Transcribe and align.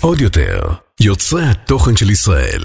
עוד 0.00 0.20
יותר, 0.20 0.60
יוצרי 1.00 1.42
התוכן 1.46 1.96
של 1.96 2.10
ישראל. 2.10 2.62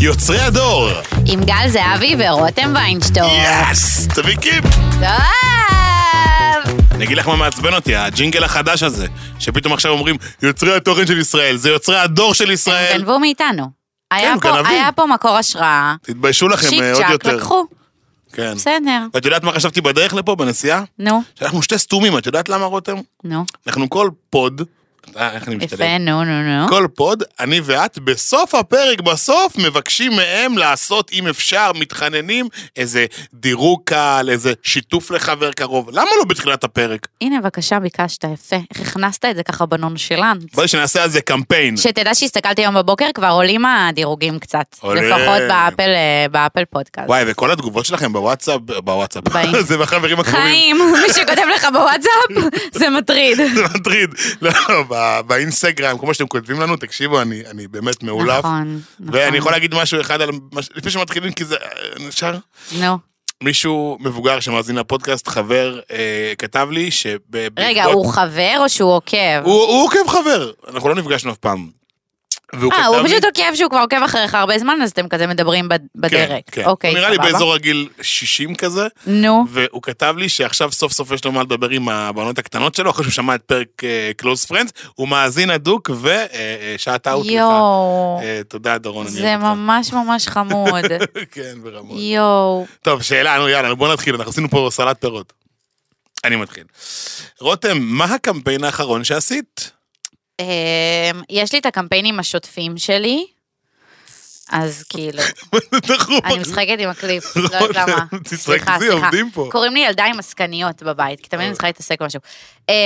יוצרי 0.00 0.40
הדור! 0.40 0.88
עם 1.26 1.44
גל 1.44 1.68
זהבי 1.68 2.16
ורותם 2.18 2.72
ויינשטור. 2.74 3.24
יאס! 3.32 4.08
תביא 4.08 4.36
קיפ! 4.36 4.64
טוב! 4.64 5.10
אני 6.90 7.04
אגיד 7.04 7.16
לך 7.18 7.28
מה 7.28 7.36
מעצבן 7.36 7.74
אותי, 7.74 7.96
הג'ינגל 7.96 8.44
החדש 8.44 8.82
הזה, 8.82 9.06
שפתאום 9.38 9.72
עכשיו 9.72 9.92
אומרים, 9.92 10.16
יוצרי 10.42 10.76
התוכן 10.76 11.06
של 11.06 11.18
ישראל, 11.18 11.56
זה 11.56 11.70
יוצרי 11.70 11.98
הדור 11.98 12.34
של 12.34 12.50
ישראל. 12.50 12.98
גנבו 12.98 13.18
מאיתנו. 13.18 13.70
היה 14.10 14.34
פה- 14.34 14.48
גנבים. 14.48 14.66
היה 14.66 14.92
פה 14.92 15.06
מקור 15.06 15.36
השראה. 15.36 15.94
תתביישו 16.02 16.48
לכם 16.48 16.68
צ'יק 16.68 16.82
אה, 16.82 16.92
עוד 16.92 17.02
צ'אק, 17.02 17.10
יותר. 17.10 17.36
לקחו. 17.36 17.66
כן. 18.32 18.54
בסדר. 18.54 19.06
ואת 19.14 19.24
יודעת 19.24 19.44
מה 19.44 19.52
חשבתי 19.52 19.80
בדרך 19.80 20.14
לפה, 20.14 20.34
בנסיעה? 20.34 20.84
נו, 20.98 21.22
שאנחנו 21.34 21.62
שני 21.62 21.78
סתומים, 21.78 22.18
את 22.18 22.26
יודעת 22.26 22.48
למה 22.48 22.64
רותם? 22.64 22.96
נו. 23.24 23.44
אנחנו 23.66 23.90
כל 23.90 24.10
פוד, 24.30 24.62
איך 25.16 25.48
אני 25.48 25.56
משתלב? 25.56 25.80
יפה, 25.80 25.98
נו, 25.98 26.24
נו, 26.24 26.42
נו. 26.42 26.68
כל 26.68 26.86
פוד, 26.94 27.22
אני 27.40 27.60
ואת, 27.64 27.98
בסוף 27.98 28.54
הפרק, 28.54 29.00
בסוף, 29.00 29.58
מבקשים 29.58 30.12
מהם 30.12 30.58
לעשות, 30.58 31.10
אם 31.12 31.26
אפשר, 31.26 31.72
מתחננים, 31.74 32.48
איזה 32.76 33.06
דירוג 33.34 33.80
קל, 33.84 34.28
איזה 34.30 34.52
שיתוף 34.62 35.10
לחבר 35.10 35.52
קרוב. 35.52 35.90
למה 35.90 36.10
לא 36.18 36.24
בתחילת 36.24 36.64
הפרק? 36.64 37.06
הנה, 37.20 37.40
בבקשה, 37.40 37.80
ביקשת, 37.80 38.24
יפה. 38.24 38.56
איך 38.74 38.88
הכנסת 38.88 39.24
את 39.24 39.36
זה 39.36 39.42
ככה 39.42 39.66
בנונשלנט? 39.66 40.54
בואי 40.54 40.68
שנעשה 40.68 41.02
על 41.02 41.10
זה 41.10 41.20
קמפיין. 41.20 41.76
שתדע 41.76 42.14
שהסתכלתי 42.14 42.62
היום 42.62 42.74
בבוקר, 42.74 43.06
כבר 43.14 43.28
עולים 43.28 43.64
הדירוגים 43.64 44.38
קצת. 44.38 44.76
עולה. 44.80 45.00
לפחות 45.00 45.42
באפל, 45.48 45.90
אה, 45.90 46.26
באפל 46.30 46.64
פודקאסט. 46.64 47.08
וואי, 47.08 47.24
וכל 47.26 47.50
התגובות 47.50 47.86
שלכם 47.86 48.12
בוואטסאפ, 48.12 48.60
בוואטסאפ, 48.60 49.24
זה 49.68 49.78
בחברים 49.78 50.20
הקרובים. 50.20 50.42
חיים, 50.42 50.76
מי 50.76 51.12
שכותב 51.14 51.46
לך 51.54 51.66
בוואטסאפ, 51.72 52.52
זה 52.72 52.90
מטריד. 52.90 53.36
זה 53.54 53.64
מטריד. 53.74 54.10
לא, 54.42 54.50
באינסטגרם, 55.26 55.98
כמו 55.98 56.14
שאתם 56.14 56.26
כותבים 56.26 56.60
לנו, 56.60 56.76
תקשיבו, 56.76 57.20
אני 57.22 57.42
אני 57.50 57.68
באמת 57.68 58.02
מאולף. 58.02 58.38
נכון, 58.38 58.80
ואני 59.00 59.22
נכון. 59.24 59.34
יכול 59.34 59.52
להגיד 59.52 59.74
משהו 59.74 60.00
אחד 60.00 60.20
על... 60.20 60.30
מש- 60.52 60.70
לפני 60.74 60.90
שמתחילים, 60.90 61.32
כי 61.32 61.44
זה... 61.44 61.56
אה, 61.56 62.08
אפשר? 62.08 62.34
נו. 62.72 62.98
מישהו 63.42 63.98
מבוגר 64.00 64.40
שמאזין 64.40 64.76
לפודקאסט, 64.76 65.28
חבר, 65.28 65.80
אה, 65.92 66.32
כתב 66.38 66.68
לי 66.70 66.90
שב... 66.90 67.18
רגע, 67.58 67.84
הוא 67.84 68.12
חבר 68.12 68.54
או 68.58 68.68
שהוא 68.68 68.92
עוקב? 68.92 69.16
הוא 69.44 69.62
הוא 69.64 69.84
עוקב 69.84 70.08
חבר, 70.08 70.50
אנחנו 70.74 70.88
לא 70.88 70.94
נפגשנו 70.94 71.32
אף 71.32 71.36
פעם. 71.36 71.77
אה, 72.54 72.86
הוא 72.86 72.96
פשוט 73.04 73.24
עוקב 73.24 73.54
שהוא 73.54 73.70
כבר 73.70 73.78
עוקב 73.80 74.02
אחריך 74.04 74.34
הרבה 74.34 74.58
זמן, 74.58 74.78
אז 74.82 74.90
אתם 74.90 75.08
כזה 75.08 75.26
מדברים 75.26 75.68
בד- 75.68 75.78
בדרך. 75.94 76.28
כן, 76.28 76.38
כן. 76.52 76.64
אוקיי, 76.64 76.90
הוא 76.90 76.98
נראה 76.98 77.10
לי 77.10 77.16
סבבה. 77.16 77.32
באזור 77.32 77.54
הגיל 77.54 77.88
60 78.02 78.54
כזה, 78.54 78.86
נו, 79.06 79.44
והוא 79.48 79.82
כתב 79.82 80.14
לי 80.18 80.28
שעכשיו 80.28 80.72
סוף 80.72 80.92
סוף 80.92 81.10
יש 81.10 81.24
לו 81.24 81.32
מה 81.32 81.42
לדבר 81.42 81.68
עם 81.70 81.88
הבנות 81.88 82.38
הקטנות 82.38 82.74
שלו, 82.74 82.90
אחרי 82.90 83.04
שהוא 83.04 83.12
שמע 83.12 83.34
את 83.34 83.42
פרק 83.42 83.66
אה, 83.84 84.10
Close 84.22 84.50
Friends, 84.52 84.70
הוא 84.94 85.08
מאזין 85.08 85.50
הדוק 85.50 85.90
ושעת 86.02 87.06
אאוט 87.08 87.26
לך. 87.26 87.32
יואו, 87.32 88.20
אה, 88.22 88.40
תודה 88.48 88.78
דורון, 88.78 89.06
זה. 89.08 89.36
ממש 89.36 89.92
ממש 89.92 90.26
חמוד. 90.28 90.84
כן, 91.32 91.54
ברמות. 91.62 91.96
יואו. 92.00 92.66
טוב, 92.82 93.02
שאלה, 93.02 93.38
נו 93.38 93.48
יאללה, 93.48 93.74
בוא 93.74 93.92
נתחיל, 93.92 94.14
אנחנו 94.14 94.30
עשינו 94.30 94.48
פה 94.50 94.68
סלט 94.72 95.00
פירות. 95.00 95.32
אני 96.24 96.36
מתחיל. 96.36 96.64
רותם, 97.40 97.78
מה 97.80 98.04
הקמפיין 98.04 98.64
האחרון 98.64 99.04
שעשית? 99.04 99.70
אמ, 100.40 100.44
יש 101.30 101.52
לי 101.52 101.58
את 101.58 101.66
הקמפיינים 101.66 102.18
השוטפים 102.20 102.78
שלי, 102.78 103.26
אז 104.52 104.82
כאילו, 104.88 105.22
דחוף. 105.74 106.24
אני 106.24 106.38
משחקת 106.38 106.76
עם 106.78 106.88
הקליפ, 106.88 107.36
לא 107.36 107.56
יודעת 107.56 107.88
למה. 107.88 108.04
סליחה, 108.26 108.76
סליחה. 108.78 108.92
עובדים 108.94 109.30
פה. 109.30 109.48
קוראים 109.52 109.74
לי 109.74 109.80
ילדה 109.80 110.04
עם 110.04 110.18
עסקניות 110.18 110.82
בבית, 110.82 111.20
כי 111.20 111.28
תמיד 111.28 111.44
אני 111.44 111.52
צריכה 111.52 111.66
להתעסק 111.66 112.02
במשהו. 112.02 112.20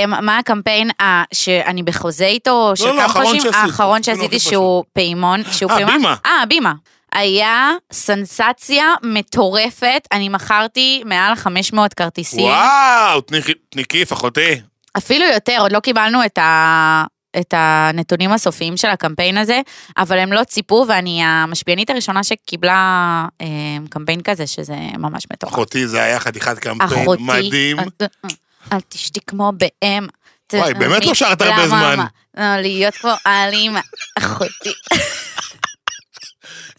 מה 0.07 0.37
הקמפיין 0.37 0.89
שאני 1.33 1.83
בחוזה 1.83 2.25
איתו, 2.25 2.71
של 2.75 2.85
לא, 2.85 2.91
כמה 2.91 3.03
האחרון 3.03 3.25
חודשים? 3.25 3.51
האחרון 3.53 4.03
שעשיתי 4.03 4.39
שהוא 4.39 4.83
פעימון, 4.93 5.41
שהוא 5.51 5.71
אה, 5.71 5.75
פעימון? 5.75 5.93
בימה. 5.97 6.15
אה, 6.25 6.43
בימה. 6.49 6.73
היה 7.11 7.71
סנסציה 7.91 8.93
מטורפת, 9.03 10.07
אני 10.11 10.29
מכרתי 10.29 11.03
מעל 11.05 11.35
500 11.35 11.93
כרטיסים. 11.93 12.39
וואו, 12.45 13.21
תני- 13.21 13.39
תני 13.69 13.85
כיף, 13.85 14.13
אחותי. 14.13 14.61
אפילו 14.97 15.25
יותר, 15.25 15.57
עוד 15.59 15.71
לא 15.71 15.79
קיבלנו 15.79 16.25
את, 16.25 16.37
ה... 16.37 17.03
את 17.39 17.53
הנתונים 17.57 18.31
הסופיים 18.31 18.77
של 18.77 18.87
הקמפיין 18.87 19.37
הזה, 19.37 19.61
אבל 19.97 20.19
הם 20.19 20.33
לא 20.33 20.43
ציפו, 20.43 20.85
ואני 20.87 21.23
המשפיענית 21.23 21.89
הראשונה 21.89 22.23
שקיבלה 22.23 23.25
אה, 23.41 23.47
קמפיין 23.89 24.21
כזה, 24.21 24.47
שזה 24.47 24.75
ממש 24.97 25.25
מטורף. 25.33 25.53
אחותי, 25.53 25.87
זה 25.87 26.03
היה 26.03 26.19
חתיכת 26.19 26.59
קמפיין 26.59 27.01
אחותי, 27.01 27.23
מדהים. 27.23 27.79
אה, 27.79 27.85
אה, 28.01 28.29
אל 28.71 28.79
תשתי 28.89 29.19
כמו 29.27 29.51
באם. 29.57 30.07
וואי, 30.53 30.73
באמת 30.73 31.05
לא 31.05 31.13
שרת 31.13 31.41
הרבה 31.41 31.65
למה? 31.65 31.67
זמן. 31.67 31.95
מה? 31.97 32.05
לא, 32.37 32.61
להיות 32.61 32.95
כמו 32.95 33.11
אלימה, 33.27 33.81
אחותי. 34.17 34.73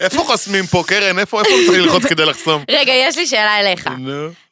איפה 0.01 0.25
חוסמים 0.27 0.67
פה, 0.67 0.85
קרן? 0.87 1.19
איפה 1.19 1.41
איפה 1.41 1.51
צריך 1.67 1.81
ללחוץ 1.81 2.05
כדי 2.11 2.25
לחסום? 2.25 2.65
רגע, 2.71 2.93
יש 2.93 3.19
לי 3.19 3.27
שאלה 3.27 3.61
אליך. 3.61 3.91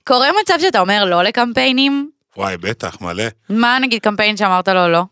קורה 0.05 0.29
מצב 0.43 0.55
שאתה 0.61 0.81
אומר 0.81 1.05
לא 1.05 1.23
לקמפיינים? 1.23 2.11
וואי, 2.37 2.57
בטח, 2.57 3.01
מלא. 3.01 3.25
מה 3.49 3.79
נגיד 3.81 4.03
קמפיין 4.03 4.37
שאמרת 4.37 4.69
לו 4.69 4.89
לא? 4.89 5.03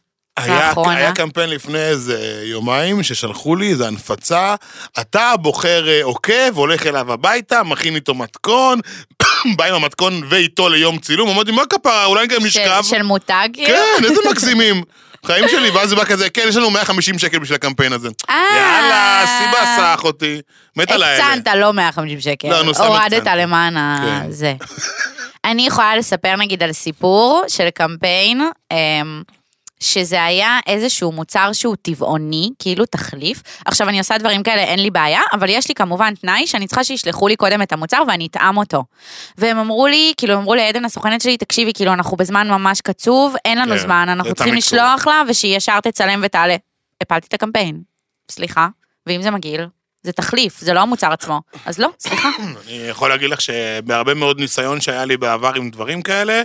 היה, 0.43 0.69
לאחרונה. 0.69 0.97
היה 0.97 1.13
קמפיין 1.13 1.51
לפני 1.51 1.79
איזה 1.79 2.43
יומיים 2.45 3.03
ששלחו 3.03 3.57
לי 3.57 3.71
איזה 3.71 3.87
הנפצה, 3.87 4.55
אתה 5.01 5.33
בוחר 5.41 5.89
אה, 5.89 6.01
עוקב, 6.03 6.57
הולך 6.57 6.87
אליו 6.87 7.13
הביתה, 7.13 7.63
מכין 7.63 7.95
איתו 7.95 8.15
מתכון, 8.15 8.81
בא 9.57 9.65
עם 9.65 9.75
המתכון 9.75 10.23
ואיתו 10.29 10.69
ליום 10.69 10.99
צילום, 10.99 11.29
אמרתי, 11.29 11.51
מה 11.51 11.63
כפרה, 11.67 12.05
אולי 12.05 12.27
גם 12.27 12.45
נשכב? 12.45 12.83
של 12.83 13.03
מותג? 13.03 13.49
כאילו? 13.53 13.69
כן, 13.69 14.05
איזה 14.05 14.21
מקסימים. 14.31 14.83
חיים 15.27 15.49
שלי, 15.49 15.71
ואז 15.71 15.93
הוא 15.93 15.99
בא 15.99 16.05
כזה, 16.05 16.31
כן, 16.31 16.45
יש 16.49 16.57
לנו 16.57 16.71
150 16.71 17.19
שקל 17.19 17.39
בשביל 17.39 17.55
הקמפיין 17.55 17.93
הזה. 17.93 18.09
אה. 18.31 18.43
יאללה, 18.57 19.25
סיבה 19.39 19.77
סח 19.77 20.05
אותי. 20.05 20.41
מת 20.77 20.91
על 20.91 21.03
האלה. 21.03 21.33
הקצנת, 21.33 21.55
לא 21.57 21.73
150 21.73 22.21
שקל. 22.21 22.49
לא, 22.49 22.63
נו, 22.63 22.75
סתם 22.75 22.85
הורדת 22.85 23.13
הקצנתי. 23.13 23.39
למען 23.39 23.75
כן. 23.75 24.29
הזה. 24.29 24.55
אני 25.45 25.67
יכולה 25.67 25.97
לספר 25.97 26.37
נגיד 26.37 26.63
על 26.63 26.73
סיפור 26.73 27.43
של 27.49 27.71
קמפיין, 27.71 28.41
אמ, 28.71 29.23
שזה 29.81 30.25
היה 30.25 30.59
איזשהו 30.67 31.13
מוצר 31.13 31.53
שהוא 31.53 31.77
טבעוני, 31.83 32.51
כאילו 32.59 32.87
תחליף. 32.87 33.43
עכשיו, 33.67 33.89
אני 33.89 33.99
עושה 33.99 34.19
דברים 34.19 34.43
כאלה, 34.43 34.63
אין 34.63 34.79
לי 34.79 34.91
בעיה, 34.91 35.21
אבל 35.33 35.49
יש 35.49 35.69
לי 35.69 35.75
כמובן 35.75 36.15
תנאי 36.15 36.47
שאני 36.47 36.67
צריכה 36.67 36.85
שישלחו 36.85 37.29
לי 37.29 37.37
קודם 37.37 37.63
את 37.63 37.73
המוצר 37.73 38.03
ואני 38.09 38.27
אטעם 38.27 38.57
אותו. 38.57 38.85
והם 39.39 39.59
אמרו 39.59 39.87
לי, 39.87 40.13
כאילו, 40.17 40.35
אמרו 40.35 40.55
לעדן 40.55 40.85
הסוכנת 40.85 41.21
שלי, 41.21 41.37
תקשיבי, 41.37 41.73
כאילו, 41.75 41.93
אנחנו 41.93 42.17
בזמן 42.17 42.51
ממש 42.51 42.81
קצוב, 42.81 43.35
אין 43.45 43.59
לנו 43.59 43.73
כן, 43.73 43.79
זמן, 43.79 44.09
אנחנו 44.09 44.35
צריכים 44.35 44.55
לשלוח 44.55 45.07
לה, 45.07 45.23
ושהיא 45.29 45.57
ישר 45.57 45.81
תצלם 45.81 46.21
ותעלה. 46.23 46.57
הפלתי 47.01 47.27
את 47.27 47.35
הקמפיין. 47.35 47.81
סליחה, 48.31 48.69
ואם 49.07 49.23
זה 49.23 49.31
מגעיל? 49.31 49.67
זה 50.03 50.13
תחליף, 50.13 50.61
זה 50.61 50.75
לא 50.75 50.81
המוצר 50.81 51.13
עצמו. 51.13 51.41
אז 51.67 51.79
לא, 51.79 51.89
סליחה. 51.99 52.29
אני 52.67 52.73
יכול 52.73 53.09
להגיד 53.09 53.31
לך 53.31 53.41
שבהרבה 53.41 54.15
מאוד 54.15 54.41
ניסיון 54.41 54.81
שהיה 54.81 55.05
לי 55.05 55.17
בעבר 55.17 55.53
עם 55.55 55.71
דברים 55.71 56.03
כאלה, 56.03 56.43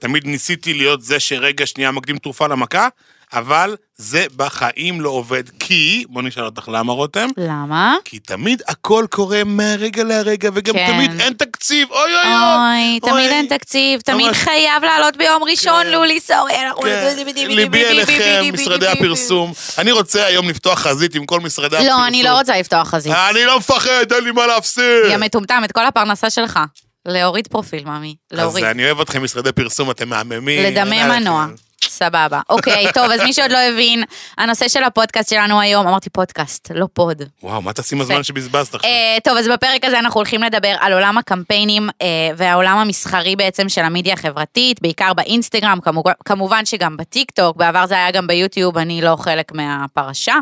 תמיד 0.00 0.26
ניסיתי 0.26 0.74
להיות 0.74 1.02
זה 1.02 1.20
שרגע 1.20 1.66
שנייה 1.66 1.90
מקדים 1.90 2.18
תרופה 2.18 2.46
למכה, 2.46 2.88
אבל 3.32 3.76
זה 3.96 4.24
בחיים 4.36 5.00
לא 5.00 5.08
עובד, 5.08 5.42
כי, 5.58 6.04
בוא 6.08 6.22
נשאל 6.22 6.44
אותך 6.44 6.68
למה 6.72 6.92
רותם? 6.92 7.28
למה? 7.36 7.96
כי 8.04 8.18
תמיד 8.18 8.62
הכל 8.68 9.04
קורה 9.10 9.44
מהרגע 9.44 10.04
להרגע, 10.04 10.50
וגם 10.54 10.74
כן. 10.74 10.86
תמיד 10.92 11.20
אין 11.20 11.32
תקציב, 11.32 11.90
אוי 11.90 12.00
אוי 12.00 12.12
אוי. 12.14 12.32
אוי, 12.32 13.00
תמיד 13.00 13.14
אוי. 13.14 13.28
אין 13.28 13.46
תקציב, 13.46 14.00
תמיד 14.00 14.26
ממש. 14.26 14.36
חייב 14.36 14.84
לעלות 14.84 15.16
ביום 15.16 15.42
ראשון, 15.42 15.82
כן. 15.82 15.90
לולי, 15.90 16.20
סורי, 16.20 16.52
אנחנו... 16.66 16.82
כן, 16.82 17.14
ליבי 17.34 17.84
אליכם, 17.84 18.44
משרדי 18.52 18.86
הפרסום. 18.86 19.52
אני 19.78 19.92
רוצה 19.92 20.26
היום 20.26 20.48
לפתוח 20.48 20.78
חזית 20.78 21.14
עם 21.14 21.26
כל 21.26 21.40
משרדי 21.40 21.76
הפרסום. 21.76 22.00
לא, 22.00 22.06
אני 22.06 22.22
לא 22.22 22.38
רוצה 22.38 22.58
לפתוח 22.58 22.88
חזית. 22.88 23.12
אני 23.30 23.44
לא 23.44 23.58
מפחד, 23.58 24.12
אין 24.12 24.24
לי 24.24 24.30
מה 24.30 24.46
להפסיד. 24.46 25.04
יא 25.10 25.16
מטומטם, 25.16 25.62
את 25.64 25.72
כל 25.72 25.86
הפרנסה 25.86 26.30
שלך. 26.30 26.60
להוריד 27.06 27.48
פרופיל, 27.48 27.84
ממי. 27.84 28.14
אז 28.30 28.38
להוריד. 28.38 28.64
אני 28.64 28.86
אוהב 28.86 29.00
אתכם, 29.00 29.24
משרדי 29.24 29.52
פרסום, 29.52 29.90
אתם 29.90 30.08
מהממים. 30.08 30.64
לדמם 30.64 30.92
אין 30.92 31.08
מנוע. 31.08 31.46
סבבה. 31.88 32.40
אוקיי, 32.50 32.92
טוב, 32.94 33.10
אז 33.10 33.20
מי 33.20 33.32
שעוד 33.32 33.50
לא 33.50 33.58
הבין, 33.58 34.04
הנושא 34.38 34.68
של 34.68 34.84
הפודקאסט 34.84 35.30
שלנו 35.30 35.60
היום, 35.60 35.86
אמרתי 35.86 36.10
פודקאסט, 36.10 36.70
לא 36.74 36.86
פוד. 36.92 37.22
וואו, 37.42 37.62
מה 37.62 37.72
תעשי 37.72 37.94
עם 37.94 38.00
הזמן 38.00 38.22
שבזבזת 38.22 38.74
עכשיו? 38.74 38.90
אה, 38.90 39.16
טוב, 39.24 39.36
אז 39.36 39.48
בפרק 39.48 39.84
הזה 39.84 39.98
אנחנו 39.98 40.18
הולכים 40.18 40.42
לדבר 40.42 40.74
על 40.80 40.92
עולם 40.92 41.18
הקמפיינים 41.18 41.88
אה, 42.02 42.06
והעולם 42.36 42.78
המסחרי 42.78 43.36
בעצם 43.36 43.68
של 43.68 43.82
המדיה 43.82 44.14
החברתית, 44.14 44.82
בעיקר 44.82 45.12
באינסטגרם, 45.14 45.78
כמובן, 46.24 46.64
שגם 46.64 46.96
בטיק 46.96 47.30
טוק, 47.30 47.56
בעבר 47.56 47.86
זה 47.86 47.94
היה 47.94 48.10
גם 48.10 48.26
ביוטיוב, 48.26 48.78
אני 48.78 49.02
לא 49.02 49.16
חלק 49.16 49.52
מהפרשה. 49.52 50.34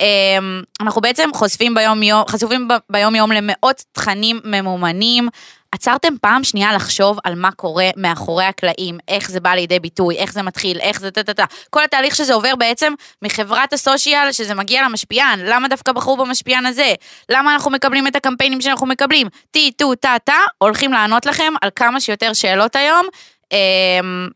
אה, 0.00 0.06
אנחנו 0.80 1.00
בעצם 1.00 1.30
חושפים 1.34 1.74
ביום 1.74 2.02
יום, 2.02 2.22
חשופים 2.28 2.68
ביום 2.90 3.14
יום 3.14 3.32
למאות 3.32 3.82
תכנים 3.92 4.40
ממומנים. 4.44 5.28
עצרתם 5.72 6.14
פעם 6.20 6.44
שנייה 6.44 6.72
לחשוב 6.72 7.18
על 7.24 7.34
מה 7.34 7.50
קורה 7.50 7.88
מאחורי 7.96 8.44
הקלעים, 8.44 8.98
איך 9.08 9.30
זה 9.30 9.40
בא 9.40 9.50
לידי 9.50 9.80
ביטוי, 9.80 10.16
איך 10.16 10.32
זה 10.32 10.42
מתחיל, 10.42 10.80
איך 10.80 11.00
זה 11.00 11.10
טה-טה-טה. 11.10 11.44
כל 11.70 11.84
התהליך 11.84 12.16
שזה 12.16 12.34
עובר 12.34 12.56
בעצם 12.56 12.92
מחברת 13.22 13.72
הסושיאל, 13.72 14.32
שזה 14.32 14.54
מגיע 14.54 14.82
למשפיען, 14.82 15.40
למה 15.40 15.68
דווקא 15.68 15.92
בחרו 15.92 16.16
במשפיען 16.16 16.66
הזה? 16.66 16.94
למה 17.28 17.54
אנחנו 17.54 17.70
מקבלים 17.70 18.06
את 18.06 18.16
הקמפיינים 18.16 18.60
שאנחנו 18.60 18.86
מקבלים? 18.86 19.26
טי, 19.50 19.72
טו, 19.76 19.94
טה, 19.94 20.16
טה, 20.24 20.38
הולכים 20.58 20.92
לענות 20.92 21.26
לכם 21.26 21.52
על 21.62 21.70
כמה 21.76 22.00
שיותר 22.00 22.32
שאלות 22.32 22.76
היום. 22.76 23.06
אמ, 23.52 24.28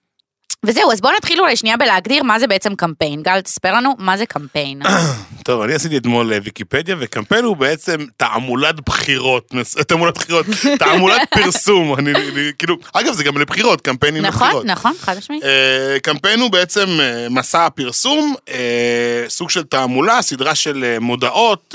וזהו, 0.64 0.92
אז 0.92 1.00
בואו 1.00 1.12
נתחיל 1.16 1.40
אולי 1.40 1.56
שנייה 1.56 1.76
בלהגדיר 1.76 2.22
מה 2.22 2.38
זה 2.38 2.46
בעצם 2.46 2.74
קמפיין. 2.74 3.22
גל, 3.22 3.40
תספר 3.40 3.72
לנו 3.72 3.94
מה 3.98 4.16
זה 4.16 4.26
קמפיין. 4.26 4.82
טוב, 5.46 5.62
אני 5.62 5.74
עשיתי 5.74 5.96
אתמול 5.96 6.32
אה, 6.32 6.38
ויקיפדיה, 6.42 6.96
וקמפיין 6.98 7.44
הוא 7.44 7.56
בעצם 7.56 7.96
תעמולת 8.16 8.80
בחירות, 8.80 9.52
תעמולת 9.86 10.18
בחירות, 10.18 10.46
תעמולת 10.78 11.20
פרסום, 11.30 11.94
אני, 11.98 12.14
אני, 12.14 12.50
כאילו, 12.58 12.76
אגב, 12.92 13.12
זה 13.12 13.24
גם 13.24 13.38
לבחירות, 13.38 13.80
קמפיינים 13.80 14.22
נכון, 14.22 14.42
לבחירות. 14.42 14.64
נכון, 14.64 14.92
חד 15.00 15.16
משמעית. 15.18 15.44
אה, 15.44 15.96
קמפיין 16.02 16.40
הוא 16.40 16.50
בעצם 16.50 16.86
אה, 17.00 17.28
מסע 17.30 17.68
פרסום, 17.70 18.34
אה, 18.48 19.24
סוג 19.28 19.50
של 19.50 19.62
תעמולה, 19.62 20.22
סדרה 20.22 20.54
של 20.54 20.98
מודעות, 21.00 21.74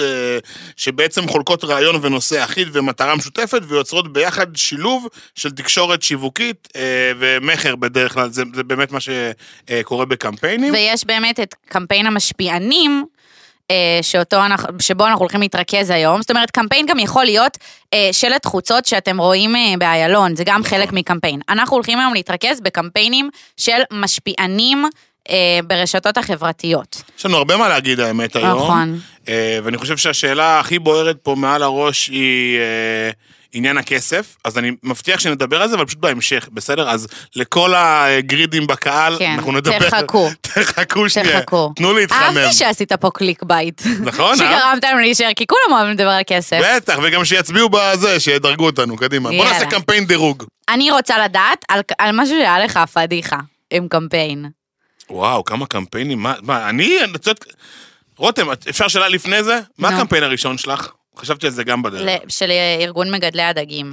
שבעצם 0.77 1.27
חולקות 1.27 1.63
רעיון 1.63 1.95
ונושא 2.01 2.43
אחיד 2.43 2.67
ומטרה 2.73 3.15
משותפת, 3.15 3.61
ויוצרות 3.67 4.13
ביחד 4.13 4.55
שילוב 4.55 5.07
של 5.35 5.51
תקשורת 5.51 6.01
שיווקית 6.01 6.67
ומכר 7.19 7.75
בדרך 7.75 8.13
כלל, 8.13 8.29
זה, 8.29 8.43
זה 8.53 8.63
באמת 8.63 8.91
מה 8.91 8.99
שקורה 8.99 10.05
בקמפיינים. 10.05 10.73
ויש 10.73 11.05
באמת 11.05 11.39
את 11.39 11.55
קמפיין 11.69 12.07
המשפיענים. 12.07 13.05
אה, 13.71 13.99
שאותו 14.01 14.45
אנחנו, 14.45 14.67
שבו 14.79 15.05
אנחנו 15.05 15.19
הולכים 15.19 15.41
להתרכז 15.41 15.89
היום. 15.89 16.21
זאת 16.21 16.31
אומרת, 16.31 16.51
קמפיין 16.51 16.85
גם 16.85 16.99
יכול 16.99 17.25
להיות 17.25 17.57
אה, 17.93 18.09
שלט 18.11 18.45
חוצות 18.45 18.85
שאתם 18.85 19.17
רואים 19.17 19.55
אה, 19.55 19.73
באיילון, 19.79 20.35
זה 20.35 20.43
גם 20.45 20.63
חלק 20.63 20.93
מקמפיין. 20.93 21.39
אנחנו 21.49 21.75
הולכים 21.75 21.99
היום 21.99 22.13
להתרכז 22.13 22.61
בקמפיינים 22.61 23.29
של 23.57 23.81
משפיענים 23.91 24.85
אה, 25.29 25.59
ברשתות 25.67 26.17
החברתיות. 26.17 27.03
יש 27.17 27.25
לנו 27.25 27.37
הרבה 27.37 27.57
מה 27.57 27.69
להגיד 27.69 27.99
האמת 27.99 28.35
היום. 28.35 28.57
נכון. 28.57 28.99
אה, 29.29 29.59
ואני 29.63 29.77
חושב 29.77 29.97
שהשאלה 29.97 30.59
הכי 30.59 30.79
בוערת 30.79 31.17
פה 31.23 31.35
מעל 31.35 31.63
הראש 31.63 32.07
היא 32.07 32.59
אה, 32.59 33.11
עניין 33.53 33.77
הכסף. 33.77 34.37
אז 34.43 34.57
אני 34.57 34.71
מבטיח 34.83 35.19
שנדבר 35.19 35.61
על 35.61 35.69
זה, 35.69 35.75
אבל 35.75 35.85
פשוט 35.85 35.99
בהמשך, 35.99 36.49
בסדר? 36.53 36.89
אז 36.89 37.07
לכל 37.35 37.73
ה 37.75 37.85
greedyים 37.85 38.67
בקהל, 38.67 39.15
כן, 39.19 39.31
אנחנו 39.31 39.51
נדבר. 39.51 39.89
תחכו. 39.89 40.29
תחכו 40.41 41.09
שנייה. 41.09 41.41
תחכו. 41.41 41.73
תנו 41.75 41.93
להתחמם. 41.93 42.21
אהבתי 42.21 42.53
שעשית 42.53 42.93
פה 42.93 43.09
clickbait. 43.13 43.81
נכון, 43.99 44.31
אה? 44.31 44.35
שגרמת 44.35 44.83
לנו 44.83 44.99
להישאר, 44.99 45.29
כי 45.35 45.47
כולם 45.47 45.77
אוהבים 45.77 45.91
לדבר 45.91 46.09
על 46.09 46.23
כסף. 46.27 46.59
בטח, 46.63 46.99
וגם 47.03 47.25
שיצביעו 47.25 47.69
בזה, 47.69 48.19
שידרגו 48.19 48.65
אותנו, 48.65 48.97
קדימה. 48.97 49.29
בוא 49.29 49.37
יאללה. 49.37 49.51
נעשה 49.51 49.65
קמפיין 49.65 50.05
דירוג. 50.05 50.43
אני 50.69 50.91
רוצה 50.91 51.23
לדעת 51.23 51.65
על, 51.69 51.81
על 51.97 52.11
משהו 52.13 52.35
שהיה 52.35 52.59
לך 52.59 52.79
פדיחה 52.93 53.37
עם 53.71 53.87
קמפיין. 53.87 54.45
וואו, 55.09 55.43
כמה 55.43 55.65
קמפיינים, 55.65 56.19
מה, 56.19 56.33
מה, 56.41 56.69
אני, 56.69 56.99
אני 57.03 57.11
יודעת, 57.13 57.45
רותם, 58.17 58.47
אפשר 58.69 58.87
שאלה 58.87 59.07
לפני 59.07 59.43
זה? 59.43 59.59
מה. 59.77 59.89
הקמפיין 59.89 60.23
הראשון 60.23 60.57
שלך? 60.57 60.91
חשבתי 61.21 61.45
על 61.45 61.51
זה 61.51 61.63
גם 61.63 61.83
בדרך. 61.83 62.19
של 62.27 62.51
ארגון 62.81 63.11
מגדלי 63.11 63.41
הדגים. 63.43 63.89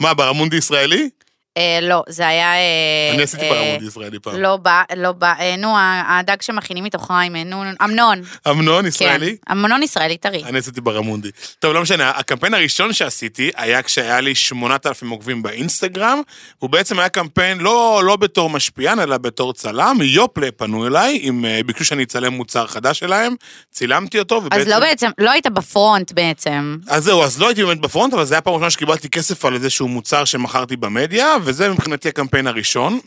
מה, 0.00 0.14
ברמונדי 0.14 0.56
ישראלי? 0.56 1.10
אה, 1.56 1.78
לא, 1.82 2.02
זה 2.08 2.28
היה... 2.28 2.54
אה, 2.54 3.14
אני 3.14 3.22
עשיתי 3.22 3.42
אה, 3.42 3.50
ברמונדי 3.50 3.84
ישראלי 3.84 4.18
פעם. 4.18 4.36
לא 4.36 4.56
בא, 4.56 4.82
לא 4.96 5.12
בא, 5.12 5.32
אה, 5.40 5.56
נו, 5.56 5.74
הדג 6.08 6.42
שמכינים 6.42 6.84
איתו 6.84 6.98
חיים, 6.98 7.36
אה, 7.36 7.44
נו, 7.44 7.64
נו, 7.64 7.70
אמנון. 7.84 8.22
אמנון 8.50 8.82
כן, 8.82 8.88
ישראלי? 8.88 9.36
אמנון 9.52 9.82
ישראלי 9.82 10.16
טרי. 10.16 10.44
אני 10.44 10.58
עשיתי 10.58 10.80
ברמונדי. 10.80 11.30
טוב, 11.58 11.74
לא 11.74 11.82
משנה, 11.82 12.10
הקמפיין 12.10 12.54
הראשון 12.54 12.92
שעשיתי 12.92 13.50
היה 13.56 13.82
כשהיה 13.82 14.20
לי 14.20 14.34
8,000 14.34 15.10
עוקבים 15.10 15.42
באינסטגרם, 15.42 16.20
הוא 16.58 16.70
בעצם 16.70 16.98
היה 16.98 17.08
קמפיין 17.08 17.58
לא, 17.58 18.02
לא 18.04 18.16
בתור 18.16 18.50
משפיען, 18.50 19.00
אלא 19.00 19.18
בתור 19.18 19.52
צלם. 19.52 19.98
יופלה 20.02 20.48
פנו 20.56 20.86
אליי, 20.86 21.18
עם, 21.22 21.44
אה, 21.44 21.60
ביקשו 21.66 21.84
שאני 21.84 22.02
אצלם 22.02 22.32
מוצר 22.32 22.66
חדש 22.66 22.98
שלהם, 22.98 23.34
צילמתי 23.70 24.18
אותו, 24.18 24.34
ובעצם... 24.34 24.60
אז 24.60 24.68
לא 24.68 24.80
בעצם, 24.80 25.10
לא 25.18 25.30
היית 25.30 25.46
בפרונט 25.46 26.12
בעצם. 26.12 26.76
אז 26.88 27.04
זהו, 27.04 27.22
אז 27.22 27.40
לא 27.40 27.46
הייתי 27.46 27.64
באמת 27.64 27.80
בפרונט, 27.80 28.14
אבל 28.14 28.24
זה 28.24 28.34
היה 28.34 28.40
פעם 28.40 28.54
ראשונה 28.54 28.70
שקיבלתי 28.70 29.08
כסף 29.08 29.44
על 29.44 29.54
איזשהו 29.54 29.88
מוצר 29.88 30.24
שמכרתי 30.24 30.76
במדיה, 30.76 31.36
וזה 31.44 31.68
מבחינתי 31.68 32.08
הקמפיין 32.08 32.46
הראשון. 32.46 33.00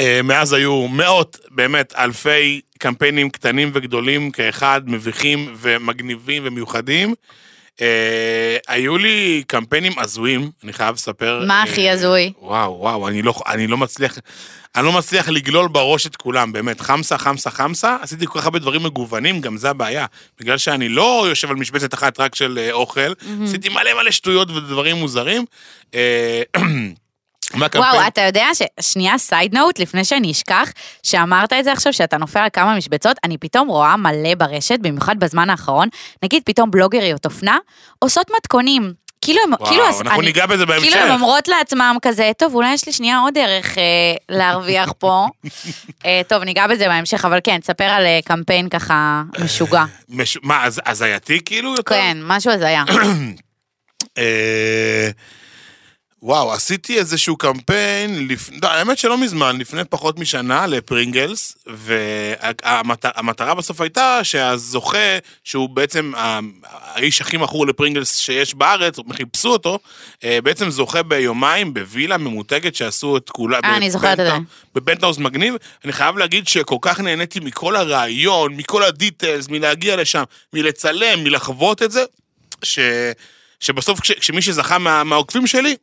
אה, 0.00 0.20
מאז 0.24 0.52
היו 0.52 0.88
מאות, 0.88 1.38
באמת, 1.50 1.94
אלפי 1.96 2.60
קמפיינים 2.78 3.30
קטנים 3.30 3.70
וגדולים 3.74 4.30
כאחד, 4.30 4.80
מביכים 4.86 5.54
ומגניבים 5.56 6.42
ומיוחדים. 6.46 7.14
אה, 7.80 8.56
היו 8.68 8.98
לי 8.98 9.42
קמפיינים 9.46 9.92
הזויים, 9.98 10.50
אני 10.64 10.72
חייב 10.72 10.94
לספר. 10.94 11.44
מה 11.46 11.62
הכי 11.62 11.90
הזוי? 11.90 12.32
וואו, 12.38 12.76
וואו, 12.80 13.08
אני 13.08 13.22
לא, 13.22 13.34
אני 13.46 13.66
לא 13.66 13.76
מצליח, 13.76 14.18
אני 14.76 14.84
לא 14.84 14.92
מצליח 14.92 15.28
לגלול 15.28 15.68
בראש 15.68 16.06
את 16.06 16.16
כולם, 16.16 16.52
באמת. 16.52 16.80
חמסה, 16.80 17.18
חמסה, 17.18 17.50
חמסה, 17.50 17.96
עשיתי 18.00 18.26
כל 18.26 18.38
כך 18.38 18.44
הרבה 18.44 18.58
דברים 18.58 18.82
מגוונים, 18.82 19.40
גם 19.40 19.56
זה 19.56 19.70
הבעיה. 19.70 20.06
בגלל 20.40 20.58
שאני 20.58 20.88
לא 20.88 21.26
יושב 21.28 21.50
על 21.50 21.56
משבצת 21.56 21.94
אחת 21.94 22.20
רק 22.20 22.34
של 22.34 22.58
אה, 22.58 22.72
אוכל, 22.72 23.12
עשיתי 23.42 23.68
מלא 23.68 23.94
מלא 23.94 24.10
שטויות 24.10 24.50
ודברים 24.50 24.96
מוזרים. 24.96 25.44
אה? 27.62 27.80
וואו, 27.80 28.06
אתה 28.06 28.20
יודע 28.20 28.46
ש... 28.54 28.62
שנייה, 28.80 29.18
סייד 29.18 29.54
נוט, 29.54 29.78
לפני 29.78 30.04
שאני 30.04 30.30
אשכח, 30.32 30.72
שאמרת 31.02 31.52
את 31.52 31.64
זה 31.64 31.72
עכשיו, 31.72 31.92
שאתה 31.92 32.16
נופל 32.16 32.38
על 32.40 32.48
כמה 32.52 32.76
משבצות, 32.76 33.16
אני 33.24 33.38
פתאום 33.38 33.68
רואה 33.68 33.96
מלא 33.96 34.34
ברשת, 34.34 34.78
במיוחד 34.80 35.18
בזמן 35.18 35.50
האחרון, 35.50 35.88
נגיד 36.22 36.42
פתאום 36.46 36.70
בלוגריות 36.70 37.24
אופנה, 37.24 37.58
עושות 37.98 38.26
מתכונים. 38.36 38.92
כאילו 39.20 39.40
הם, 39.44 39.52
וואו, 39.52 39.66
כאילו, 39.70 39.86
אנחנו 39.88 40.10
אני- 40.10 40.26
ניגע 40.26 40.46
בזה 40.46 40.66
בהמשך. 40.66 40.88
כאילו 40.90 41.00
הן 41.00 41.10
אומרות 41.10 41.48
לעצמם 41.48 41.96
כזה, 42.02 42.30
טוב, 42.38 42.54
אולי 42.54 42.72
יש 42.72 42.86
לי 42.86 42.92
שנייה 42.92 43.18
עוד 43.18 43.34
דרך 43.34 43.78
אה, 43.78 43.82
להרוויח 44.28 44.92
פה. 44.98 45.26
אה, 46.06 46.20
טוב, 46.28 46.42
ניגע 46.42 46.66
בזה 46.66 46.88
בהמשך, 46.88 47.24
אבל 47.24 47.38
כן, 47.44 47.58
תספר 47.58 47.84
על 47.84 48.06
אה, 48.06 48.18
קמפיין 48.24 48.68
ככה 48.68 49.22
משוגע. 49.44 49.84
מש... 50.08 50.38
מה, 50.42 50.64
הזייתי 50.86 51.40
כאילו 51.44 51.70
יותר? 51.70 51.94
כן, 51.94 52.16
משהו 52.22 52.52
הזיה. 52.52 52.84
וואו, 56.24 56.52
עשיתי 56.52 56.98
איזשהו 56.98 57.36
קמפיין, 57.36 58.28
לפ... 58.28 58.50
לא, 58.62 58.68
האמת 58.68 58.98
שלא 58.98 59.18
מזמן, 59.18 59.58
לפני 59.58 59.84
פחות 59.84 60.18
משנה, 60.18 60.66
לפרינגלס, 60.66 61.56
והמטרה 61.66 63.54
בסוף 63.54 63.80
הייתה 63.80 64.20
שהזוכה, 64.22 65.18
שהוא 65.44 65.68
בעצם 65.68 66.12
האיש 66.64 67.20
הכי 67.20 67.36
מכור 67.36 67.66
לפרינגלס 67.66 68.16
שיש 68.16 68.54
בארץ, 68.54 68.96
חיפשו 69.12 69.48
אותו, 69.48 69.78
אה, 70.24 70.38
בעצם 70.44 70.70
זוכה 70.70 71.02
ביומיים 71.02 71.74
בווילה 71.74 72.18
ממותגת 72.18 72.74
שעשו 72.74 73.16
את 73.16 73.30
כולה, 73.30 73.58
אה, 73.64 73.76
אני 73.76 73.90
זוכרת 73.90 74.20
את 74.20 74.26
זה. 74.26 74.32
בפנטהאוז 74.74 75.18
מגניב. 75.18 75.54
אני 75.84 75.92
חייב 75.92 76.18
להגיד 76.18 76.48
שכל 76.48 76.78
כך 76.80 77.00
נהניתי 77.00 77.40
מכל 77.40 77.76
הרעיון, 77.76 78.56
מכל 78.56 78.82
הדיטיילס, 78.82 79.48
מלהגיע 79.48 79.96
לשם, 79.96 80.24
מלצלם, 80.52 81.24
מלחוות 81.24 81.82
את 81.82 81.90
זה, 81.90 82.04
ש... 82.62 82.78
שבסוף 83.60 84.00
כש... 84.00 84.12
כשמי 84.12 84.42
שזכה 84.42 84.78
מה... 84.78 85.04
מהעוקבים 85.04 85.46
שלי, 85.46 85.76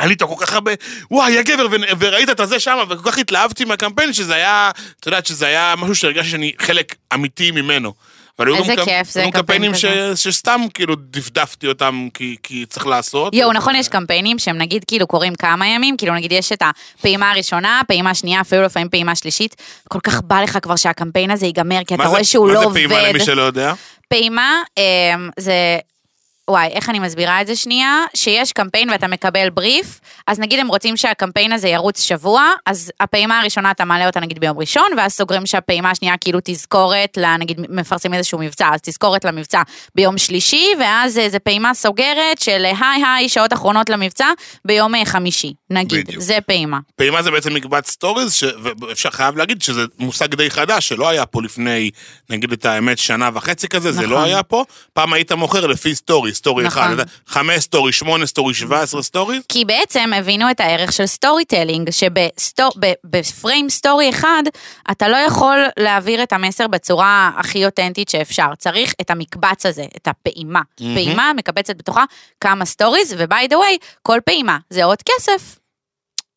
איתו 0.00 0.28
כל 0.28 0.46
כך 0.46 0.52
הרבה, 0.52 0.72
וואי, 1.10 1.32
יא 1.32 1.42
גבר, 1.42 1.66
ו... 1.70 1.76
וראית 1.98 2.30
את 2.30 2.40
הזה 2.40 2.60
שם, 2.60 2.78
וכל 2.88 3.10
כך 3.10 3.18
התלהבתי 3.18 3.64
מהקמפיין, 3.64 4.12
שזה 4.12 4.34
היה, 4.34 4.70
את 5.00 5.06
יודעת, 5.06 5.26
שזה 5.26 5.46
היה 5.46 5.74
משהו 5.78 5.94
שהרגשתי 5.94 6.30
שאני 6.30 6.52
חלק 6.58 6.94
אמיתי 7.14 7.50
ממנו. 7.50 7.92
אבל 8.38 8.54
היו 8.54 8.64
גם 8.76 8.84
כיף, 8.84 9.10
זה 9.10 9.22
היו 9.22 9.32
קמפיינים 9.32 9.74
ש... 9.74 9.84
שסתם 10.14 10.60
כאילו 10.74 10.94
דפדפתי 10.98 11.66
אותם 11.66 12.08
כי, 12.14 12.36
כי 12.42 12.66
צריך 12.66 12.86
לעשות. 12.86 13.34
יואו, 13.34 13.52
נכון, 13.52 13.74
יש 13.74 13.88
קמפיינים 13.88 14.38
שהם 14.38 14.58
נגיד 14.58 14.84
כאילו 14.86 15.06
קורים 15.06 15.34
כמה 15.34 15.68
ימים, 15.68 15.96
כאילו 15.96 16.14
נגיד 16.14 16.32
יש 16.32 16.52
את 16.52 16.62
הפעימה 16.62 17.30
הראשונה, 17.30 17.80
פעימה 17.88 18.14
שנייה, 18.14 18.40
אפילו 18.40 18.62
לפעמים 18.62 18.88
פעימה 18.88 19.14
שלישית, 19.14 19.56
כל 19.88 20.00
כך 20.00 20.20
בא 20.22 20.42
לך 20.42 20.58
כבר 20.62 20.76
שהקמפיין 20.76 21.30
הזה 21.30 21.46
ייגמר, 21.46 21.84
כי 21.86 21.94
אתה 21.94 22.02
מה 22.02 22.08
רואה 22.08 22.24
שהוא 22.24 22.48
לא 22.48 22.54
מה 22.54 22.64
עובד. 22.64 22.82
זה 22.82 22.88
פעימה 22.88 23.08
למי 23.08 23.20
שלא 23.20 23.42
יודע? 23.42 23.74
פעימה 24.08 24.62
אמ, 24.78 25.30
זה... 25.38 25.78
וואי, 26.50 26.68
איך 26.68 26.88
אני 26.88 26.98
מסבירה 26.98 27.40
את 27.40 27.46
זה 27.46 27.56
שנייה? 27.56 28.04
שיש 28.14 28.52
קמפיין 28.52 28.90
ואתה 28.90 29.06
מקבל 29.06 29.50
בריף, 29.50 30.00
אז 30.26 30.38
נגיד 30.38 30.58
הם 30.58 30.68
רוצים 30.68 30.96
שהקמפיין 30.96 31.52
הזה 31.52 31.68
ירוץ 31.68 32.00
שבוע, 32.00 32.50
אז 32.66 32.92
הפעימה 33.00 33.40
הראשונה 33.40 33.70
אתה 33.70 33.84
מעלה 33.84 34.06
אותה 34.06 34.20
נגיד 34.20 34.38
ביום 34.38 34.58
ראשון, 34.58 34.86
ואז 34.96 35.12
סוגרים 35.12 35.46
שהפעימה 35.46 35.90
השנייה 35.90 36.16
כאילו 36.16 36.38
תזכורת, 36.44 37.18
נגיד 37.38 37.60
מפרסמים 37.68 38.14
איזשהו 38.14 38.38
מבצע, 38.38 38.68
אז 38.74 38.80
תזכורת 38.82 39.24
למבצע 39.24 39.62
ביום 39.94 40.18
שלישי, 40.18 40.66
ואז 40.80 41.18
איזה 41.18 41.38
פעימה 41.38 41.74
סוגרת 41.74 42.38
של 42.40 42.64
היי 42.64 43.02
היי, 43.04 43.28
שעות 43.28 43.52
אחרונות 43.52 43.90
למבצע, 43.90 44.26
ביום 44.64 44.94
אה, 44.94 45.04
חמישי, 45.04 45.54
נגיד, 45.70 46.06
בדיוק. 46.06 46.22
זה 46.22 46.38
פעימה. 46.46 46.78
פעימה 46.96 47.22
זה 47.22 47.30
בעצם 47.30 47.54
מקבץ 47.54 47.90
סטוריז, 47.90 48.32
ש... 48.34 48.44
ואפשר 48.80 49.10
חייב 49.10 49.36
להגיד 49.36 49.62
שזה 49.62 49.84
מושג 49.98 50.34
די 50.34 50.50
חדש, 50.50 50.88
שלא 50.88 51.08
היה 51.08 51.26
פה 51.26 51.42
לפני, 51.42 51.90
נגיד 52.30 52.52
את 52.52 52.64
האמת, 52.64 52.98
שנה 52.98 53.30
וחצי 53.34 53.68
כזה, 53.68 53.92
זה 53.92 54.00
נכון. 54.00 54.10
לא 54.10 54.22
היה 54.22 54.42
פה. 54.42 54.64
פעם 54.92 55.12
היית 55.12 55.32
מוכר 55.32 55.66
לפי 55.66 55.94
סטוריז, 55.94 56.31
סטורי, 56.34 56.64
סטורי 56.64 56.64
נכון. 56.64 56.82
אחד, 57.00 57.04
חמש 57.26 57.58
סטורי, 57.58 57.92
שמונה 57.92 58.26
סטורי, 58.26 58.54
שבע 58.54 58.80
עשרה 58.80 59.02
סטורי, 59.02 59.40
כי 59.48 59.64
בעצם 59.64 60.10
הבינו 60.16 60.50
את 60.50 60.60
הערך 60.60 60.92
של 60.92 61.06
storytelling, 61.06 61.90
שבפריים 61.90 63.70
סטורי 63.70 64.10
אחד, 64.10 64.42
אתה 64.90 65.08
לא 65.08 65.16
יכול 65.16 65.58
להעביר 65.78 66.22
את 66.22 66.32
המסר 66.32 66.66
בצורה 66.66 67.30
הכי 67.36 67.66
אותנטית 67.66 68.08
שאפשר. 68.08 68.46
צריך 68.58 68.94
את 69.00 69.10
המקבץ 69.10 69.66
הזה, 69.66 69.84
את 69.96 70.08
הפעימה. 70.08 70.60
מהמם. 70.80 70.94
פעימה 70.94 71.32
מקבצת 71.36 71.76
בתוכה 71.76 72.04
כמה 72.40 72.64
סטוריז, 72.64 73.14
ו 73.18 73.28
by 73.28 73.48
the 73.48 73.58
way, 73.58 73.78
כל 74.02 74.18
פעימה 74.24 74.58
זה 74.70 74.84
עוד 74.84 74.98
כסף, 75.02 75.58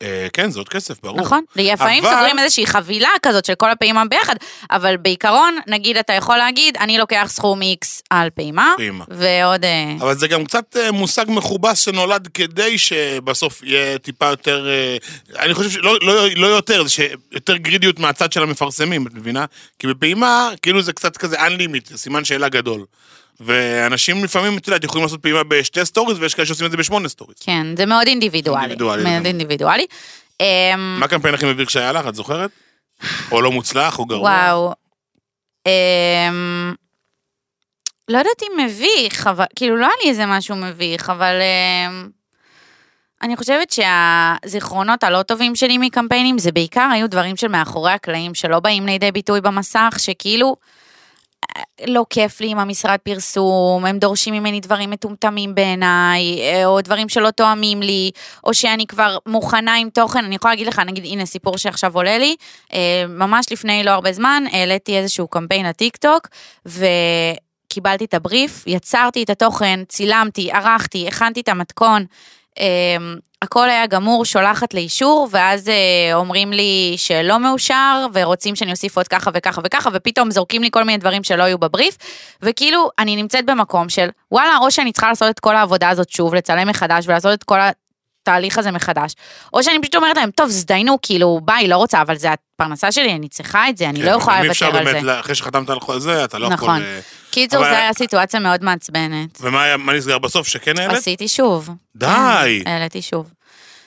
אה, 0.02 0.28
כן, 0.34 0.50
זה 0.50 0.60
עוד 0.60 0.70
כסף, 0.70 1.02
ברור. 1.04 1.22
נכון? 1.22 1.44
לפעמים 1.56 2.06
אבל- 2.06 2.14
סוגרים 2.16 2.40
איזושהי 2.40 2.68
חבילה 2.68 3.10
כזאת 3.22 3.46
של 3.46 3.56
כל 3.56 3.72
הפעימה 3.72 4.06
ביחד, 4.06 4.36
אבל 4.72 4.98
בעיקרון, 4.98 5.58
נגיד 5.68 5.98
אתה 5.98 6.14
יכול 6.14 6.38
להגיד, 6.38 6.78
אני 6.78 6.98
לוקח 6.98 7.28
סכום 7.30 7.62
X 7.62 7.88
על 8.10 8.30
פעימה, 8.30 8.74
פעימה. 8.78 9.06
ועוד... 9.10 9.66
אה, 9.66 9.94
אבל 10.00 10.16
זה 10.16 10.28
גם 10.28 10.46
קצת 10.46 10.78
אה, 10.78 10.92
מושג 10.92 11.26
מכובס 11.28 11.80
שנולד 11.80 12.28
כדי 12.34 12.78
שבסוף 12.78 13.64
יהיה 13.64 13.98
טיפה 13.98 14.26
יותר, 14.26 14.68
אה, 14.70 14.98
אני 15.44 15.54
חושב 15.54 15.70
שלא 15.70 15.98
לא, 16.02 16.28
לא 16.36 16.48
יותר, 16.48 16.84
זה 16.84 16.90
שיותר 16.90 17.58
גרידיות 17.58 18.00
מהצד 18.00 18.32
של 18.32 18.44
המפרסמים, 18.44 19.08
את 19.08 19.14
מבינה? 19.14 19.46
כי 19.80 19.88
בפעימה, 19.88 20.50
כאילו 20.62 20.82
זה 20.82 20.94
קצת 20.94 21.18
כזה 21.18 21.48
unlimited, 21.48 21.96
סימן 21.98 22.26
שאלה 22.26 22.50
גדול. 22.50 22.86
ואנשים 23.40 24.24
לפעמים, 24.24 24.58
את 24.58 24.68
יודעת, 24.68 24.84
יכולים 24.84 25.04
לעשות 25.04 25.22
פעימה 25.22 25.44
בשתי 25.44 25.86
סטוריז, 25.86 26.20
ויש 26.20 26.34
כאלה 26.34 26.46
שעושים 26.46 26.66
את 26.66 26.72
זה 26.72 26.78
בשמונה 26.78 27.10
סטוריז. 27.10 27.36
כן, 27.40 27.68
זה 27.78 27.86
מאוד 27.86 28.08
אינדיבידואלי. 28.08 28.62
אינדיבידואלי 28.62 29.04
מאוד. 29.04 29.26
אינדיבידואלי. 29.26 29.86
אמ, 30.42 30.98
מה 31.00 31.06
הקמפיין 31.06 31.34
הכי 31.34 31.46
מביך 31.46 31.70
שהיה 31.70 31.92
לך, 31.92 32.08
את 32.08 32.16
זוכרת? 32.16 32.50
או 33.32 33.42
לא 33.42 33.52
מוצלח, 33.52 34.00
או 34.00 34.06
גרוע? 34.06 34.30
וואו. 34.30 34.74
אמ, 35.66 36.74
לא 38.08 38.18
יודעת 38.18 38.42
אם 38.44 38.66
מביך, 38.66 39.28
אבל, 39.28 39.46
כאילו 39.56 39.78
לא 39.78 39.86
היה 39.86 39.96
לי 40.04 40.10
איזה 40.10 40.26
משהו 40.26 40.56
מביך, 40.56 41.10
אבל 41.10 41.34
אמ, 41.42 42.10
אני 43.22 43.36
חושבת 43.38 43.72
שהזיכרונות 43.72 45.04
הלא 45.04 45.24
טובים 45.24 45.56
שלי 45.56 45.78
מקמפיינים, 45.78 46.40
זה 46.40 46.52
בעיקר 46.52 46.90
היו 46.94 47.10
דברים 47.10 47.38
של 47.38 47.48
מאחורי 47.48 47.92
הקלעים, 47.92 48.36
שלא 48.36 48.60
באים 48.60 48.86
לידי 48.86 49.12
ביטוי 49.12 49.42
במסך, 49.42 49.96
שכאילו... 49.98 50.56
לא 51.88 52.06
כיף 52.10 52.42
לי 52.42 52.48
עם 52.48 52.60
המשרד 52.60 52.98
פרסום, 53.04 53.86
הם 53.86 54.00
דורשים 54.00 54.34
ממני 54.34 54.60
דברים 54.60 54.90
מטומטמים 54.90 55.56
בעיניי, 55.56 56.40
אה, 56.40 56.66
או 56.66 56.82
דברים 56.82 57.10
שלא 57.10 57.32
תואמים 57.32 57.82
לי, 57.82 58.12
או 58.44 58.54
שאני 58.54 58.88
כבר 58.88 59.18
מוכנה 59.26 59.76
עם 59.76 59.90
תוכן, 59.90 60.26
אני 60.26 60.36
יכולה 60.36 60.54
להגיד 60.54 60.68
לך, 60.68 60.80
נגיד, 60.80 61.06
הנה 61.06 61.26
סיפור 61.26 61.58
שעכשיו 61.58 61.96
עולה 61.96 62.18
לי, 62.18 62.36
אה, 62.74 63.04
ממש 63.10 63.46
לפני 63.52 63.84
לא 63.84 63.92
הרבה 63.92 64.14
זמן, 64.14 64.44
העליתי 64.52 64.98
איזשהו 64.98 65.28
קמפיין 65.28 65.66
לטיק 65.66 65.98
טוק, 65.98 66.28
וקיבלתי 66.66 68.06
את 68.06 68.14
הבריף, 68.14 68.64
יצרתי 68.68 69.24
את 69.24 69.30
התוכן, 69.30 69.80
צילמתי, 69.88 70.52
ערכתי, 70.52 71.08
הכנתי 71.08 71.42
את 71.42 71.50
המתכון, 71.50 72.06
הכל 73.42 73.70
היה 73.70 73.88
גמור, 73.88 74.26
שולחת 74.26 74.74
לאישור, 74.74 75.28
ואז 75.32 75.70
אה, 75.70 76.14
אומרים 76.14 76.54
לי 76.54 76.94
שלא 76.98 77.40
מאושר, 77.40 78.08
ורוצים 78.14 78.56
שאני 78.56 78.72
אוסיף 78.72 78.98
עוד 78.98 79.08
ככה 79.08 79.32
וככה 79.34 79.62
וככה, 79.66 79.90
ופתאום 79.94 80.32
זורקים 80.32 80.64
לי 80.64 80.70
כל 80.72 80.84
מיני 80.84 80.98
דברים 80.98 81.24
שלא 81.24 81.44
היו 81.44 81.58
בבריף, 81.58 81.98
וכאילו, 82.42 82.90
אני 83.00 83.16
נמצאת 83.16 83.46
במקום 83.46 83.90
של, 83.90 84.10
וואלה, 84.32 84.58
או 84.62 84.72
שאני 84.72 84.92
צריכה 84.92 85.10
לעשות 85.10 85.30
את 85.30 85.40
כל 85.40 85.56
העבודה 85.56 85.90
הזאת 85.90 86.10
שוב, 86.10 86.36
לצלם 86.36 86.68
מחדש 86.68 87.08
ולעשות 87.08 87.34
את 87.34 87.44
כל 87.44 87.60
התהליך 88.28 88.58
הזה 88.58 88.72
מחדש, 88.72 89.14
או 89.54 89.64
שאני 89.64 89.82
פשוט 89.82 89.96
אומרת 89.96 90.18
להם, 90.18 90.32
טוב, 90.32 90.50
זדיינו, 90.50 90.98
כאילו, 91.02 91.40
ביי, 91.44 91.68
לא 91.68 91.78
רוצה, 91.78 92.02
אבל 92.02 92.16
זה 92.18 92.30
הפרנסה 92.32 92.92
שלי, 92.92 93.14
אני 93.16 93.30
צריכה 93.30 93.70
את 93.70 93.78
זה, 93.78 93.90
אני 93.90 94.00
כן, 94.00 94.06
לא 94.06 94.12
יכולה 94.12 94.42
אי 94.42 94.50
אפשר 94.52 94.66
לוותר 94.66 94.80
על 94.80 94.86
באמת, 94.86 95.02
זה. 95.02 95.08
לה- 95.08 95.20
אחרי 95.20 95.36
שחתמת 95.36 95.70
על 95.70 96.00
זה, 96.00 96.24
אתה 96.26 96.38
לא 96.40 96.50
נכון. 96.50 96.70
יכול... 96.82 96.84
אה, 96.96 97.00
קיצור, 97.32 97.60
זו 97.60 97.66
הייתה 97.66 97.98
סיטואציה 97.98 98.40
מאוד 98.40 98.64
מעצבנת. 98.64 99.38
ומה 99.42 99.94
נסגר 99.94 100.18
בסוף, 100.18 100.48
שכן 100.48 100.80
העלית? 100.80 100.98
עשיתי 100.98 101.28
שוב. 101.28 101.70
די. 101.96 102.06
כן, 102.66 102.72
העליתי 102.72 103.02
שוב. 103.02 103.30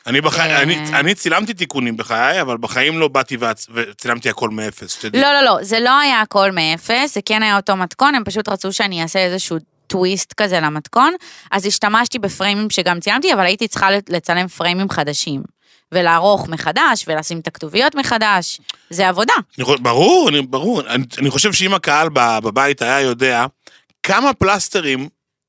אני 0.06 0.20
בחיי, 0.20 0.52
אה. 0.56 0.62
אני, 0.62 0.78
אני 0.94 1.14
צילמתי 1.14 1.54
תיקונים 1.54 1.96
בחיי, 1.96 2.40
אבל 2.40 2.56
בחיים 2.56 2.98
לא 2.98 3.08
באתי 3.08 3.36
והצ- 3.36 3.66
וצילמתי 3.74 4.30
הכל 4.30 4.50
מאפס, 4.50 4.92
שתדעי. 4.92 5.22
לא, 5.22 5.32
לא, 5.32 5.40
לא, 5.42 5.58
זה 5.62 5.80
לא 5.80 5.98
היה 5.98 6.20
הכל 6.20 6.52
מאפס, 6.52 7.14
זה 7.14 7.20
כן 7.26 7.42
היה 7.42 7.56
אותו 7.56 7.76
מתכון, 7.76 8.14
הם 8.14 8.24
פשוט 8.24 8.48
רצו 8.48 8.72
שאני 8.72 9.02
אעשה 9.02 9.18
איזשהו 9.18 9.56
טוויסט 9.88 10.32
כזה 10.36 10.60
למתכון, 10.60 11.14
אז 11.50 11.66
השתמשתי 11.66 12.18
בפריימים 12.18 12.70
שגם 12.70 13.00
ציימתי, 13.00 13.32
אבל 13.32 13.44
הייתי 13.46 13.68
צריכה 13.68 13.88
לצלם 14.08 14.48
פריימים 14.48 14.90
חדשים. 14.90 15.42
ולערוך 15.92 16.48
מחדש, 16.48 17.04
ולשים 17.06 17.40
את 17.40 17.46
הכתוביות 17.46 17.94
מחדש, 17.94 18.60
זה 18.90 19.08
עבודה. 19.08 19.32
אני 19.58 19.64
חושב- 19.64 19.82
ברור, 19.82 20.28
אני, 20.28 20.42
ברור. 20.42 20.80
אני, 20.80 21.04
אני 21.18 21.30
חושב 21.30 21.52
שאם 21.52 21.74
הקהל 21.74 22.08
בבית 22.14 22.82
היה 22.82 23.00
יודע 23.00 23.46
כמה 24.02 24.32
פלסטרים 24.32 25.08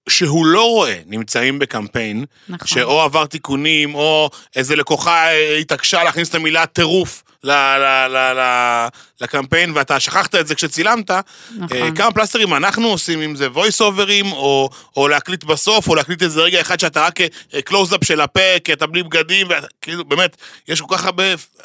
שהוא 0.10 0.46
לא 0.46 0.64
רואה 0.70 1.00
נמצאים 1.06 1.60
בקמפיין, 1.60 2.26
נכון. 2.50 2.68
שאו 2.68 3.02
עבר 3.02 3.26
תיקונים, 3.26 3.96
או 3.96 4.30
איזה 4.56 4.76
לקוחה 4.76 5.26
התעקשה 5.62 6.04
להכניס 6.04 6.30
את 6.30 6.36
המילה 6.36 6.66
טירוף 6.66 7.24
ל- 7.44 7.52
ל- 7.52 8.08
ל- 8.08 8.40
ל- 8.40 8.88
לקמפיין, 9.22 9.72
ואתה 9.76 10.00
שכחת 10.00 10.36
את 10.36 10.48
זה 10.48 10.56
כשצילמת, 10.56 11.12
נכון. 11.12 11.78
אה, 11.78 11.90
כמה 11.96 12.12
פלסטרים 12.12 12.54
אנחנו 12.54 12.88
עושים, 12.88 13.22
אם 13.22 13.36
זה 13.36 13.48
voice 13.48 13.82
overים, 13.82 14.32
או, 14.32 14.70
או 14.98 15.08
להקליט 15.08 15.44
בסוף, 15.44 15.88
או 15.88 15.96
להקליט 15.96 16.24
איזה 16.24 16.42
רגע 16.42 16.62
אחד 16.62 16.80
שאתה 16.80 17.06
רק 17.06 17.20
קלוז-אפ 17.66 18.04
של 18.04 18.22
הפה, 18.22 18.60
כי 18.64 18.74
אתה 18.74 18.88
בלי 18.88 19.04
בגדים, 19.04 19.48
וכאילו, 19.50 20.06
באמת, 20.06 20.38
יש 20.68 20.82
כל 20.82 20.98
כך 20.98 21.06
הרבה, 21.06 21.24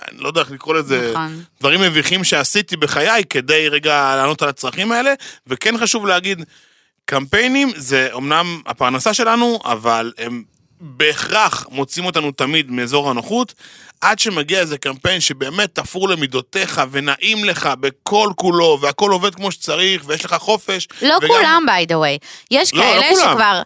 אני 0.08 0.18
לא 0.18 0.28
יודע 0.28 0.40
איך 0.40 0.50
לקרוא 0.50 0.74
לזה, 0.74 1.10
נכון. 1.10 1.42
דברים 1.60 1.80
מביכים 1.80 2.24
שעשיתי 2.24 2.76
בחיי 2.76 3.24
כדי 3.30 3.68
רגע 3.68 4.16
לענות 4.16 4.42
על 4.42 4.48
הצרכים 4.48 4.92
האלה, 4.92 5.14
וכן 5.46 5.78
חשוב 5.78 6.06
להגיד, 6.06 6.44
קמפיינים 7.04 7.70
זה 7.76 8.08
אמנם 8.16 8.60
הפרנסה 8.66 9.14
שלנו, 9.14 9.58
אבל 9.64 10.12
הם 10.18 10.42
בהכרח 10.80 11.66
מוציאים 11.70 12.06
אותנו 12.06 12.32
תמיד 12.32 12.70
מאזור 12.70 13.10
הנוחות, 13.10 13.54
עד 14.04 14.18
שמגיע 14.18 14.60
איזה 14.60 14.78
קמפיין 14.78 15.20
שבאמת 15.20 15.74
תפור 15.74 16.08
למידותיך 16.08 16.82
ונעים 16.90 17.44
לך 17.44 17.68
בכל 17.80 18.28
כולו, 18.36 18.78
והכל 18.80 19.10
עובד 19.10 19.34
כמו 19.34 19.52
שצריך, 19.52 20.02
ויש 20.06 20.24
לך 20.24 20.34
חופש. 20.34 20.88
לא 21.02 21.14
וגם- 21.18 21.28
כולם, 21.28 21.66
by 21.68 21.88
the 21.90 21.94
way. 21.94 22.26
יש 22.50 22.74
לא, 22.74 22.80
לא 22.80 22.86
כאלה 22.86 23.08
כולם. 23.08 23.30
שכבר, 23.32 23.62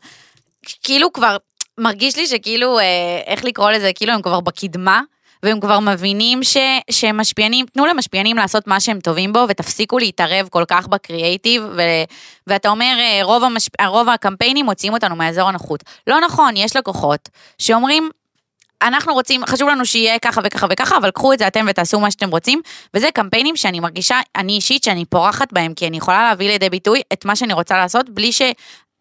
כאילו 0.82 1.12
כבר, 1.12 1.36
מרגיש 1.78 2.16
לי 2.16 2.26
שכאילו, 2.26 2.78
אה, 2.78 2.84
איך 3.26 3.44
לקרוא 3.44 3.70
לזה, 3.70 3.90
כאילו 3.94 4.12
הם 4.12 4.22
כבר 4.22 4.40
בקדמה. 4.40 5.00
והם 5.42 5.60
כבר 5.60 5.80
מבינים 5.80 6.42
ש, 6.42 6.56
שהם 6.90 7.16
משפיענים, 7.20 7.66
תנו 7.66 7.86
למשפיענים 7.86 8.36
לעשות 8.36 8.66
מה 8.66 8.80
שהם 8.80 9.00
טובים 9.00 9.32
בו, 9.32 9.46
ותפסיקו 9.48 9.98
להתערב 9.98 10.48
כל 10.50 10.64
כך 10.68 10.86
בקריאייטיב, 10.86 11.62
ו, 11.76 11.82
ואתה 12.46 12.68
אומר, 12.68 12.96
אה, 12.98 13.20
רוב, 13.22 13.44
המשפ... 13.44 13.80
רוב 13.86 14.08
הקמפיינים 14.08 14.66
מוציאים 14.66 14.92
אותנו 14.94 15.16
מאזור 15.16 15.48
הנוחות. 15.48 15.84
לא 16.06 16.20
נכון, 16.20 16.56
יש 16.56 16.76
לקוחות 16.76 17.28
שאומרים, 17.58 18.10
אנחנו 18.82 19.14
רוצים, 19.14 19.46
חשוב 19.46 19.68
לנו 19.68 19.86
שיהיה 19.86 20.18
ככה 20.18 20.40
וככה 20.44 20.66
וככה, 20.70 20.96
אבל 20.96 21.10
קחו 21.10 21.32
את 21.32 21.38
זה 21.38 21.46
אתם 21.46 21.66
ותעשו 21.68 22.00
מה 22.00 22.10
שאתם 22.10 22.30
רוצים, 22.30 22.60
וזה 22.94 23.08
קמפיינים 23.14 23.56
שאני 23.56 23.80
מרגישה, 23.80 24.20
אני 24.36 24.52
אישית, 24.52 24.84
שאני 24.84 25.04
פורחת 25.04 25.52
בהם, 25.52 25.74
כי 25.74 25.86
אני 25.86 25.96
יכולה 25.96 26.22
להביא 26.22 26.48
לידי 26.48 26.70
ביטוי 26.70 27.02
את 27.12 27.24
מה 27.24 27.36
שאני 27.36 27.52
רוצה 27.52 27.78
לעשות, 27.78 28.08
בלי 28.10 28.32
ש... 28.32 28.42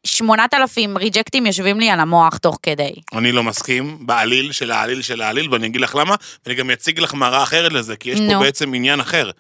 שמונת 0.04 0.54
אלפים 0.54 0.98
ריג'קטים 0.98 1.46
יושבים 1.46 1.80
לי 1.80 1.90
על 1.90 2.00
המוח 2.00 2.38
תוך 2.38 2.60
כדי. 2.64 2.94
אני 3.14 3.32
לא 3.32 3.44
מסכים, 3.44 3.98
בעליל 4.02 4.52
של 4.52 4.72
העליל 4.72 5.02
של 5.02 5.22
העליל, 5.22 5.54
ואני 5.54 5.68
אגיד 5.68 5.82
לך 5.82 5.96
למה, 5.96 6.16
ואני 6.46 6.56
גם 6.56 6.72
אציג 6.72 7.00
לך 7.00 7.14
מראה 7.14 7.44
אחרת 7.44 7.74
לזה, 7.74 7.96
כי 7.96 8.10
יש 8.10 8.20
פה 8.20 8.34
נו. 8.34 8.40
בעצם 8.40 8.74
עניין 8.74 9.00
אחר. 9.00 9.32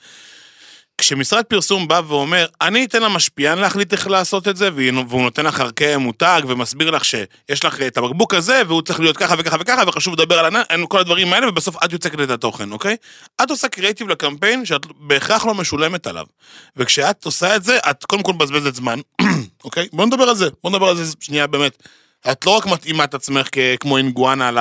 כשמשרד 1.01 1.43
פרסום 1.43 1.87
בא 1.87 2.01
ואומר, 2.07 2.45
אני 2.61 2.85
אתן 2.85 3.03
למשפיען 3.03 3.59
להחליט 3.59 3.93
איך 3.93 4.07
לעשות 4.07 4.47
את 4.47 4.57
זה, 4.57 4.69
והוא 4.73 5.21
נותן 5.21 5.45
לך 5.45 5.59
ערכי 5.59 5.95
מותג 5.95 6.41
ומסביר 6.47 6.91
לך 6.91 7.05
שיש 7.05 7.65
לך 7.65 7.81
את 7.81 7.97
הבקבוק 7.97 8.33
הזה, 8.33 8.61
והוא 8.67 8.81
צריך 8.81 8.99
להיות 8.99 9.17
ככה 9.17 9.35
וככה 9.37 9.57
וככה, 9.59 9.83
וחשוב 9.87 10.13
לדבר 10.13 10.39
על 10.39 10.85
כל 10.87 10.99
הדברים 10.99 11.33
האלה, 11.33 11.49
ובסוף 11.49 11.75
את 11.85 11.93
יוצקת 11.93 12.19
את 12.19 12.29
התוכן, 12.29 12.71
אוקיי? 12.71 12.95
את 13.43 13.49
עושה 13.49 13.67
קריאיטיב 13.67 14.07
לקמפיין 14.07 14.65
שאת 14.65 14.85
בהכרח 14.99 15.45
לא 15.45 15.53
משולמת 15.53 16.07
עליו. 16.07 16.25
וכשאת 16.77 17.25
עושה 17.25 17.55
את 17.55 17.63
זה, 17.63 17.77
את 17.89 18.05
קודם 18.05 18.23
כל 18.23 18.33
מבזבזת 18.33 18.75
זמן, 18.75 18.99
אוקיי? 19.65 19.87
בוא 19.93 20.05
נדבר 20.05 20.23
על 20.23 20.35
זה, 20.35 20.49
בוא 20.63 20.71
נדבר 20.71 20.87
על 20.87 20.95
זה 20.95 21.13
שנייה 21.19 21.47
באמת. 21.47 21.83
את 22.31 22.45
לא 22.45 22.51
רק 22.51 22.65
מתאימה 22.65 23.03
את 23.03 23.13
עצמך 23.13 23.47
כמו 23.79 23.97
אינגואנה 23.97 24.51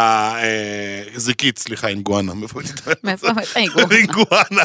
לזיקית, 1.15 1.59
סליחה, 1.59 1.89
אינגואנה. 1.89 2.35
מאיפה 2.35 2.61
אינגואנה? 3.93 4.63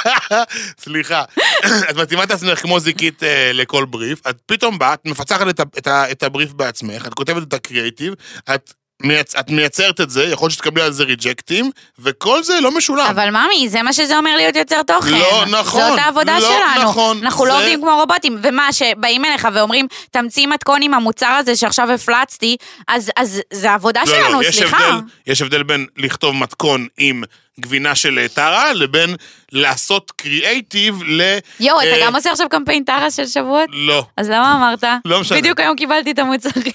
סליחה. 0.84 1.24
את 1.90 1.96
מתאימה 1.96 2.24
את 2.24 2.30
עצמך 2.30 2.62
כמו 2.62 2.80
זיקית 2.80 3.22
אה, 3.22 3.50
לכל 3.52 3.84
בריף, 3.84 4.26
את 4.26 4.36
פתאום 4.46 4.78
באה, 4.78 4.94
את 4.94 5.06
מפצחת 5.06 5.46
את 5.88 6.22
הבריף 6.22 6.52
בעצמך, 6.52 7.06
את 7.06 7.14
כותבת 7.14 7.42
את 7.42 7.52
הקריאיטיב, 7.52 8.14
את... 8.54 8.72
מייצ... 9.02 9.36
את 9.36 9.50
מייצרת 9.50 10.00
את 10.00 10.10
זה, 10.10 10.24
יכול 10.24 10.46
להיות 10.46 10.52
שתקבלי 10.52 10.82
על 10.82 10.92
זה 10.92 11.04
ריג'קטים, 11.04 11.70
וכל 11.98 12.42
זה 12.42 12.60
לא 12.60 12.76
משולם. 12.76 13.06
אבל 13.10 13.30
ממי, 13.30 13.68
זה 13.68 13.82
מה 13.82 13.92
שזה 13.92 14.18
אומר 14.18 14.36
להיות 14.36 14.56
יוצר 14.56 14.82
תוכן. 14.82 15.10
לא 15.18 15.44
נכון, 15.46 15.80
זאת 15.90 15.98
העבודה 15.98 16.38
לא 16.38 16.46
שלנו. 16.46 16.82
נכון, 16.90 17.18
אנחנו 17.22 17.44
לא 17.44 17.52
זה- 17.52 17.58
עובדים 17.58 17.80
כמו 17.80 17.96
רובוטים. 18.00 18.38
ומה, 18.42 18.72
שבאים 18.72 19.24
אליך 19.24 19.48
ואומרים, 19.54 19.86
תמציא 20.10 20.46
מתכון 20.46 20.82
עם 20.82 20.94
המוצר 20.94 21.26
הזה 21.26 21.56
שעכשיו 21.56 21.90
הפלצתי, 21.90 22.56
אז, 22.88 23.10
אז 23.16 23.40
זה 23.52 23.70
העבודה 23.70 24.00
לא, 24.00 24.06
שלנו, 24.06 24.40
לא, 24.42 24.46
יש 24.48 24.56
סליחה. 24.58 24.76
הבדל, 24.88 25.00
יש 25.26 25.42
הבדל 25.42 25.62
בין 25.62 25.86
לכתוב 25.96 26.34
מתכון 26.34 26.86
עם 26.98 27.22
גבינה 27.60 27.94
של 27.94 28.18
אה, 28.18 28.28
טרה, 28.28 28.72
לבין 28.72 29.16
לעשות 29.52 30.10
קריאייטיב 30.10 31.02
ל... 31.06 31.38
יואו, 31.60 31.80
אתה 31.80 31.88
אה, 31.88 32.06
גם 32.06 32.14
עושה 32.16 32.30
עכשיו 32.32 32.48
קמפיין 32.48 32.84
טרה 32.84 33.10
של 33.10 33.26
שבועות? 33.26 33.68
לא. 33.72 34.06
אז 34.16 34.28
למה 34.28 34.54
אמרת? 34.56 34.84
לא 35.04 35.20
משנה. 35.20 35.38
בדיוק 35.38 35.60
היום 35.60 35.76
קיבלתי 35.76 36.10
את 36.10 36.18
המוצרים. 36.18 36.54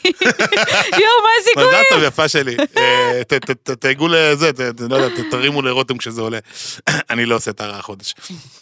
יואו, 0.92 1.22
מה 1.24 1.30
הסיכויים? 1.42 1.70
מזל 1.70 1.84
טוב, 1.90 2.04
יפה 2.04 2.28
שלי. 2.28 2.58
אה, 2.78 3.22
ת- 3.28 3.34
ת- 3.34 3.52
ת- 3.52 3.70
תייגו 3.70 4.08
לזה, 4.08 4.52
לא 4.90 4.96
יודע, 4.96 5.22
תרימו 5.32 5.62
לרותם 5.62 5.98
כשזה 5.98 6.22
עולה. 6.22 6.40
אני 7.10 7.26
לא 7.26 7.36
עושה 7.36 7.54
טרה 7.54 7.80
החודש. 7.80 8.14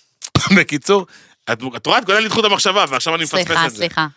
בקיצור, 0.58 1.06
את 1.52 1.62
רואה, 1.86 1.98
את 2.00 2.06
גולה 2.06 2.20
לי 2.20 2.28
את 2.28 2.32
חוט 2.32 2.46
המחשבה, 2.46 2.86
ועכשיו 2.90 3.16
אני 3.16 3.24
מפספס 3.24 3.42
את 3.42 3.48
זה. 3.48 3.54
סליחה, 3.70 3.70
סליחה. 3.70 4.08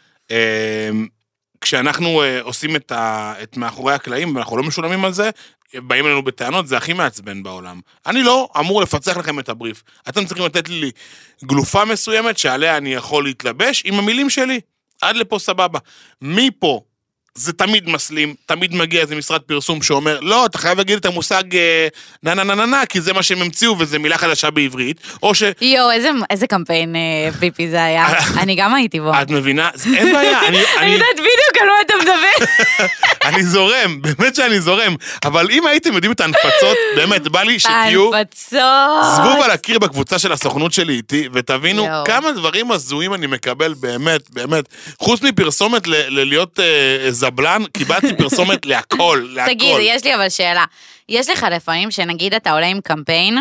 כשאנחנו 1.61 2.23
עושים 2.43 2.77
את, 2.77 2.93
ה, 2.93 3.35
את 3.43 3.57
מאחורי 3.57 3.95
הקלעים 3.95 4.37
ואנחנו 4.37 4.57
לא 4.57 4.63
משולמים 4.63 5.05
על 5.05 5.13
זה, 5.13 5.31
באים 5.75 6.07
אלינו 6.07 6.23
בטענות, 6.23 6.67
זה 6.67 6.77
הכי 6.77 6.93
מעצבן 6.93 7.43
בעולם. 7.43 7.81
אני 8.07 8.23
לא 8.23 8.49
אמור 8.59 8.83
לפצח 8.83 9.17
לכם 9.17 9.39
את 9.39 9.49
הבריף. 9.49 9.83
אתם 10.09 10.25
צריכים 10.25 10.47
לתת 10.47 10.69
לי 10.69 10.91
גלופה 11.45 11.85
מסוימת 11.85 12.39
שעליה 12.39 12.77
אני 12.77 12.95
יכול 12.95 13.25
להתלבש 13.25 13.83
עם 13.87 13.95
המילים 13.95 14.31
שלי. 14.31 14.61
עד 15.03 15.17
לפה 15.17 15.39
סבבה. 15.39 15.79
מפה 16.23 16.83
זה 17.35 17.53
תמיד 17.53 17.89
מסלים, 17.89 18.35
תמיד 18.47 18.75
מגיע 18.75 19.01
איזה 19.01 19.17
משרד 19.17 19.41
פרסום 19.41 19.83
שאומר, 19.83 20.19
לא, 20.21 20.47
אתה 20.47 20.59
חייב 20.59 20.79
להגיד 20.79 20.97
את 20.99 21.05
המושג 21.07 21.57
אה, 21.57 21.89
נה 22.23 22.35
נה 22.35 22.45
נה 22.45 22.55
נה 22.55 22.67
נה, 22.67 22.87
כי 22.87 23.01
זה 23.01 23.13
מה 23.13 23.23
שהם 23.23 23.43
המציאו 23.43 23.79
וזה 23.79 23.99
מילה 23.99 24.19
חדשה 24.19 24.51
בעברית, 24.51 25.01
או 25.23 25.35
ש... 25.35 25.43
יואו, 25.61 25.91
איזה- 25.91 26.09
איזה 26.31 26.47
קמפיין 26.47 26.97
אה, 26.97 27.33
פיפי 27.41 27.69
זה 27.69 27.85
היה. 27.85 28.07
אני 28.43 28.55
גם 28.55 28.75
הייתי 28.75 29.01
בו. 29.01 29.13
את 29.23 29.31
מבינה? 29.31 29.71
אין 29.97 30.13
בעיה, 30.13 30.47
אני... 30.49 30.59
אני 30.79 30.91
יודעת 30.91 31.07
בדיוק 31.15 31.63
על 31.63 31.67
מה 31.67 31.73
אתה 31.87 31.95
מדבר. 32.01 32.47
אני 33.29 33.43
זורם, 33.45 34.03
באמת 34.03 34.35
שאני 34.37 34.61
זורם. 34.61 34.95
אבל 35.25 35.51
אם 35.51 35.67
הייתם 35.67 35.93
יודעים 35.95 36.13
את 36.13 36.21
ההנפצות, 36.21 36.77
באמת, 36.97 37.29
בא 37.29 37.43
לי 37.43 37.59
שתהיו... 37.59 38.15
ההנפצות. 38.15 38.61
זבוב 39.17 39.43
על 39.45 39.51
הקיר 39.51 39.79
בקבוצה 39.79 40.19
של 40.19 40.33
הסוכנות 40.33 40.73
שלי 40.73 40.93
איתי, 40.93 41.29
ותבינו. 41.33 41.87
כמה 42.05 42.33
דברים 42.33 42.73
הזויים 42.73 43.15
אני 43.15 43.27
מקבל, 43.27 43.75
באמת, 43.75 44.31
באמת. 44.31 44.65
חוץ 44.99 45.23
מפרסומת 45.23 45.87
ל- 45.87 45.95
ללהיות 46.21 46.61
אה, 46.61 46.65
זבלן, 47.19 47.63
קיבלתי 47.73 48.17
פרסומת 48.17 48.67
להכל, 48.67 49.29
להכל. 49.35 49.53
תגיד, 49.55 49.77
יש 49.81 50.05
לי 50.05 50.15
אבל 50.15 50.29
שאלה. 50.29 50.65
יש 51.09 51.29
לך 51.31 51.47
לפעמים 51.51 51.91
שנגיד 51.91 52.35
אתה 52.35 52.51
עולה 52.53 52.67
עם 52.67 52.81
קמפיין, 52.81 53.39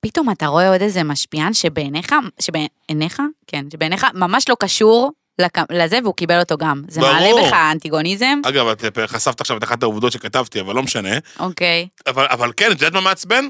פתאום 0.00 0.30
אתה 0.30 0.46
רואה 0.46 0.68
עוד 0.68 0.82
איזה 0.82 1.02
משפיען 1.02 1.52
שבעיניך, 1.54 2.14
שבעיניך? 2.40 3.22
כן, 3.46 3.64
שבעיניך 3.72 4.06
ממש 4.14 4.48
לא 4.48 4.56
קשור 4.60 5.12
לק- 5.38 5.72
לזה 5.72 5.98
והוא 6.02 6.14
קיבל 6.14 6.40
אותו 6.40 6.56
גם. 6.56 6.82
זה 6.88 7.00
ברור. 7.00 7.12
מעלה 7.12 7.48
בך 7.48 7.52
אנטיגוניזם? 7.72 8.40
אגב, 8.46 8.66
את 8.66 8.98
אה, 8.98 9.06
חשפת 9.06 9.40
עכשיו 9.40 9.56
את 9.56 9.64
אחת 9.64 9.82
העובדות 9.82 10.12
שכתבתי, 10.12 10.60
אבל 10.60 10.74
לא 10.74 10.82
משנה. 10.82 11.18
אוקיי. 11.38 11.88
אבל, 12.06 12.26
אבל 12.30 12.52
כן, 12.56 12.66
את 12.66 12.80
יודעת 12.80 12.92
מה 12.92 13.00
מעצבן? 13.00 13.44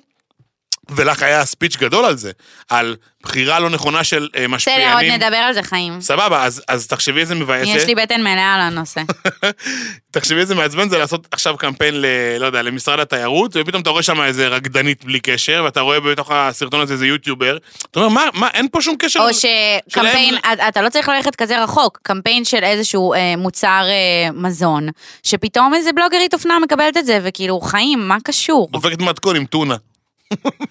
ולך 0.96 1.22
היה 1.22 1.44
ספיץ' 1.44 1.76
גדול 1.76 2.04
על 2.04 2.16
זה, 2.16 2.30
על 2.70 2.96
בחירה 3.22 3.60
לא 3.60 3.70
נכונה 3.70 4.04
של 4.04 4.16
אה, 4.16 4.28
בסדר, 4.28 4.42
עוד 4.44 4.54
משפיענים. 4.54 5.12
נדבר 5.12 5.36
על 5.36 5.54
זה 5.54 5.62
חיים. 5.62 6.00
סבבה, 6.00 6.44
אז, 6.44 6.62
אז 6.68 6.86
תחשבי 6.86 7.20
איזה 7.20 7.34
מבאס 7.34 7.68
יש. 7.68 7.86
לי 7.86 7.94
בטן 7.94 8.20
מלאה 8.22 8.54
על 8.54 8.60
הנושא. 8.60 9.00
תחשבי 10.10 10.40
איזה 10.40 10.54
מעצבן 10.54 10.88
זה 10.88 10.98
לעשות 10.98 11.26
עכשיו 11.30 11.56
קמפיין 11.56 11.94
ל... 12.00 12.06
לא 12.38 12.46
יודע, 12.46 12.62
למשרד 12.62 13.00
התיירות, 13.00 13.50
ופתאום 13.54 13.82
אתה 13.82 13.90
רואה 13.90 14.02
שם 14.02 14.22
איזה 14.22 14.48
רקדנית 14.48 15.04
בלי 15.04 15.20
קשר, 15.20 15.62
ואתה 15.64 15.80
רואה 15.80 16.00
בתוך 16.00 16.30
הסרטון 16.30 16.80
הזה 16.80 16.92
איזה 16.92 17.06
יוטיובר. 17.06 17.56
אתה 17.90 18.00
אומר, 18.00 18.08
מה, 18.08 18.26
מה, 18.34 18.48
אין 18.54 18.68
פה 18.72 18.80
שום 18.82 18.96
קשר. 18.98 19.20
או 19.20 19.28
שקמפיין, 19.34 20.36
אתה- 20.52 20.68
אתה 20.68 20.82
לא 20.82 20.88
צריך 20.88 21.08
ללכת 21.08 21.36
כזה 21.36 21.62
רחוק, 21.64 21.98
קמפיין 22.02 22.44
של 22.44 22.64
איזשהו 22.64 23.14
אה, 23.14 23.34
מוצר 23.36 23.82
אה, 23.88 24.30
מזון, 24.34 24.88
שפתאום 25.22 25.74
איזה 25.74 25.90
בלוגרית 25.92 26.34
אופנה 26.34 26.58
מקבלת 26.58 26.96
את 26.96 27.06
זה, 27.06 27.18
וכאילו, 27.22 27.60
חיים, 27.60 28.08
מה 28.08 28.16
קשור? 28.24 28.68
דופקת 28.72 28.98
מתכון 29.02 29.36
עם 29.36 29.44
טונה. 29.44 29.76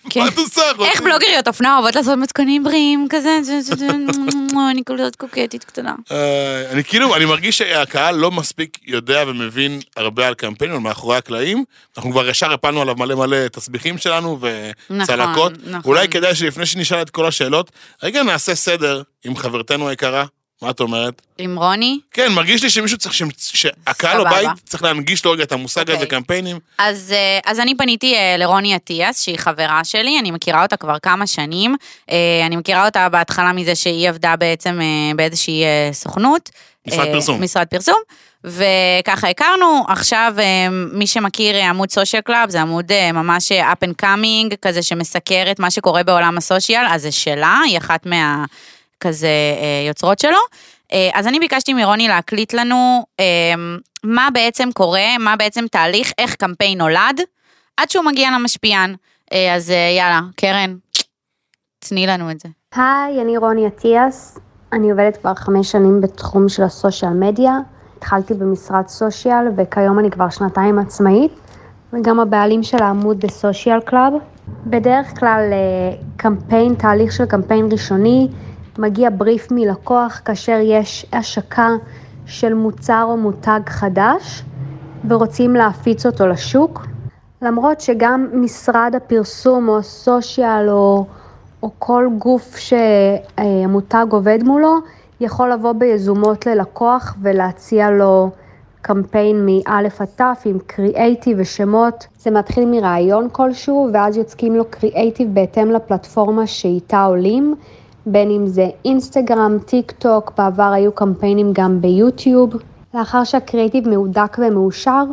כן. 0.10 0.20
מה 0.20 0.28
את 0.28 0.38
עושה? 0.38 0.62
איך 0.86 1.02
בלוגריות 1.02 1.48
אופנה 1.48 1.78
אוהבות 1.78 1.96
לעשות 1.96 2.18
מתכונים 2.18 2.64
בריאים 2.64 3.08
כזה, 3.10 3.38
זה- 3.44 3.62
זה- 3.62 3.76
זה- 3.76 3.88
אני 4.72 4.82
כולת 4.88 5.16
קוקטית 5.16 5.64
קטנה. 5.64 5.96
אה, 6.12 6.72
אני 6.72 6.84
כאילו, 6.84 7.16
אני 7.16 7.26
מרגיש 7.26 7.58
שהקהל 7.58 8.16
לא 8.16 8.32
מספיק 8.32 8.78
יודע 8.88 9.24
ומבין 9.28 9.80
הרבה 9.98 10.28
על 10.28 10.34
קמפיינים, 10.34 10.76
על 10.78 10.84
מאחורי 10.84 11.18
הקלעים. 11.18 11.64
אנחנו 11.98 12.12
כבר 12.12 12.30
ישר 12.30 12.54
הפלנו 12.54 12.82
עליו 12.82 12.96
מלא 12.96 13.16
מלא 13.16 13.48
תסביכים 13.48 13.98
שלנו 13.98 14.40
וצלקות. 14.42 15.52
נכון. 15.66 15.82
אולי 15.86 16.08
כדאי 16.08 16.36
שלפני 16.36 16.66
שנשאל 16.66 17.02
את 17.02 17.10
כל 17.10 17.26
השאלות, 17.26 17.72
רגע 18.04 18.24
נעשה 18.24 18.56
סדר 18.56 19.02
עם 19.26 19.36
חברתנו 19.38 19.90
היקרה. 19.90 20.26
מה 20.62 20.70
את 20.70 20.80
אומרת? 20.80 21.22
עם 21.38 21.60
רוני? 21.60 22.00
כן, 22.12 22.32
מרגיש 22.32 22.64
לי 22.64 22.70
שמישהו 22.70 22.98
צריך, 22.98 23.14
ש- 23.14 23.24
שהקהל. 23.38 24.24
בבית 24.24 24.50
צריך 24.66 24.84
להנגיש 24.84 25.26
לו 25.26 25.32
רגע 25.32 25.44
את 25.44 25.52
המושג 25.52 25.90
הזה, 25.90 25.94
אוקיי. 25.94 26.08
קמפיינים. 26.08 26.60
אז, 26.78 27.14
אה, 27.16 27.40
אז 27.46 27.60
אני 27.60 27.78
פניתי 27.78 28.16
אה, 28.16 28.36
לרוני 28.38 28.76
אטיאס, 28.76 29.22
שהיא 29.22 29.38
חברה 29.38 29.84
שלי, 29.84 30.20
אני 30.20 30.32
מכירה 30.32 30.64
אותה 30.64 30.78
כבר 30.78 31.00
כמה 31.00 31.28
שנים. 31.28 31.76
אה, 32.12 32.44
אני 32.46 32.56
מכירה 32.56 32.86
אותה 32.86 33.10
בהתחלה 33.10 33.52
מזה 33.54 33.76
שהיא 33.76 34.10
עבדה 34.10 34.36
בעצם 34.36 34.80
באיזושהי 35.16 35.64
סוכנות. 35.92 36.50
משרד 36.88 37.08
פרסום. 37.12 37.44
משרד 37.44 37.68
פרסום. 37.68 37.98
וככה 38.44 39.30
הכרנו, 39.30 39.86
עכשיו 39.88 40.34
מי 40.94 41.08
שמכיר 41.08 41.56
עמוד 41.58 41.92
סושיאל 41.92 42.22
קלאב, 42.22 42.50
זה 42.50 42.62
עמוד 42.62 42.92
ממש 43.14 43.52
up 43.52 43.88
and 43.88 44.06
coming, 44.06 44.56
כזה 44.62 44.84
שמסקר 44.84 45.52
את 45.52 45.60
מה 45.60 45.72
שקורה 45.72 46.04
בעולם 46.04 46.38
ה 46.38 46.44
social, 46.44 46.86
אז 46.90 47.02
זה 47.02 47.12
שלה, 47.12 47.60
היא 47.66 47.78
אחת 47.78 48.06
מה... 48.06 48.46
כזה 49.02 49.28
אה, 49.28 49.88
יוצרות 49.88 50.20
שלו. 50.20 50.38
אה, 50.94 51.10
אז 51.14 51.28
אני 51.28 51.40
ביקשתי 51.40 51.74
מרוני 51.74 52.08
להקליט 52.08 52.54
לנו 52.54 53.06
אה, 53.20 53.26
מה 54.04 54.28
בעצם 54.34 54.70
קורה, 54.74 55.18
מה 55.20 55.36
בעצם 55.36 55.66
תהליך, 55.72 56.12
איך 56.18 56.36
קמפיין 56.36 56.78
נולד, 56.78 57.22
עד 57.78 57.90
שהוא 57.90 58.06
מגיע 58.06 58.30
למשפיען. 58.40 58.96
אז 59.56 59.70
יאללה, 59.98 60.20
רוני, 60.36 60.76
תני 61.80 62.08
לנו 62.08 62.32
את 62.32 62.40
זה. 62.40 62.50
היי, 62.76 63.22
אני 63.22 63.38
רוני 63.38 63.68
אטיאס, 63.68 64.40
אני 64.74 64.92
עובדת 64.92 65.18
כבר 65.18 65.36
חמש 65.36 65.72
שנים 65.72 66.02
בתחום 66.02 66.50
של 66.50 66.64
ה 66.64 66.70
social 66.70 67.12
media. 67.12 67.58
התחלתי 67.98 68.34
במשרד 68.34 68.88
social 68.88 69.48
וכיום 69.58 70.00
אני 70.00 70.12
כבר 70.12 70.30
שנתיים 70.30 70.80
עצמאית, 70.80 71.32
וגם 71.94 72.20
הבעלים 72.20 72.64
של 72.64 72.84
העמוד 72.84 73.20
בסושיאל 73.20 73.80
קלאב. 73.80 74.14
בדרך 74.66 75.20
כלל 75.20 75.42
קמפיין, 76.18 76.76
תהליך 76.76 77.12
של 77.12 77.26
קמפיין 77.26 77.70
ראשוני, 77.72 78.28
מגיע 78.78 79.10
בריף 79.18 79.52
מלקוח 79.52 80.22
כאשר 80.26 80.60
יש 80.64 81.06
השקה 81.14 81.70
של 82.26 82.54
מוצר 82.54 83.06
או 83.08 83.18
מותג 83.18 83.60
חדש 83.68 84.44
ורוצים 85.08 85.56
להפיץ 85.56 86.06
אותו 86.06 86.28
לשוק. 86.28 86.88
למרות 87.42 87.82
שגם 87.82 88.28
משרד 88.34 88.94
הפרסום 88.98 89.70
או 89.70 89.78
הסושיאל 89.78 90.70
או, 90.70 91.06
או 91.64 91.72
כל 91.80 92.08
גוף 92.18 92.58
שהמותג 92.58 94.06
עובד 94.10 94.40
מולו 94.44 94.78
יכול 95.20 95.52
לבוא 95.52 95.72
ביזומות 95.72 96.46
ללקוח 96.46 97.16
ולהציע 97.22 97.92
לו 97.92 98.30
קמפיין 98.82 99.46
מאלף 99.46 100.02
עד 100.02 100.08
תף 100.16 100.42
עם 100.46 100.58
קריאייטיב 100.68 101.38
ושמות. 101.42 102.08
זה 102.20 102.32
מתחיל 102.32 102.66
מרעיון 102.66 103.28
כלשהו 103.32 103.90
ואז 103.94 104.18
יוצקים 104.18 104.56
לו 104.56 104.64
קריאייטיב 104.70 105.34
בהתאם 105.34 105.72
לפלטפורמה 105.72 106.48
שאיתה 106.48 107.04
עולים, 107.04 107.56
בין 108.06 108.32
אם 108.32 108.48
זה 108.48 108.68
אינסטגרם, 108.86 109.58
טיק 109.66 109.92
טוק, 109.92 110.32
בעבר 110.38 110.72
היו 110.74 110.92
קמפיינים 110.92 111.50
גם 111.54 111.82
ביוטיוב. 111.82 112.54
לאחר 112.94 113.24
שהקריאייטיב 113.24 113.90
מהודק 113.90 114.38
ומאושר, 114.42 115.04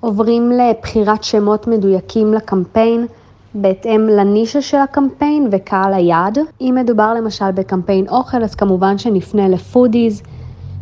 עוברים 0.00 0.50
לבחירת 0.50 1.24
שמות 1.24 1.66
מדויקים 1.66 2.34
לקמפיין 2.34 3.06
בהתאם 3.54 4.00
לנישה 4.08 4.62
של 4.62 4.76
הקמפיין 4.76 5.48
וקהל 5.50 5.94
היעד. 5.94 6.38
אם 6.60 6.74
מדובר 6.80 7.14
למשל 7.14 7.50
בקמפיין 7.50 8.08
אוכל, 8.08 8.44
אז 8.44 8.54
כמובן 8.54 8.98
שנפנה 8.98 9.48
ל 9.48 9.56
foodies, 9.56 10.22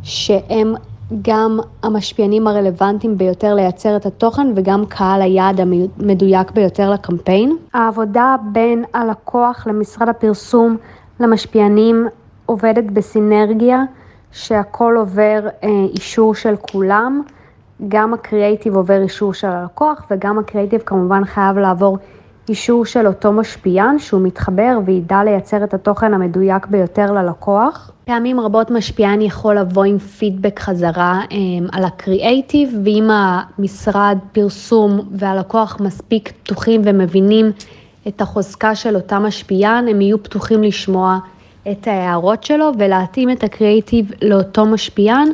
שהם 0.03 0.75
גם 1.23 1.59
המשפיענים 1.83 2.47
הרלוונטיים 2.47 3.19
ביותר 3.19 3.55
לייצר 3.55 3.97
את 3.97 4.07
התוכן 4.07 4.47
וגם 4.57 4.87
קהל 4.87 5.23
היעד 5.23 5.61
המדויק 5.61 6.51
ביותר 6.51 6.91
לקמפיין. 6.91 7.57
העבודה 7.75 8.37
בין 8.53 8.85
הלקוח 8.95 9.67
למשרד 9.67 10.09
הפרסום 10.09 10.77
למשפיענים 11.21 12.07
עובדת 12.47 12.85
בסינרגיה, 12.85 13.85
שהכל 14.33 14.95
עובר 14.99 15.41
אה, 15.65 15.69
אישור 15.95 16.35
של 16.35 16.57
כולם. 16.57 17.23
גם 17.89 18.15
הקריאייטיב 18.15 18.77
עובר 18.77 19.03
אישור 19.03 19.35
של 19.35 19.49
הלקוח 19.49 20.07
וגם 20.11 20.39
הקריאייטיב 20.39 20.81
כמובן 20.81 21.25
חייב 21.25 21.59
לעבור 21.59 21.99
אישור 22.49 22.85
של 22.85 23.07
אותו 23.07 23.33
משפיען 23.33 23.99
שהוא 23.99 24.21
מתחבר 24.21 24.79
וידע 24.85 25.25
לייצר 25.25 25.65
את 25.65 25.75
התוכן 25.75 26.15
המדויק 26.15 26.67
ביותר 26.67 27.13
ללקוח. 27.13 27.91
פעמים 28.05 28.41
רבות 28.41 28.71
משפיען 28.71 29.21
יכול 29.21 29.59
לבוא 29.59 29.85
עם 29.85 29.99
פידבק 29.99 30.61
חזרה 30.61 31.21
הם, 31.31 31.67
על 31.73 31.85
הקריאייטיב 31.85 32.75
ואם 32.85 33.09
המשרד 33.11 34.19
פרסום 34.33 35.01
והלקוח 35.11 35.81
מספיק 35.81 36.33
פתוחים 36.43 36.81
ומבינים 36.85 37.47
את 38.09 38.21
החוזקה 38.21 38.75
של 38.75 38.95
אותה 38.97 39.19
משפיען, 39.19 39.89
הם 39.89 40.01
יהיו 40.01 40.23
פתוחים 40.23 40.63
לשמוע 40.63 41.19
את 41.71 41.87
ההערות 41.87 42.45
שלו 42.45 42.71
ולהתאים 42.79 43.31
את 43.31 43.45
הקריאייטיב 43.45 44.13
לאותו 44.23 44.67
משפיען. 44.67 45.29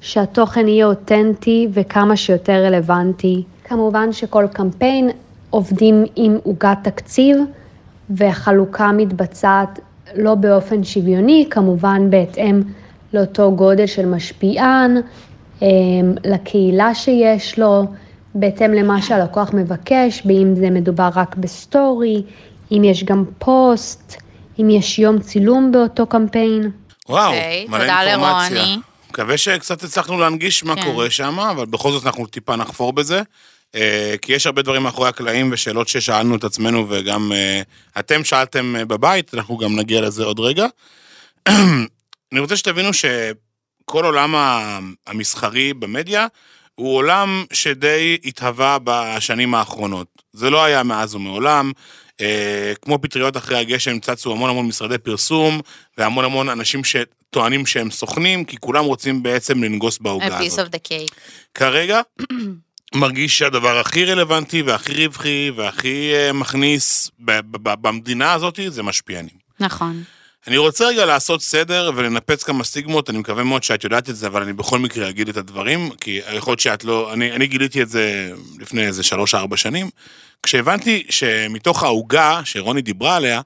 שהתוכן 0.00 0.68
יהיה 0.68 0.86
אותנטי 0.86 1.68
וכמה 1.72 2.16
שיותר 2.16 2.64
רלוונטי. 2.64 3.42
כמובן 3.64 4.12
שכל 4.12 4.46
קמפיין 4.52 5.10
עובדים 5.50 6.04
עם 6.16 6.38
עוגת 6.42 6.78
תקציב, 6.82 7.36
והחלוקה 8.10 8.92
מתבצעת 8.92 9.78
לא 10.16 10.34
באופן 10.34 10.84
שוויוני, 10.84 11.46
כמובן 11.50 12.10
בהתאם 12.10 12.62
לאותו 13.14 13.52
גודל 13.56 13.86
של 13.86 14.06
משפיען, 14.06 14.96
אמ, 15.62 15.68
לקהילה 16.24 16.94
שיש 16.94 17.58
לו, 17.58 17.84
בהתאם 18.34 18.72
למה 18.72 19.02
שהלקוח 19.02 19.50
מבקש, 19.52 20.22
באם 20.24 20.54
זה 20.54 20.70
מדובר 20.70 21.08
רק 21.14 21.36
בסטורי, 21.36 22.22
אם 22.72 22.84
יש 22.84 23.04
גם 23.04 23.24
פוסט, 23.38 24.16
אם 24.60 24.70
יש 24.70 24.98
יום 24.98 25.18
צילום 25.18 25.72
באותו 25.72 26.06
קמפיין. 26.06 26.70
וואו, 27.08 27.26
אוקיי, 27.26 27.66
מלא 27.68 27.82
אינפורמציה. 27.82 28.16
לרוני. 28.16 28.76
מקווה 29.10 29.38
שקצת 29.38 29.82
הצלחנו 29.82 30.18
להנגיש 30.18 30.64
מה 30.64 30.76
כן. 30.76 30.82
קורה 30.82 31.10
שם, 31.10 31.40
אבל 31.40 31.66
בכל 31.66 31.92
זאת 31.92 32.06
אנחנו 32.06 32.26
טיפה 32.26 32.56
נחפור 32.56 32.92
בזה. 32.92 33.22
אה, 33.74 34.14
כי 34.22 34.32
יש 34.32 34.46
הרבה 34.46 34.62
דברים 34.62 34.82
מאחורי 34.82 35.08
הקלעים 35.08 35.48
ושאלות 35.52 35.88
ששאלנו 35.88 36.36
את 36.36 36.44
עצמנו 36.44 36.86
וגם 36.88 37.32
אה, 37.32 37.62
אתם 37.98 38.24
שאלתם 38.24 38.76
אה, 38.76 38.84
בבית, 38.84 39.34
אנחנו 39.34 39.58
גם 39.58 39.76
נגיע 39.76 40.00
לזה 40.00 40.24
עוד 40.24 40.40
רגע. 40.40 40.66
אני 42.32 42.40
רוצה 42.40 42.56
שתבינו 42.56 42.90
שכל 42.92 44.04
עולם 44.04 44.34
המסחרי 45.06 45.74
במדיה 45.74 46.26
הוא 46.80 46.96
עולם 46.96 47.44
שדי 47.52 48.18
התהווה 48.24 48.78
בשנים 48.84 49.54
האחרונות. 49.54 50.06
זה 50.32 50.50
לא 50.50 50.64
היה 50.64 50.82
מאז 50.82 51.14
ומעולם. 51.14 51.72
אה, 52.20 52.72
כמו 52.82 52.98
פטריות 53.02 53.36
אחרי 53.36 53.58
הגשם 53.58 53.98
צצו 54.00 54.32
המון 54.32 54.50
המון 54.50 54.66
משרדי 54.66 54.98
פרסום 54.98 55.60
והמון 55.98 56.24
המון 56.24 56.48
אנשים 56.48 56.80
שטוענים 56.84 57.66
שהם 57.66 57.90
סוכנים, 57.90 58.44
כי 58.44 58.56
כולם 58.60 58.84
רוצים 58.84 59.22
בעצם 59.22 59.64
לנגוס 59.64 59.98
A 59.98 60.02
בעוגה 60.02 60.40
piece 60.40 60.46
הזאת. 60.46 60.74
of 60.74 60.76
the 60.76 60.88
cake. 60.88 61.14
כרגע 61.54 62.00
מרגיש 62.94 63.38
שהדבר 63.38 63.78
הכי 63.78 64.04
רלוונטי 64.04 64.62
והכי 64.62 65.06
רווחי 65.06 65.50
והכי 65.56 66.12
אה, 66.14 66.32
מכניס 66.32 67.10
במדינה 67.64 68.32
הזאת 68.32 68.58
זה 68.68 68.82
משפיענים. 68.82 69.36
נכון. 69.60 70.02
אני 70.46 70.56
רוצה 70.56 70.86
רגע 70.86 71.04
לעשות 71.04 71.42
סדר 71.42 71.90
ולנפץ 71.96 72.42
כמה 72.42 72.64
סטיגמות, 72.64 73.10
אני 73.10 73.18
מקווה 73.18 73.44
מאוד 73.44 73.62
שאת 73.62 73.84
יודעת 73.84 74.10
את 74.10 74.16
זה, 74.16 74.26
אבל 74.26 74.42
אני 74.42 74.52
בכל 74.52 74.78
מקרה 74.78 75.08
אגיד 75.08 75.28
את 75.28 75.36
הדברים, 75.36 75.90
כי 75.90 76.20
יכול 76.32 76.50
להיות 76.50 76.60
שאת 76.60 76.84
לא... 76.84 77.12
אני, 77.12 77.32
אני 77.32 77.46
גיליתי 77.46 77.82
את 77.82 77.88
זה 77.88 78.32
לפני 78.58 78.86
איזה 78.86 79.02
שלוש-ארבע 79.02 79.56
שנים, 79.56 79.90
כשהבנתי 80.42 81.06
שמתוך 81.10 81.82
העוגה 81.82 82.40
שרוני 82.44 82.82
דיברה 82.82 83.16
עליה, 83.16 83.40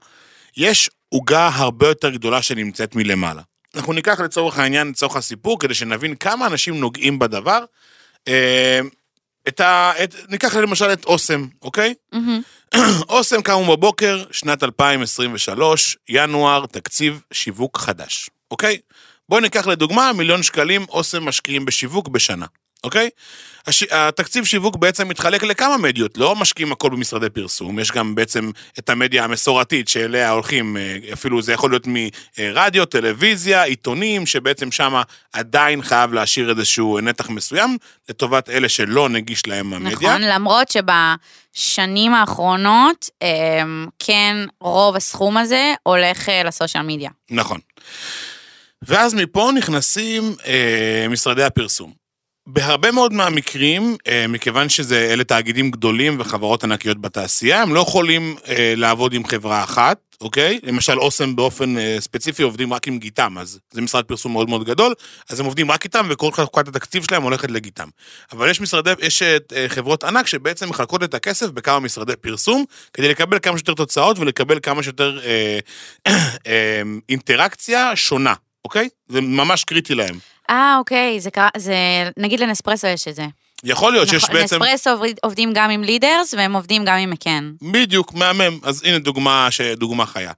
יש 0.57 0.89
עוגה 1.09 1.49
הרבה 1.53 1.87
יותר 1.87 2.09
גדולה 2.09 2.41
שנמצאת 2.41 2.95
מלמעלה. 2.95 3.41
אנחנו 3.75 3.93
ניקח 3.93 4.19
לצורך 4.19 4.59
העניין, 4.59 4.89
לצורך 4.89 5.15
הסיפור, 5.15 5.59
כדי 5.59 5.73
שנבין 5.73 6.15
כמה 6.15 6.47
אנשים 6.47 6.79
נוגעים 6.79 7.19
בדבר. 7.19 7.59
את 9.47 9.59
ה... 9.59 9.91
את, 10.03 10.15
ניקח 10.29 10.55
למשל 10.55 10.93
את 10.93 11.05
אוסם, 11.05 11.47
אוקיי? 11.61 11.93
אוסם 13.09 13.41
קמו 13.41 13.77
בבוקר, 13.77 14.23
שנת 14.31 14.63
2023, 14.63 15.97
ינואר, 16.09 16.65
תקציב 16.65 17.21
שיווק 17.33 17.77
חדש, 17.77 18.29
אוקיי? 18.51 18.77
בואו 19.29 19.41
ניקח 19.41 19.67
לדוגמה, 19.67 20.13
מיליון 20.13 20.43
שקלים 20.43 20.85
אוסם 20.89 21.23
משקיעים 21.23 21.65
בשיווק 21.65 22.07
בשנה, 22.07 22.45
אוקיי? 22.85 23.09
הש... 23.67 23.83
התקציב 23.83 24.45
שיווק 24.45 24.75
בעצם 24.75 25.07
מתחלק 25.07 25.43
לכמה 25.43 25.77
מדיות, 25.77 26.17
לא 26.17 26.35
משקיעים 26.35 26.71
הכל 26.71 26.89
במשרדי 26.89 27.29
פרסום, 27.29 27.79
יש 27.79 27.91
גם 27.91 28.15
בעצם 28.15 28.51
את 28.79 28.89
המדיה 28.89 29.23
המסורתית 29.23 29.87
שאליה 29.87 30.29
הולכים, 30.29 30.77
אה, 30.77 30.97
אפילו 31.13 31.41
זה 31.41 31.53
יכול 31.53 31.71
להיות 31.71 31.87
מרדיו, 31.87 32.85
טלוויזיה, 32.85 33.63
עיתונים, 33.63 34.25
שבעצם 34.25 34.71
שם 34.71 35.01
עדיין 35.33 35.81
חייב 35.81 36.13
להשאיר 36.13 36.49
איזשהו 36.49 36.99
נתח 36.99 37.29
מסוים, 37.29 37.77
לטובת 38.09 38.49
אלה 38.49 38.69
שלא 38.69 39.09
נגיש 39.09 39.47
להם 39.47 39.73
המדיה. 39.73 40.09
נכון, 40.09 40.21
למרות 40.21 40.67
שבשנים 40.71 42.13
האחרונות, 42.13 43.09
אמ, 43.21 43.87
כן, 43.99 44.37
רוב 44.61 44.95
הסכום 44.95 45.37
הזה 45.37 45.73
הולך 45.83 46.29
אה, 46.29 46.43
לסושיאל 46.43 46.83
מדיה. 46.83 47.09
נכון. 47.31 47.59
ואז 48.81 49.13
מפה 49.13 49.51
נכנסים 49.55 50.35
אה, 50.45 51.05
משרדי 51.09 51.43
הפרסום. 51.43 52.04
בהרבה 52.47 52.91
מאוד 52.91 53.13
מהמקרים, 53.13 53.97
אה, 54.07 54.27
מכיוון 54.27 54.69
שזה 54.69 55.09
אלה 55.13 55.23
תאגידים 55.23 55.71
גדולים 55.71 56.15
וחברות 56.19 56.63
ענקיות 56.63 57.01
בתעשייה, 57.01 57.61
הם 57.61 57.73
לא 57.73 57.79
יכולים 57.79 58.35
אה, 58.47 58.73
לעבוד 58.77 59.13
עם 59.13 59.25
חברה 59.25 59.63
אחת, 59.63 59.97
אוקיי? 60.21 60.59
למשל 60.63 60.99
אוסם 60.99 61.35
באופן 61.35 61.77
אה, 61.77 61.97
ספציפי 61.99 62.43
עובדים 62.43 62.73
רק 62.73 62.87
עם 62.87 62.99
גיתם, 62.99 63.37
אז 63.37 63.59
זה 63.71 63.81
משרד 63.81 64.03
פרסום 64.03 64.31
מאוד 64.31 64.49
מאוד 64.49 64.63
גדול, 64.65 64.93
אז 65.29 65.39
הם 65.39 65.45
עובדים 65.45 65.71
רק 65.71 65.83
איתם 65.83 66.07
וכל 66.09 66.31
חלוקת 66.31 66.67
התקציב 66.67 67.03
שלהם 67.03 67.23
הולכת 67.23 67.51
לגיתם. 67.51 67.87
אבל 68.31 68.49
יש 68.49 68.61
משרדי, 68.61 68.93
יש 69.01 69.23
חברות 69.67 70.03
ענק 70.03 70.27
שבעצם 70.27 70.69
מחלקות 70.69 71.03
את 71.03 71.13
הכסף 71.13 71.47
בכמה 71.47 71.79
משרדי 71.79 72.15
פרסום, 72.15 72.65
כדי 72.93 73.09
לקבל 73.09 73.39
כמה 73.39 73.57
שיותר 73.57 73.73
תוצאות 73.73 74.19
ולקבל 74.19 74.59
כמה 74.63 74.83
שיותר 74.83 75.19
אה, 75.25 75.59
אה, 76.47 76.81
אינטראקציה 77.09 77.95
שונה, 77.95 78.33
אוקיי? 78.65 78.89
זה 79.07 79.21
ממש 79.21 79.63
קריטי 79.63 79.95
להם. 79.95 80.19
אה, 80.49 80.75
אוקיי, 80.79 81.19
זה 81.19 81.31
קרה, 81.31 81.49
זה, 81.57 81.75
נגיד 82.17 82.39
לנספרסו 82.39 82.87
יש 82.87 83.07
את 83.07 83.15
זה. 83.15 83.25
יכול 83.63 83.93
להיות 83.93 84.07
שיש 84.09 84.23
נכון, 84.23 84.35
בעצם... 84.35 84.63
נספרסו 84.63 84.89
עובד- 84.89 85.13
עובדים 85.23 85.51
גם 85.53 85.69
עם 85.69 85.83
לידרס, 85.83 86.33
והם 86.33 86.53
עובדים 86.55 86.85
גם 86.85 86.95
עם 86.97 87.09
מקן. 87.09 87.51
בדיוק, 87.61 88.13
מהמם. 88.13 88.59
אז 88.63 88.83
הנה 88.85 88.99
דוגמה, 88.99 89.47
ש... 89.51 89.61
דוגמה 89.61 90.05
חיה. 90.05 90.31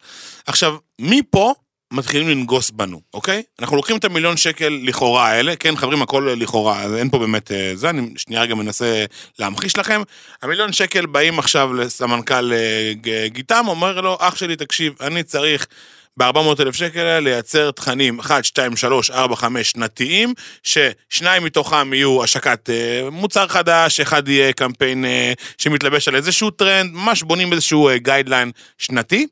עכשיו, 0.48 0.76
מפה 1.02 1.54
מתחילים 1.92 2.30
לנגוס 2.30 2.70
בנו, 2.72 3.02
אוקיי? 3.14 3.44
אנחנו 3.60 3.76
לוקחים 3.76 3.98
את 3.98 4.06
המיליון 4.06 4.38
שקל 4.38 4.80
לכאורה 4.84 5.28
האלה, 5.28 5.56
כן, 5.56 5.76
חברים, 5.76 6.02
הכל 6.02 6.34
לכאורה, 6.38 6.84
אין 6.98 7.10
פה 7.10 7.20
באמת 7.20 7.52
אה, 7.52 7.72
זה, 7.76 7.90
אני 7.90 8.10
שנייה 8.18 8.42
רגע 8.42 8.56
מנסה 8.56 9.06
להמחיש 9.40 9.78
לכם. 9.78 10.02
המיליון 10.42 10.74
שקל 10.74 11.06
באים 11.06 11.40
עכשיו 11.40 11.74
לסמנכ"ל 11.74 12.54
אה, 12.54 12.92
ג- 13.02 13.26
גיתם, 13.28 13.66
אומר 13.68 14.02
לו, 14.02 14.18
אח 14.20 14.36
שלי, 14.36 14.56
תקשיב, 14.56 14.94
אני 15.02 15.24
צריך... 15.24 15.68
ב-400 16.18 16.62
אלף 16.62 16.76
שקל 16.76 17.00
האלה 17.00 17.20
לייצר 17.20 17.72
תכנים 17.72 18.20
1, 18.20 18.46
2, 18.46 18.78
3, 18.78 19.12
4, 19.12 19.36
5 19.36 19.72
שנתיים, 19.72 20.34
ששניים 20.64 21.44
מתוכם 21.44 21.94
יהיו 21.94 22.24
השקת 22.24 22.70
אה, 22.70 23.10
מוצר 23.12 23.48
חדש, 23.48 24.00
אחד 24.00 24.28
יהיה 24.28 24.54
קמפיין 24.54 25.06
אה, 25.06 25.34
שמתלבש 25.58 26.08
על 26.08 26.16
איזשהו 26.16 26.50
טרנד, 26.50 26.92
ממש 26.94 27.24
בונים 27.24 27.54
איזשהו 27.54 27.90
guideline 27.96 28.52
שנתי. 28.78 29.28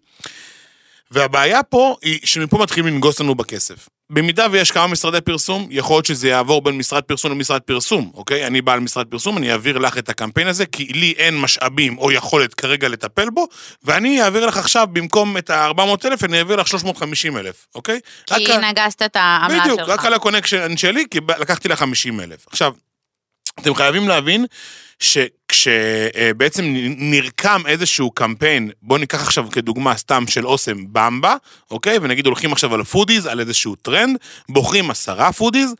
והבעיה 1.11 1.63
פה 1.63 1.95
היא 2.01 2.19
שמפה 2.23 2.57
מתחילים 2.57 2.93
לנגוס 2.93 3.19
לנו 3.19 3.35
בכסף. 3.35 3.94
במידה 4.09 4.47
ויש 4.51 4.71
כמה 4.71 4.87
משרדי 4.87 5.21
פרסום, 5.21 5.67
יכול 5.69 5.95
להיות 5.95 6.05
שזה 6.05 6.27
יעבור 6.27 6.61
בין 6.61 6.77
משרד 6.77 7.03
פרסום 7.03 7.31
למשרד 7.31 7.61
פרסום, 7.61 8.11
אוקיי? 8.13 8.47
אני 8.47 8.61
בעל 8.61 8.79
משרד 8.79 9.07
פרסום, 9.07 9.37
אני 9.37 9.51
אעביר 9.51 9.77
לך 9.77 9.97
את 9.97 10.09
הקמפיין 10.09 10.47
הזה, 10.47 10.65
כי 10.65 10.83
לי 10.85 11.13
אין 11.17 11.37
משאבים 11.37 11.97
או 11.97 12.11
יכולת 12.11 12.53
כרגע 12.53 12.87
לטפל 12.87 13.29
בו, 13.29 13.47
ואני 13.83 14.23
אעביר 14.23 14.45
לך 14.45 14.57
עכשיו, 14.57 14.87
במקום 14.93 15.37
את 15.37 15.49
ה-400 15.49 16.07
אלף, 16.07 16.23
אני 16.23 16.39
אעביר 16.39 16.55
לך 16.55 16.67
350 16.67 17.37
אלף, 17.37 17.67
אוקיי? 17.75 17.99
רק 18.31 18.37
כי 18.37 18.57
נגסת 18.57 19.01
את 19.01 19.15
העמלה 19.15 19.63
שלך. 19.63 19.73
בדיוק, 19.73 19.89
רק 19.89 20.05
על 20.05 20.13
ה 20.13 20.19
connection 20.19 20.77
שלי, 20.77 21.05
כי 21.11 21.19
לקחתי 21.39 21.67
לך 21.67 21.75
50 21.75 22.19
אלף. 22.19 22.45
עכשיו, 22.47 22.71
אתם 23.59 23.75
חייבים 23.75 24.07
להבין 24.07 24.45
שכשבעצם 24.99 26.65
נרקם 26.97 27.61
איזשהו 27.67 28.11
קמפיין, 28.11 28.71
בואו 28.81 28.99
ניקח 28.99 29.21
עכשיו 29.21 29.47
כדוגמה 29.51 29.97
סתם 29.97 30.23
של 30.27 30.47
אוסם 30.47 30.77
במבה, 30.91 31.35
אוקיי? 31.71 31.97
ונגיד 32.01 32.25
הולכים 32.25 32.51
עכשיו 32.51 32.73
על 32.73 32.81
ה 32.81 32.86
foodies, 32.86 33.25
על 33.25 33.39
איזשהו 33.39 33.75
טרנד, 33.75 34.17
בוחרים 34.49 34.91
עשרה 34.91 35.31
foodies, 35.33 35.75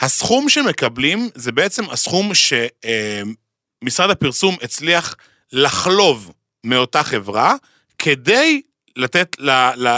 הסכום 0.00 0.48
שמקבלים 0.48 1.28
זה 1.34 1.52
בעצם 1.52 1.84
הסכום 1.90 2.30
שמשרד 2.34 4.10
הפרסום 4.10 4.56
הצליח 4.62 5.16
לחלוב 5.52 6.32
מאותה 6.64 7.02
חברה, 7.02 7.54
כדי 7.98 8.62
לתת 8.96 9.36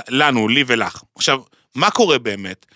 לנו, 0.08 0.48
לי 0.48 0.64
ולך. 0.66 1.02
עכשיו, 1.16 1.40
מה 1.74 1.90
קורה 1.90 2.18
באמת? 2.18 2.66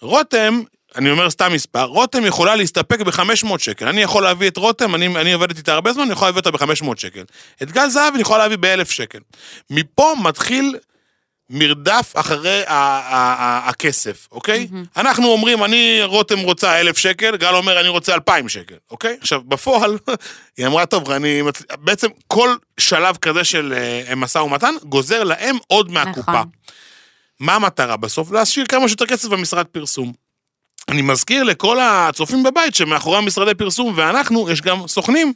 רותם, 0.00 0.60
אני 0.96 1.10
אומר 1.10 1.30
סתם 1.30 1.52
מספר, 1.52 1.84
רותם 1.84 2.26
יכולה 2.26 2.56
להסתפק 2.56 3.00
ב-500 3.00 3.22
שקל. 3.58 3.88
אני 3.88 4.02
יכול 4.02 4.22
להביא 4.22 4.48
את 4.48 4.56
רותם, 4.56 4.94
אני, 4.94 5.06
אני 5.06 5.32
עובדת 5.32 5.58
איתה 5.58 5.72
הרבה 5.74 5.92
זמן, 5.92 6.02
אני 6.02 6.12
יכול 6.12 6.28
להביא 6.28 6.38
אותה 6.40 6.50
ב-500 6.50 6.96
שקל. 6.96 7.22
את 7.62 7.72
גל 7.72 7.88
זהב 7.88 8.12
אני 8.14 8.22
יכול 8.22 8.38
להביא 8.38 8.56
ב-1,000 8.60 8.84
שקל. 8.92 9.18
מפה 9.70 10.14
מתחיל 10.22 10.76
מרדף 11.50 12.12
אחרי 12.14 12.62
ה- 12.66 12.72
ה- 12.74 13.34
ה- 13.38 13.68
הכסף, 13.68 14.28
אוקיי? 14.32 14.68
אנחנו 14.96 15.26
אומרים, 15.28 15.64
אני, 15.64 16.00
רותם 16.04 16.38
רוצה 16.38 16.80
1,000 16.80 16.96
שקל, 16.96 17.36
גל 17.36 17.54
אומר, 17.54 17.80
אני 17.80 17.88
רוצה 17.88 18.14
2,000 18.14 18.48
שקל, 18.48 18.74
אוקיי? 18.90 19.16
עכשיו, 19.20 19.40
בפועל, 19.42 19.98
היא 20.56 20.66
אמרה, 20.66 20.86
טוב, 20.86 21.10
אני... 21.10 21.42
מצ- 21.42 21.62
בעצם 21.78 22.08
כל 22.26 22.48
שלב 22.80 23.16
כזה 23.16 23.44
של 23.44 23.74
אה, 24.08 24.14
משא 24.14 24.38
ומתן 24.38 24.74
גוזר 24.82 25.24
להם 25.24 25.56
עוד 25.66 25.90
מהקופה. 25.90 26.32
נכון. 26.32 26.48
מה 27.40 27.54
המטרה 27.54 27.96
בסוף? 27.96 28.32
להשאיר 28.32 28.66
כמה 28.66 28.88
שיותר 28.88 29.06
כסף 29.06 29.28
במשרד 29.28 29.66
פרסום. 29.66 30.12
אני 30.88 31.02
מזכיר 31.02 31.42
לכל 31.42 31.78
הצופים 31.80 32.42
בבית 32.42 32.74
שמאחורי 32.74 33.18
המשרדי 33.18 33.54
פרסום 33.54 33.92
ואנחנו, 33.96 34.50
יש 34.50 34.60
גם 34.60 34.88
סוכנים 34.88 35.32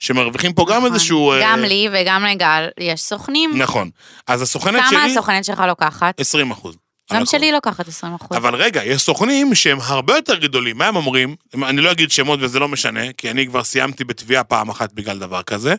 שמרוויחים 0.00 0.52
פה 0.52 0.66
גם 0.68 0.76
נכון. 0.76 0.92
איזשהו... 0.92 1.32
אה, 1.32 1.38
גם 1.42 1.60
לי 1.60 1.88
וגם 1.92 2.24
לגל 2.24 2.68
יש 2.80 3.00
סוכנים. 3.00 3.58
נכון. 3.58 3.90
אז 4.26 4.42
הסוכנת 4.42 4.82
שלי... 4.88 4.98
כמה 4.98 5.04
הסוכנת 5.04 5.44
שלך 5.44 5.62
לוקחת? 5.68 6.20
20 6.20 6.50
אחוז. 6.50 6.76
גם 7.12 7.26
שלי 7.26 7.52
לוקחת 7.52 7.88
20 7.88 8.14
אחוז. 8.14 8.36
אבל 8.36 8.54
רגע, 8.54 8.84
יש 8.84 9.02
סוכנים 9.02 9.54
שהם 9.54 9.78
הרבה 9.82 10.16
יותר 10.16 10.36
גדולים, 10.38 10.78
מה 10.78 10.86
הם 10.86 10.96
אומרים? 10.96 11.36
אני 11.54 11.80
לא 11.80 11.92
אגיד 11.92 12.10
שמות 12.10 12.38
וזה 12.42 12.58
לא 12.58 12.68
משנה, 12.68 13.12
כי 13.16 13.30
אני 13.30 13.46
כבר 13.46 13.64
סיימתי 13.64 14.04
בתביעה 14.04 14.44
פעם 14.44 14.68
אחת 14.68 14.92
בגלל 14.92 15.18
דבר 15.18 15.42
כזה. 15.42 15.74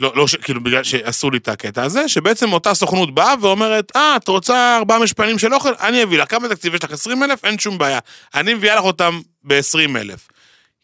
לא, 0.00 0.12
לא, 0.16 0.26
כאילו, 0.42 0.60
בגלל 0.60 0.84
שעשו 0.84 1.30
לי 1.30 1.38
את 1.38 1.48
הקטע 1.48 1.82
הזה, 1.82 2.08
שבעצם 2.08 2.52
אותה 2.52 2.74
סוכנות 2.74 3.14
באה 3.14 3.34
ואומרת, 3.40 3.92
אה, 3.96 4.16
את 4.16 4.28
רוצה 4.28 4.76
ארבעה 4.76 4.98
משפנים 4.98 5.38
של 5.38 5.54
אוכל? 5.54 5.72
אני 5.80 6.02
אביא 6.02 6.18
לך. 6.18 6.30
כמה 6.30 6.48
תקציב 6.48 6.74
יש 6.74 6.84
לך? 6.84 6.92
20 6.92 7.22
אלף? 7.22 7.44
אין 7.44 7.58
שום 7.58 7.78
בעיה. 7.78 7.98
אני 8.34 8.54
מביאה 8.54 8.76
לך 8.76 8.84
אותם 8.84 9.20
ב-20 9.44 9.96
אלף. 9.96 10.28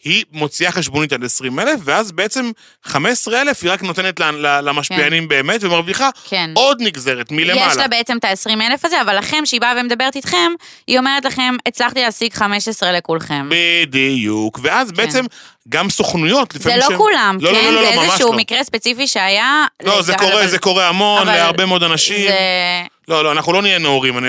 היא 0.05 0.25
מוציאה 0.33 0.73
חשבונית 0.73 1.12
על 1.12 1.25
20 1.25 1.61
אלף, 1.61 1.81
ואז 1.85 2.12
בעצם 2.12 2.51
15 2.85 3.41
אלף 3.43 3.62
היא 3.62 3.71
רק 3.73 3.83
נותנת 3.83 4.21
למשפיענים 4.41 5.29
באמת, 5.29 5.65
ומרוויחה 5.65 6.09
כן. 6.29 6.51
עוד 6.55 6.77
נגזרת 6.81 7.31
מלמעלה. 7.31 7.71
יש 7.71 7.77
לה 7.77 7.88
בעצם 7.88 8.17
את 8.17 8.25
ה-20 8.25 8.61
אלף 8.71 8.85
הזה, 8.85 9.01
אבל 9.01 9.19
לכם, 9.19 9.47
שהיא 9.47 9.61
באה 9.61 9.73
ומדברת 9.81 10.17
איתכם, 10.17 10.53
היא 10.87 10.99
אומרת 10.99 11.25
לכם, 11.25 11.55
הצלחתי 11.67 12.01
להשיג 12.03 12.33
15 12.35 12.93
לכולכם. 12.93 13.49
בדיוק, 13.51 14.59
ואז 14.62 14.93
בעצם 14.93 15.25
גם 15.69 15.91
סוכנויות, 15.91 16.53
זה 16.53 16.59
לפעמים 16.59 16.79
לא 16.79 16.87
שהם- 16.88 16.97
כולם, 16.99 17.38
לא, 17.41 17.51
כן? 17.51 17.55
לא, 17.65 17.73
לא, 17.73 17.83
זה 17.85 17.97
לא, 17.97 18.03
ממש 18.03 18.11
איזשהו 18.11 18.33
לא. 18.33 18.38
מקרה 18.38 18.65
ספציפי 18.65 19.07
שהיה. 19.07 19.65
לא, 19.83 20.03
זה 20.03 20.15
קורה, 20.19 20.47
זה 20.47 20.59
קורה 20.59 20.88
המון 20.88 21.23
אבל 21.29 21.37
להרבה 21.37 21.67
מאוד 21.67 21.83
אנשים. 21.83 22.29
זה... 22.29 22.37
לא, 23.09 23.25
לא, 23.25 23.33
אנחנו 23.33 23.53
לא 23.53 23.62
נהיה 23.62 23.79
נאורים, 23.79 24.19
אני, 24.19 24.29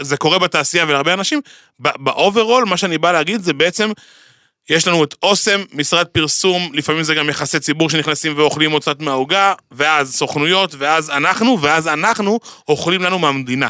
זה 0.00 0.16
קורה 0.16 0.38
בתעשייה 0.38 0.84
ולהרבה 0.88 1.12
אנשים. 1.12 1.40
ב 1.78 1.88
overall, 1.88 2.64
מה 2.64 2.76
שאני 2.76 2.98
בא 2.98 3.12
להגיד 3.12 3.40
זה 3.42 3.52
בעצם, 3.52 3.90
יש 4.70 4.88
לנו 4.88 5.04
את 5.04 5.14
אוסם, 5.22 5.60
משרד 5.72 6.06
פרסום, 6.06 6.70
לפעמים 6.72 7.02
זה 7.02 7.14
גם 7.14 7.28
יחסי 7.30 7.60
ציבור 7.60 7.90
שנכנסים 7.90 8.32
ואוכלים 8.36 8.72
עוד 8.72 8.82
קצת 8.82 9.00
מהעוגה, 9.00 9.54
ואז 9.72 10.14
סוכנויות, 10.16 10.74
ואז 10.78 11.10
אנחנו, 11.10 11.58
ואז 11.62 11.88
אנחנו 11.88 12.40
אוכלים 12.68 13.02
לנו 13.02 13.18
מהמדינה. 13.18 13.68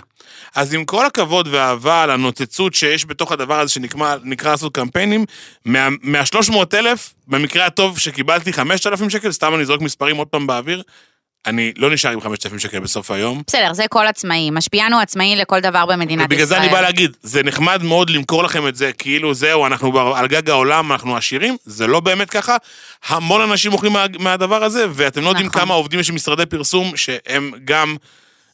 אז 0.54 0.74
עם 0.74 0.84
כל 0.84 1.06
הכבוד 1.06 1.48
והאהבה 1.50 2.06
לנוצצות 2.06 2.74
שיש 2.74 3.06
בתוך 3.06 3.32
הדבר 3.32 3.60
הזה 3.60 3.72
שנקרא 3.72 4.16
נקרא 4.22 4.50
לעשות 4.50 4.74
קמפיינים, 4.74 5.24
מה- 5.64 5.88
מה-300 6.02 6.54
אלף, 6.74 7.14
במקרה 7.28 7.66
הטוב 7.66 7.98
שקיבלתי 7.98 8.52
5,000 8.52 9.10
שקל, 9.10 9.32
סתם 9.32 9.54
אני 9.54 9.64
זורק 9.64 9.80
מספרים 9.80 10.16
עוד 10.16 10.28
פעם 10.28 10.46
באוויר, 10.46 10.82
אני 11.46 11.72
לא 11.76 11.90
נשאר 11.90 12.10
עם 12.10 12.20
5,000 12.20 12.58
שקל 12.58 12.78
בסוף 12.78 13.10
היום. 13.10 13.42
בסדר, 13.46 13.72
זה 13.72 13.84
כל 13.88 14.06
עצמאי. 14.06 14.50
משפיען 14.50 14.92
הוא 14.92 15.00
עצמאי 15.00 15.36
לכל 15.36 15.60
דבר 15.60 15.86
במדינת 15.86 16.10
ישראל. 16.10 16.24
ובגלל 16.26 16.46
זה 16.46 16.58
אני 16.58 16.68
בא 16.68 16.80
להגיד, 16.80 17.16
זה 17.22 17.42
נחמד 17.42 17.82
מאוד 17.82 18.10
למכור 18.10 18.44
לכם 18.44 18.68
את 18.68 18.76
זה, 18.76 18.92
כאילו 18.92 19.34
זהו, 19.34 19.66
אנחנו 19.66 20.14
על 20.14 20.26
גג 20.26 20.50
העולם, 20.50 20.92
אנחנו 20.92 21.16
עשירים, 21.16 21.56
זה 21.64 21.86
לא 21.86 22.00
באמת 22.00 22.30
ככה. 22.30 22.56
המון 23.08 23.40
אנשים 23.40 23.72
אוכלים 23.72 23.92
מה, 23.92 24.06
מהדבר 24.18 24.64
הזה, 24.64 24.86
ואתם 24.92 25.22
לא 25.22 25.28
יודעים 25.28 25.46
נכון. 25.46 25.60
כמה 25.60 25.74
עובדים 25.74 26.00
יש 26.00 26.10
במשרדי 26.10 26.46
פרסום, 26.46 26.96
שהם 26.96 27.52
גם 27.64 27.96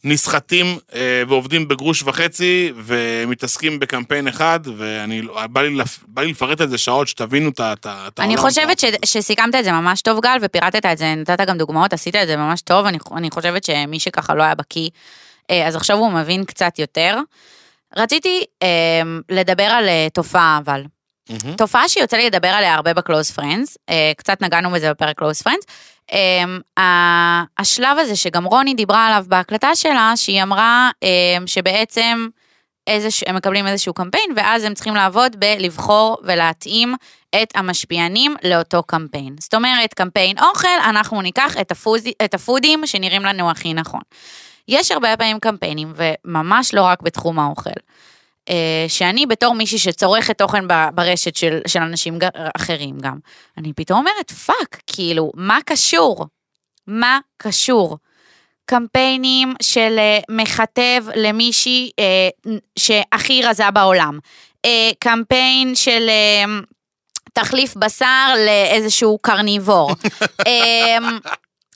נסחטים 0.05 0.79
אה, 0.95 1.23
ועובדים 1.29 1.69
בגרוש 1.69 2.03
וחצי, 2.03 2.73
ומתעסקים 2.77 3.79
בקמפיין 3.79 4.29
אחד, 4.29 4.61
ואני, 4.77 5.23
בא 5.51 5.63
לי, 5.63 5.75
בא 6.09 6.23
לי 6.23 6.31
לפרט 6.31 6.61
על 6.61 6.69
זה 6.69 6.79
שעות, 6.79 7.09
שתבינו 7.09 7.49
את 7.51 7.61
ה- 7.61 7.73
את 7.73 7.87
ה- 7.87 8.05
את 8.09 8.21
אני 8.21 8.35
העולם 8.35 8.49
חושבת. 8.49 8.79
ש, 8.81 8.85
שסיכמת 9.05 9.55
את 9.55 9.65
זה 9.65 9.73
ממש 9.73 10.03
טוב, 10.03 10.21
גל, 10.21 10.37
ופירטת 10.43 10.87
את 10.87 10.99
זה, 10.99 11.15
נתת 11.15 11.41
גם 11.41 11.59
דוגמאות, 11.59 11.93
עשית 11.93 12.17
את 12.17 12.27
זה 12.27 12.37
ממש 12.37 12.61
טוב, 12.61 12.87
אני, 12.87 12.99
אני 13.17 13.31
חושבת 13.31 13.65
שמי 13.65 14.01
שככה 14.01 14.35
לא 14.35 14.43
היה 14.43 14.55
בקיא, 14.55 14.91
אה, 15.51 15.67
אז 15.67 15.77
עכשיו 15.77 15.97
הוא 15.97 16.13
מבין 16.13 16.45
קצת 16.45 16.79
יותר. 16.79 17.19
רציתי 17.97 18.45
אה, 18.63 18.69
לדבר 19.29 19.63
על 19.65 19.89
אה, 19.89 20.07
תופעה, 20.15 20.61
אבל. 20.65 20.83
מהמם. 21.31 21.57
תופעה 21.57 21.89
שיוצא 21.89 22.17
לי 22.17 22.27
לדבר 22.27 22.49
עליה 22.49 22.75
הרבה 22.75 22.95
ב 22.95 23.01
close 23.01 23.31
friends, 23.31 23.77
קצת 24.17 24.41
נגענו 24.43 24.71
בזה 24.71 24.91
בפרק 24.91 25.19
close 25.19 25.43
friends. 25.43 25.64
השלב 27.59 27.99
הזה 27.99 28.16
שגם 28.16 28.44
רוני 28.44 28.75
דיברה 28.75 29.07
עליו 29.07 29.25
בהקלטה 29.29 29.75
שלה, 29.75 30.12
שהיא 30.16 30.42
אמרה 30.42 30.90
אה, 31.03 31.46
שבעצם 31.46 32.29
איזוש, 32.87 33.25
הם 33.27 33.37
מקבלים 33.37 33.66
איזשהו 33.66 33.94
קמפיין, 33.94 34.31
ואז 34.37 34.64
הם 34.64 34.75
צריכים 34.75 34.94
לעבוד 34.94 35.37
בלבחור 35.38 36.18
ולהתאים 36.23 36.94
את 37.42 37.49
המשפיענים 37.55 38.37
לאותו 38.44 38.83
קמפיין. 38.83 39.37
זאת 39.40 39.55
אומרת, 39.55 39.94
קמפיין 39.94 40.38
אוכל, 40.38 40.68
אנחנו 40.88 41.23
ניקח 41.23 41.57
את, 41.61 41.70
הפוז, 41.70 42.05
את 42.25 42.35
ה 42.35 42.41
foodies 42.41 42.87
שנראים 42.87 43.23
לנו 43.23 43.51
הכי 43.51 43.75
נכון. 43.75 44.01
יש 44.68 44.90
הרבה 44.90 45.16
פעמים 45.16 45.40
קמפיינים, 45.40 45.92
וממש 45.96 46.75
לא 46.75 46.83
רק 46.83 47.03
בתחום 47.03 47.38
האוכל. 47.38 47.70
אה, 48.48 48.85
שאני 48.88 49.26
בתור 49.26 49.55
מישהי 49.55 49.79
שצורכת 49.79 50.38
תוכן 50.38 50.64
ברשת 50.94 51.37
של, 51.37 51.61
של 51.66 51.81
אנשים 51.81 52.18
אחרים 52.57 52.98
גם, 52.98 53.18
אני 53.59 53.72
פתאום 53.72 53.98
אומרת, 53.98 54.31
fuck, 54.31 54.83
כאילו, 54.87 55.33
מה 55.35 55.59
קשור? 55.66 56.26
מה 56.87 57.18
קשור? 57.37 57.98
קמפיינים 58.64 59.55
של 59.62 59.96
אה, 59.98 60.18
מכתב 60.31 61.05
למישהי 61.14 61.90
אה, 61.98 62.29
שהכי 62.79 63.42
רזה 63.42 63.70
בעולם. 63.70 64.18
אה, 64.64 64.90
קמפיין 64.98 65.74
של 65.74 66.07
אה, 66.09 66.44
תחליף 67.33 67.76
בשר 67.76 68.35
לאיזשהו 68.46 69.18
קרניבור. 69.22 69.90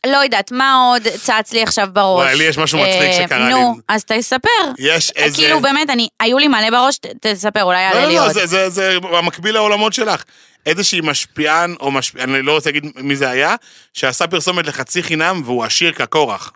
אה, 0.05 0.13
לא 0.13 0.17
יודעת, 0.17 0.53
מה 0.53 0.75
עוד 0.75 1.03
צץ 1.03 1.53
לי 1.53 1.63
עכשיו 1.63 1.89
בראש? 1.93 2.25
וואי, 2.25 2.37
לי 2.37 2.45
יש 2.45 2.59
משהו 2.59 2.79
מצחיק 2.79 3.03
אה, 3.03 3.23
שקרה 3.25 3.49
לי. 3.49 3.51
נו, 3.51 3.77
אז 3.89 4.05
תספר. 4.05 4.49
יש 4.79 5.11
איזה... 5.17 5.37
כאילו 5.37 5.61
באמת, 5.61 5.91
אני, 5.91 6.09
היו 6.21 6.39
לי 6.39 6.49
מלא 6.49 6.71
בראש, 6.71 6.99
תספר, 7.21 7.63
אולי 7.63 7.77
לא, 7.77 7.81
יעלה 7.81 8.03
לא, 8.03 8.09
לי 8.09 8.15
לא, 8.15 8.27
עוד. 8.27 8.33
זה, 8.33 8.47
זה, 8.47 8.71
זה 8.71 8.97
המקביל 9.13 9.55
לעולמות 9.55 9.93
שלך. 9.93 10.25
איזושהי 10.67 11.01
משפיען, 11.03 11.75
או 11.81 11.91
משפיען, 11.91 12.35
אני 12.35 12.43
לא 12.43 12.53
רוצה 12.53 12.71
להגיד 12.71 12.93
מי 12.97 13.17
זה 13.17 13.31
היה, 13.31 13.55
שעשה 13.95 14.27
פרסומת 14.27 14.67
לחצי 14.67 15.03
חינם 15.03 15.43
והוא 15.45 15.65
עשיר 15.65 15.93
כקורח. 15.93 16.53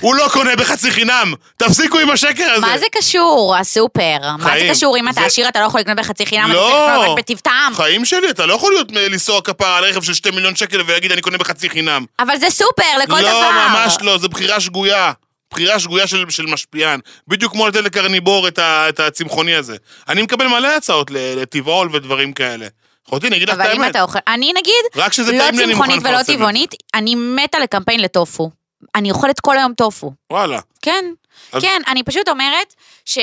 הוא 0.00 0.14
לא 0.14 0.28
קונה 0.32 0.56
בחצי 0.56 0.90
חינם! 0.90 1.34
תפסיקו 1.56 1.98
עם 1.98 2.10
השקר 2.10 2.50
הזה! 2.52 2.60
מה 2.66 2.78
זה 2.78 2.84
קשור, 2.92 3.56
הסופר? 3.60 4.16
מה 4.20 4.44
זה 4.44 4.50
חיים, 4.50 4.72
קשור 4.72 4.96
אם 4.96 5.08
אתה 5.08 5.20
זה- 5.20 5.26
עשיר, 5.26 5.48
אתה 5.48 5.60
לא 5.60 5.66
יכול 5.66 5.80
לקנות 5.80 5.96
בחצי 5.98 6.26
חינם, 6.26 6.44
אתה 6.50 6.54
לא. 6.54 6.68
צריך 6.68 6.98
לקנות 6.98 7.18
רק 7.18 7.24
בטבעם. 7.24 7.74
חיים 7.74 8.04
שלי, 8.04 8.30
אתה 8.30 8.46
לא 8.46 8.54
יכול 8.54 8.72
להיות 8.72 8.92
לנסוע 8.92 9.40
כפרה 9.42 9.76
על 9.76 9.84
רכב 9.84 10.02
של 10.02 10.14
שתי 10.14 10.30
מיליון 10.30 10.56
שקל 10.56 10.80
ולהגיד 10.86 11.12
אני 11.12 11.20
קונה 11.20 11.38
בחצי 11.38 11.70
חינם. 11.70 12.04
אבל 12.18 12.36
זה 12.36 12.50
סופר 12.50 12.98
לכל 13.02 13.20
דבר. 13.20 13.30
לא, 13.30 13.68
ממש 13.68 13.96
לא, 14.02 14.18
זו 14.18 14.28
בחירה 14.28 14.60
שגויה. 14.60 15.12
בחירה 15.52 15.78
שגויה 15.80 16.06
של, 16.06 16.24
של 16.30 16.46
משפיען. 16.46 17.00
בדיוק 17.28 17.52
כמו 17.52 17.68
לתת 17.68 17.80
לקרניבור 17.80 18.48
את, 18.48 18.58
ה, 18.58 18.88
את 18.88 19.00
הצמחוני 19.00 19.54
הזה. 19.54 19.76
אני 20.08 20.22
מקבל 20.22 20.46
מלא 20.46 20.68
הצעות 20.76 21.10
ל- 21.10 21.40
לטבעול 21.42 21.88
ודברים 21.92 22.32
כאלה. 22.32 22.66
אחותי, 23.08 23.26
אני 23.28 23.36
אגיד 23.36 23.48
לך 23.48 23.54
את 23.54 23.60
אבל 23.60 23.70
אם 23.72 23.80
האמת. 23.82 23.90
אתה 23.90 24.02
אוכל, 24.02 24.18
אני 24.28 24.52
נגיד, 24.56 24.74
רק 24.96 25.12
שזה 25.12 25.32
לא 25.32 25.38
טעים 25.38 25.54
לי, 25.58 25.64
אני 25.64 25.74
מוכן 25.74 25.84
צמחונית 25.86 25.96
לפרסם 26.02 26.14
ולא 26.14 26.22
זה. 26.22 26.32
טבעונית, 26.32 26.74
אני 26.94 27.14
מתה 27.14 27.58
לקמפיין 27.58 28.00
לטופו. 28.00 28.50
אני 28.94 29.10
אוכלת 29.10 29.40
כל 29.40 29.58
היום 29.58 29.74
טופו. 29.74 30.12
וואלה. 30.30 30.60
כן, 30.82 31.04
אז- 31.52 31.62
כן, 31.62 31.82
אני 31.88 32.02
פשוט 32.02 32.28
אומרת 32.28 32.74
ש, 33.04 33.18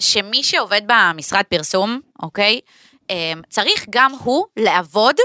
שמי 0.00 0.42
שעובד 0.42 0.80
במשרד 0.86 1.42
פרסום, 1.48 2.00
אוקיי, 2.22 2.60
אמ, 3.10 3.40
צריך 3.50 3.86
גם 3.90 4.12
הוא 4.24 4.46
לעבוד 4.56 5.16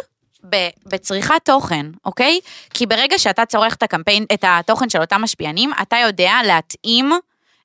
בצריכת 0.86 1.36
תוכן, 1.44 1.86
אוקיי? 2.06 2.40
כי 2.74 2.86
ברגע 2.86 3.20
שאתה 3.20 3.46
צורך 3.46 3.74
את 3.76 3.84
הקמפיין, 3.84 4.26
את 4.34 4.46
התוכן 4.48 4.90
של 4.90 5.02
אותם 5.02 5.22
משפיענים, 5.22 5.72
אתה 5.82 5.98
יודע 5.98 6.34
להתאים 6.46 7.12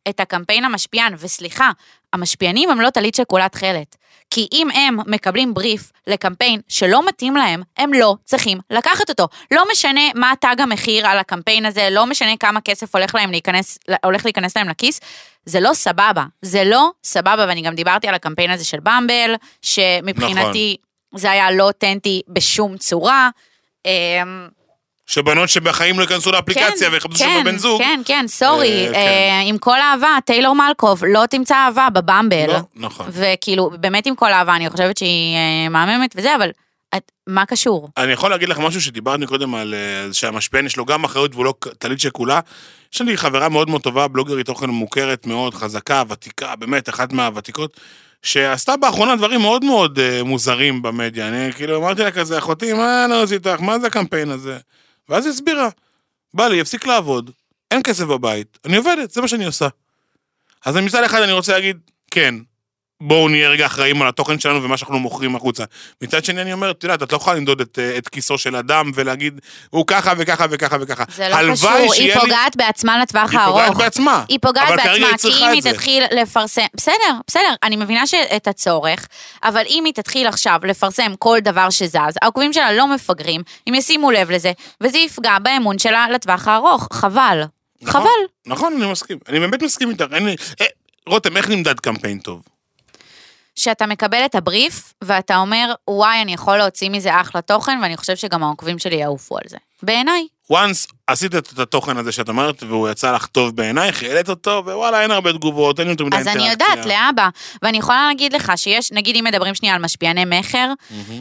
את 0.09 0.21
הקמפיין 0.21 0.65
המשפיען, 0.65 1.15
וסליחה, 1.19 1.71
המשפיענים 2.13 2.71
הם 2.71 2.81
לא 2.81 2.91
טלית 2.91 3.15
שכולה 3.15 3.49
תכלת. 3.49 3.97
כי 4.31 4.49
אם 4.53 4.69
הם 4.71 4.97
מקבלים 5.07 5.55
בריף 5.55 5.93
לקמפיין 6.07 6.61
שלא 6.69 7.07
מתאים 7.09 7.37
להם, 7.37 7.63
הם 7.77 7.93
לא 7.95 8.15
צריכים 8.25 8.59
לקחת 8.71 9.09
אותו. 9.09 9.29
לא 9.51 9.65
משנה 9.73 10.01
מה 10.15 10.33
תג 10.41 10.57
המחיר 10.59 11.07
על 11.07 11.19
הקמפיין 11.19 11.67
הזה, 11.67 11.89
לא 11.91 12.07
משנה 12.07 12.37
כמה 12.37 12.61
כסף 12.61 12.95
הולך, 12.95 13.15
להם 13.15 13.31
להיכנס, 13.31 13.79
הולך 14.05 14.25
להיכנס 14.25 14.57
להם 14.57 14.69
לכיס, 14.69 15.01
זה 15.45 15.61
לא 15.61 15.75
סבבה. 15.75 16.25
זה 16.43 16.65
לא 16.65 16.91
סבבה, 17.05 17.45
ואני 17.49 17.63
גם 17.63 17.75
דיברתי 17.75 18.09
על 18.09 18.15
הקמפיין 18.15 18.51
הזה 18.51 18.65
של 18.65 18.81
במבל, 18.81 19.35
שמבחינתי 19.63 20.77
זה 21.15 21.31
היה 21.31 21.51
לא 21.51 21.65
אותנטי 21.65 22.23
בשום 22.29 22.77
צורה. 22.77 23.31
שבנות 25.07 25.49
שבחיים 25.49 25.99
לא 25.99 26.03
ייכנסו 26.03 26.33
לאפליקציה 26.33 26.89
ויחפשו 26.93 27.19
שם 27.19 27.41
בבן 27.43 27.59
זוג. 27.59 27.83
כן, 27.83 28.01
כן, 28.05 28.25
סורי, 28.29 28.87
אה, 28.87 28.93
כן. 28.93 28.99
אה, 28.99 29.41
עם 29.47 29.59
כל 29.59 29.81
אהבה, 29.81 30.19
טיילור 30.25 30.55
מלקוב, 30.55 31.05
לא 31.05 31.27
תמצא 31.27 31.55
אהבה 31.55 31.89
בבמבל. 31.91 32.47
לא, 32.47 32.59
נכון. 32.75 33.07
וכאילו, 33.11 33.71
באמת 33.81 34.07
עם 34.07 34.15
כל 34.15 34.33
אהבה, 34.33 34.57
אני 34.57 34.71
חושבת 34.71 34.97
שהיא 34.97 35.37
אה, 35.37 35.69
מהממת 35.69 36.15
וזה, 36.17 36.35
אבל 36.37 36.51
את, 36.97 37.13
מה 37.27 37.47
קשור? 37.47 37.89
אני 37.97 38.13
יכול 38.13 38.31
להגיד 38.31 38.49
לך 38.49 38.59
משהו 38.59 38.81
שדיברנו 38.81 39.27
קודם 39.27 39.55
על 39.55 39.75
אה, 39.75 40.15
שהמשפיען 40.15 40.67
יש 40.67 40.77
לו 40.77 40.85
גם 40.85 41.05
אחריות 41.05 41.35
והוא 41.35 41.45
לא 41.45 41.55
טלית 41.79 42.01
שכולה. 42.01 42.41
יש 42.95 43.03
לי 43.03 43.17
חברה 43.17 43.49
מאוד 43.49 43.71
מאוד 43.71 43.83
טובה, 43.83 44.09
בלוגרית 44.09 44.47
תוכן 44.47 44.71
מוכרת 44.71 45.27
מאוד, 45.27 45.55
חזקה, 45.55 46.03
ותיקה, 46.09 46.57
באמת, 46.57 46.89
אחת 46.89 47.13
מהוותיקות, 47.13 47.81
שעשתה 48.23 48.77
באחרונה 48.77 49.17
דברים 49.17 49.41
מאוד 49.41 49.65
מאוד 49.65 49.99
אה, 49.99 50.23
מוזרים 50.23 50.83
במדיה. 50.83 51.29
אני 51.29 51.53
כאילו 51.53 51.77
אמרתי 51.77 52.03
לה 52.03 52.11
כזה, 52.11 52.39
אחותי, 52.39 52.73
מה 52.73 53.07
לא 53.11 53.23
עשית? 53.23 53.47
מה 53.47 53.79
זה 53.79 53.87
הקמפיין 53.87 54.31
הזה? 54.31 54.59
ואז 55.09 55.27
היא 55.27 55.33
הסבירה, 55.33 55.69
בא 56.35 56.49
לי, 56.49 56.61
הפסיק 56.61 56.87
לעבוד, 56.87 57.31
אין 57.71 57.83
כסף 57.83 58.05
בבית, 58.05 58.59
אני 58.65 58.77
עובדת, 58.77 59.11
זה 59.11 59.21
מה 59.21 59.29
שאני 59.29 59.45
עושה. 59.47 59.69
אז 60.65 60.77
מצד 60.77 61.05
אחד 61.05 61.23
אני 61.23 61.33
רוצה 61.33 61.53
להגיד, 61.53 61.79
כן, 62.11 62.35
בואו 63.03 63.29
נהיה 63.29 63.49
רגע 63.49 63.67
אחראים 63.67 64.03
על 64.03 64.09
התוכן 64.09 64.39
שלנו 64.41 64.63
ומה 64.63 64.77
שאנחנו 64.77 64.99
מוכרים 64.99 65.37
החוצה. 65.37 65.65
מצד 66.03 66.25
שני 66.25 66.43
אני 66.43 66.53
אומר, 66.53 66.71
את 66.71 66.85
יודעת, 66.85 67.03
את 67.03 67.13
לא 67.13 67.17
יכולה 67.17 67.37
למדוד 67.37 67.61
את, 67.61 67.79
אה, 67.79 67.99
את 67.99 68.09
כיסו 68.09 68.39
של 68.39 68.57
אדם 68.57 68.91
ולהגיד, 68.95 69.41
הוא 69.71 69.85
ככה 69.87 70.13
וככה 70.19 70.45
וככה 70.51 70.77
וככה. 70.81 71.05
זה 71.17 71.29
לא 71.29 71.53
קשור, 71.53 71.71
היא 71.71 71.89
שיהיה 71.93 72.15
לי- 72.15 72.21
פוגעת 72.21 72.57
בעצמה 72.57 72.99
לטווח 73.03 73.31
היא 73.31 73.41
הארוך. 73.41 73.61
פוגעת 73.63 73.77
בעצמה. 73.77 74.25
היא 74.29 74.39
פוגעת 74.43 74.69
בעצמה, 74.69 74.93
היא 75.09 75.17
כי 75.17 75.45
אם 75.45 75.49
היא. 75.51 75.63
תתחיל 75.63 76.05
לפרסם, 76.23 76.63
בסדר, 76.77 76.95
בסדר, 77.27 77.55
אני 77.63 77.77
מבינה 77.77 78.07
ש- 78.07 78.15
את 78.37 78.49
הצורך, 78.49 79.07
אבל 79.45 79.63
אם 79.69 79.83
היא 79.85 79.95
תתחיל 79.95 80.27
עכשיו 80.27 80.61
לפרסם 80.65 81.13
כל 81.19 81.39
דבר 81.43 81.71
שזז, 81.71 81.97
העוקבים 82.23 82.53
שלה 82.53 82.73
לא 82.73 82.95
מפגרים, 82.95 83.43
הם 83.67 83.75
ישימו 83.75 84.11
לב 84.11 84.31
לזה, 84.31 84.53
וזה 84.81 84.99
יפגע 84.99 85.39
באמון 85.39 85.79
שלה 85.79 86.07
לטווח 86.11 86.49
הארוך, 86.49 86.89
חבל. 86.93 87.43
נכון, 87.83 88.01
חבל. 88.01 88.11
נכון, 88.53 88.73
אני 88.83 88.91
מסכים. 88.93 89.19
אני 89.29 89.41
באמת 89.41 89.63
מסכים 89.63 89.91
איתך. 89.91 90.05
לי... 90.11 90.37
אה, 90.61 90.67
רותם, 91.09 91.37
איך 91.37 91.49
נמדד 91.51 91.81
קמפיין 91.81 92.19
טוב? 92.19 92.43
שאתה 93.57 93.87
מקבל 93.87 94.25
את 94.25 94.35
הבריף, 94.35 94.95
ואתה 95.05 95.37
אומר, 95.37 95.75
וואי, 95.91 96.23
אני 96.23 96.35
יכול 96.35 96.57
להוציא 96.57 96.91
מזה 96.91 97.21
אחלה 97.21 97.41
תוכן, 97.41 97.79
ואני 97.83 97.97
חושב 97.97 98.17
שגם 98.17 98.43
העוקבים 98.43 98.79
שלי 98.79 98.97
יעופו 98.97 99.37
על 99.37 99.45
זה. 99.49 99.57
בעיניי. 99.83 100.27
once 100.53 100.93
עשית 101.07 101.35
את 101.35 101.59
התוכן 101.59 101.97
הזה 101.97 102.13
שאת 102.13 102.29
אומרת, 102.29 102.63
והוא 102.63 102.89
יצא 102.89 103.13
לך 103.13 103.27
טוב 103.27 103.57
בעינייך, 103.57 104.03
העלית 104.03 104.29
אותו, 104.29 104.63
ווואלה, 104.65 105.03
אין 105.03 105.11
הרבה 105.11 105.33
תגובות, 105.33 105.81
אין 105.81 105.89
יותר 105.89 106.05
מדי 106.05 106.17
אז 106.17 106.29
אינטראקציה. 106.29 106.53
אני 106.53 106.77
יודעת, 106.77 106.87
לאבא. 106.87 107.29
ואני 107.63 107.79
יכולה 107.79 108.07
להגיד 108.07 108.33
לך 108.33 108.53
שיש, 108.57 108.93
נגיד 108.93 109.17
אם 109.17 109.25
מדברים 109.25 109.55
שנייה 109.55 109.75
על 109.75 109.83
משפיעני 109.83 110.25
מכר, 110.25 110.73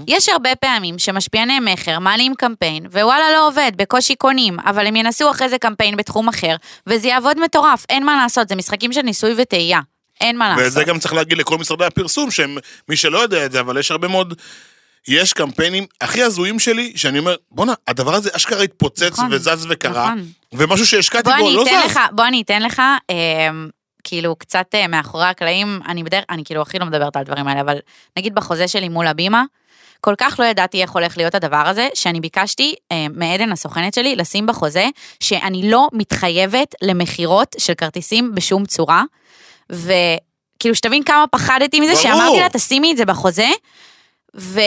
יש 0.07 0.29
הרבה 0.29 0.55
פעמים 0.55 0.99
שמשפיעני 0.99 1.59
מכר 1.59 1.99
מעלים 1.99 2.35
קמפיין, 2.35 2.85
ווואלה 2.85 3.31
לא 3.33 3.47
עובד, 3.47 3.71
בקושי 3.75 4.15
קונים, 4.15 4.59
אבל 4.59 4.87
הם 4.87 4.95
ינסו 4.95 5.31
אחרי 5.31 5.49
זה 5.49 5.57
קמפיין 5.57 5.97
בתחום 5.97 6.27
אחר, 6.29 6.55
וזה 6.87 7.07
יעבוד 7.07 7.39
מטורף, 7.39 7.85
אין 7.89 8.05
מה 8.05 8.15
לעשות, 8.15 8.49
זה 8.49 8.55
משחקים 8.55 8.93
של 8.93 9.01
ניסוי 9.01 9.33
וטעייה. 9.37 9.79
אין 10.21 10.37
מה 10.37 10.49
לעשות. 10.49 10.67
וזה 10.67 10.83
גם 10.83 10.99
צריך 10.99 11.13
להגיד 11.13 11.37
לכל 11.37 11.57
משרדי 11.57 11.85
הפרסום, 11.85 12.31
שהם, 12.31 12.57
מי 12.89 12.95
שלא 12.97 13.17
יודע 13.17 13.45
את 13.45 13.51
זה, 13.51 13.59
אבל 13.59 13.77
יש 13.77 13.91
הרבה 13.91 14.07
מאוד, 14.07 14.33
יש 15.07 15.33
קמפיינים 15.33 15.85
הכי 16.01 16.23
הזויים 16.23 16.59
שלי, 16.59 16.93
שאני 16.95 17.19
אומר, 17.19 17.35
בואנה, 17.51 17.73
הדבר 17.87 18.15
הזה 18.15 18.29
אשכרה 18.33 18.63
התפוצץ 18.63 19.11
נכון, 19.11 19.27
וזז 19.31 19.67
וקרה, 19.69 20.05
נכון. 20.05 20.25
ומשהו 20.53 20.85
שהשקעתי 20.85 21.29
בו 21.39 21.49
לא 21.51 21.65
זז. 21.65 21.71
לך, 21.85 21.99
בוא 22.11 22.25
אני 22.25 22.41
אתן 22.41 22.61
לך, 22.61 22.81
אה, 23.09 23.15
כאילו 24.03 24.35
קצת 24.35 24.65
אה, 24.73 24.87
מאחורי 24.87 25.25
הקלעים, 25.25 25.79
אני 25.87 26.03
בדרך, 26.03 26.23
אני 26.29 26.43
כאילו 26.43 26.61
הכי 26.61 26.79
לא 26.79 26.85
מדברת 26.85 27.15
על 27.15 27.21
הדברים 27.21 27.47
האלה, 27.47 27.61
אבל 27.61 27.77
נגיד 28.17 28.35
בחוזה 28.35 28.67
שלי 28.67 28.89
מול 28.89 29.07
הבימה, 29.07 29.43
כל 30.01 30.13
כך 30.17 30.39
לא 30.39 30.45
ידעתי 30.45 30.81
איך 30.81 30.91
הולך 30.91 31.17
להיות 31.17 31.35
הדבר 31.35 31.63
הזה, 31.65 31.87
שאני 31.93 32.19
ביקשתי 32.19 32.75
אה, 32.91 33.05
מעדן 33.13 33.51
הסוכנת 33.51 33.93
שלי 33.93 34.15
לשים 34.15 34.45
בחוזה, 34.45 34.87
שאני 35.19 35.69
לא 35.69 35.87
מתחייבת 35.93 36.75
למכירות 36.81 37.55
של 37.57 37.73
כרטיסים 37.73 38.35
בשום 38.35 38.65
צורה, 38.65 39.03
וכאילו 39.69 40.75
שתבין 40.75 41.03
כמה 41.03 41.25
פחדתי 41.31 41.79
מזה, 41.79 41.91
ברור. 41.91 42.03
שאמרתי 42.03 42.39
לה, 42.39 42.49
תשימי 42.49 42.91
את 42.91 42.97
זה 42.97 43.05
בחוזה, 43.05 43.49
ו... 44.35 44.59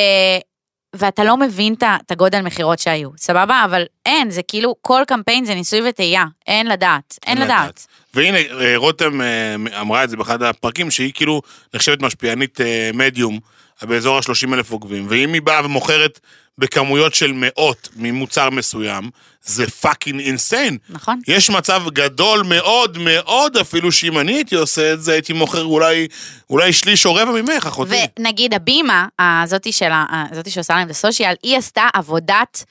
ואתה 0.96 1.24
לא 1.24 1.36
מבין 1.36 1.74
את 1.74 2.10
הגודל 2.10 2.40
מכירות 2.40 2.78
שהיו, 2.78 3.10
סבבה? 3.16 3.62
אבל 3.64 3.84
אין, 4.06 4.30
זה 4.30 4.42
כאילו, 4.42 4.74
כל 4.80 5.02
קמפיין 5.06 5.44
זה 5.44 5.54
ניסוי 5.54 5.88
וטעייה, 5.88 6.24
אין 6.46 6.66
לדעת, 6.66 7.18
אין 7.26 7.38
לדעת. 7.38 7.86
והנה, 8.14 8.38
אה, 8.38 8.76
רותם 8.76 9.20
אה, 9.20 9.80
אמרה 9.80 10.04
את 10.04 10.10
זה 10.10 10.16
באחד 10.16 10.42
הפרקים, 10.42 10.90
שהיא 10.90 11.12
כאילו 11.14 11.42
נחשבת 11.74 12.02
משפיענית 12.02 12.60
אה, 12.60 12.90
מדיום, 12.94 13.38
באזור 13.82 14.16
ה-30 14.16 14.54
אלף 14.54 14.70
עוקבים, 14.70 15.06
ואם 15.10 15.32
היא 15.32 15.42
באה 15.42 15.64
ומוכרת 15.64 16.20
בכמויות 16.58 17.14
של 17.14 17.32
מאות 17.32 17.88
ממוצר 17.96 18.50
מסוים, 18.50 19.10
זה 19.42 19.70
fucking 19.70 20.20
insane. 20.20 20.78
נכון. 20.88 21.20
יש 21.28 21.50
מצב 21.50 21.82
גדול 21.88 22.42
מאוד 22.42 22.98
מאוד 22.98 23.56
אפילו 23.56 23.92
שאם 23.92 24.18
אני 24.18 24.32
הייתי 24.32 24.54
עושה 24.54 24.92
את 24.92 25.02
זה, 25.02 25.12
הייתי 25.12 25.32
מוכר 25.32 25.64
אולי, 25.64 26.08
אולי 26.50 26.72
שליש 26.72 27.06
או 27.06 27.14
רבע 27.14 27.32
ממך, 27.32 27.66
אחותי. 27.66 28.06
ונגיד 28.18 28.54
הבימה, 28.54 29.06
הזאתי 29.18 29.72
שלה, 29.72 30.04
הזאתי 30.30 30.50
שעושה 30.50 30.74
להם 30.74 30.86
את 30.86 30.90
ה 30.90 30.96
social, 30.96 31.34
היא 31.42 31.56
עשתה 31.56 31.88
עבודת, 31.94 32.64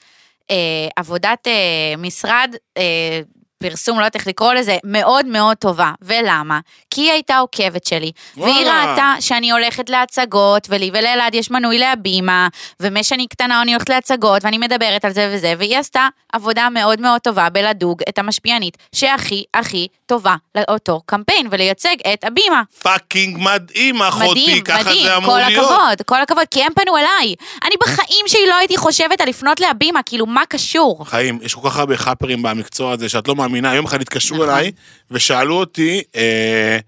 אה, 0.50 0.56
עבודת 0.96 1.46
אה, 1.46 1.96
משרד, 1.98 2.54
אה, 2.76 3.20
פרסום, 3.58 3.98
לא 3.98 4.04
יודעת 4.04 4.14
איך 4.14 4.26
לקרוא 4.26 4.54
לזה, 4.54 4.76
מאוד 4.84 5.26
מאוד 5.26 5.56
טובה. 5.56 5.92
ולמה? 6.02 6.60
כי 6.98 7.02
היא 7.02 7.12
הייתה 7.12 7.38
עוקבת 7.38 7.84
שלי, 7.84 8.12
והיא 8.36 8.54
וואלה. 8.54 8.90
ראתה 8.90 9.14
שאני 9.20 9.50
הולכת 9.50 9.90
להצגות, 9.90 10.66
ולי 10.70 10.90
ולאלעד 10.92 11.34
יש 11.34 11.50
מנוי 11.50 11.78
להבימה, 11.78 12.48
ומשאני 12.80 13.26
קטנה 13.26 13.62
אני 13.62 13.72
הולכת 13.72 13.88
להצגות, 13.88 14.44
ואני 14.44 14.58
מדברת 14.58 15.04
על 15.04 15.12
זה 15.12 15.30
וזה, 15.34 15.54
והיא 15.58 15.78
עשתה 15.78 16.08
עבודה 16.32 16.68
מאוד 16.70 17.00
מאוד 17.00 17.20
טובה 17.20 17.48
בלדוג 17.50 18.02
את 18.08 18.18
המשפיענית 18.18 18.76
שהכי 18.94 19.44
הכי 19.54 19.86
טובה 20.06 20.34
לאותו 20.54 21.00
קמפיין, 21.06 21.48
ולייצג 21.50 21.96
את 22.12 22.24
הבימה. 22.24 22.62
fucking 22.82 23.38
מדהים, 23.40 24.02
אחותי, 24.02 24.28
מדהים, 24.30 24.64
ככה 24.64 24.80
מדהים, 24.80 25.04
זה 25.04 25.16
אמור 25.16 25.30
כל 25.30 25.40
להיות. 25.48 25.64
הכבוד, 25.64 26.02
כל 26.06 26.22
הכבוד, 26.22 26.44
כי 26.50 26.62
הם 26.62 26.72
פנו 26.74 26.96
אליי. 26.96 27.34
אני 27.64 27.74
בחיים 27.80 28.24
שלי 28.26 28.46
לא 28.48 28.54
הייתי 28.54 28.76
חושבת 28.76 29.20
על 29.20 29.28
לפנות 29.28 29.60
להבימה, 29.60 30.02
כאילו, 30.02 30.26
מה 30.26 30.42
קשור? 30.48 31.04
חיים, 31.06 31.38
יש 31.42 31.54
כל 31.54 31.70
כך 31.70 31.76
הרבה 31.76 31.96
חאפרים 31.96 32.42
במקצוע 32.42 32.92
הזה 32.92 33.08
שאת 33.08 33.28
לא 33.28 33.36
מאמינה. 33.36 33.74
יום 33.74 33.84
אחד 33.84 34.00
התקשרו 34.00 34.36
נכון. 34.36 34.48
אליי 34.48 34.72
ושאלו 35.10 35.54
אותי 35.54 36.02
אה, 36.16 36.78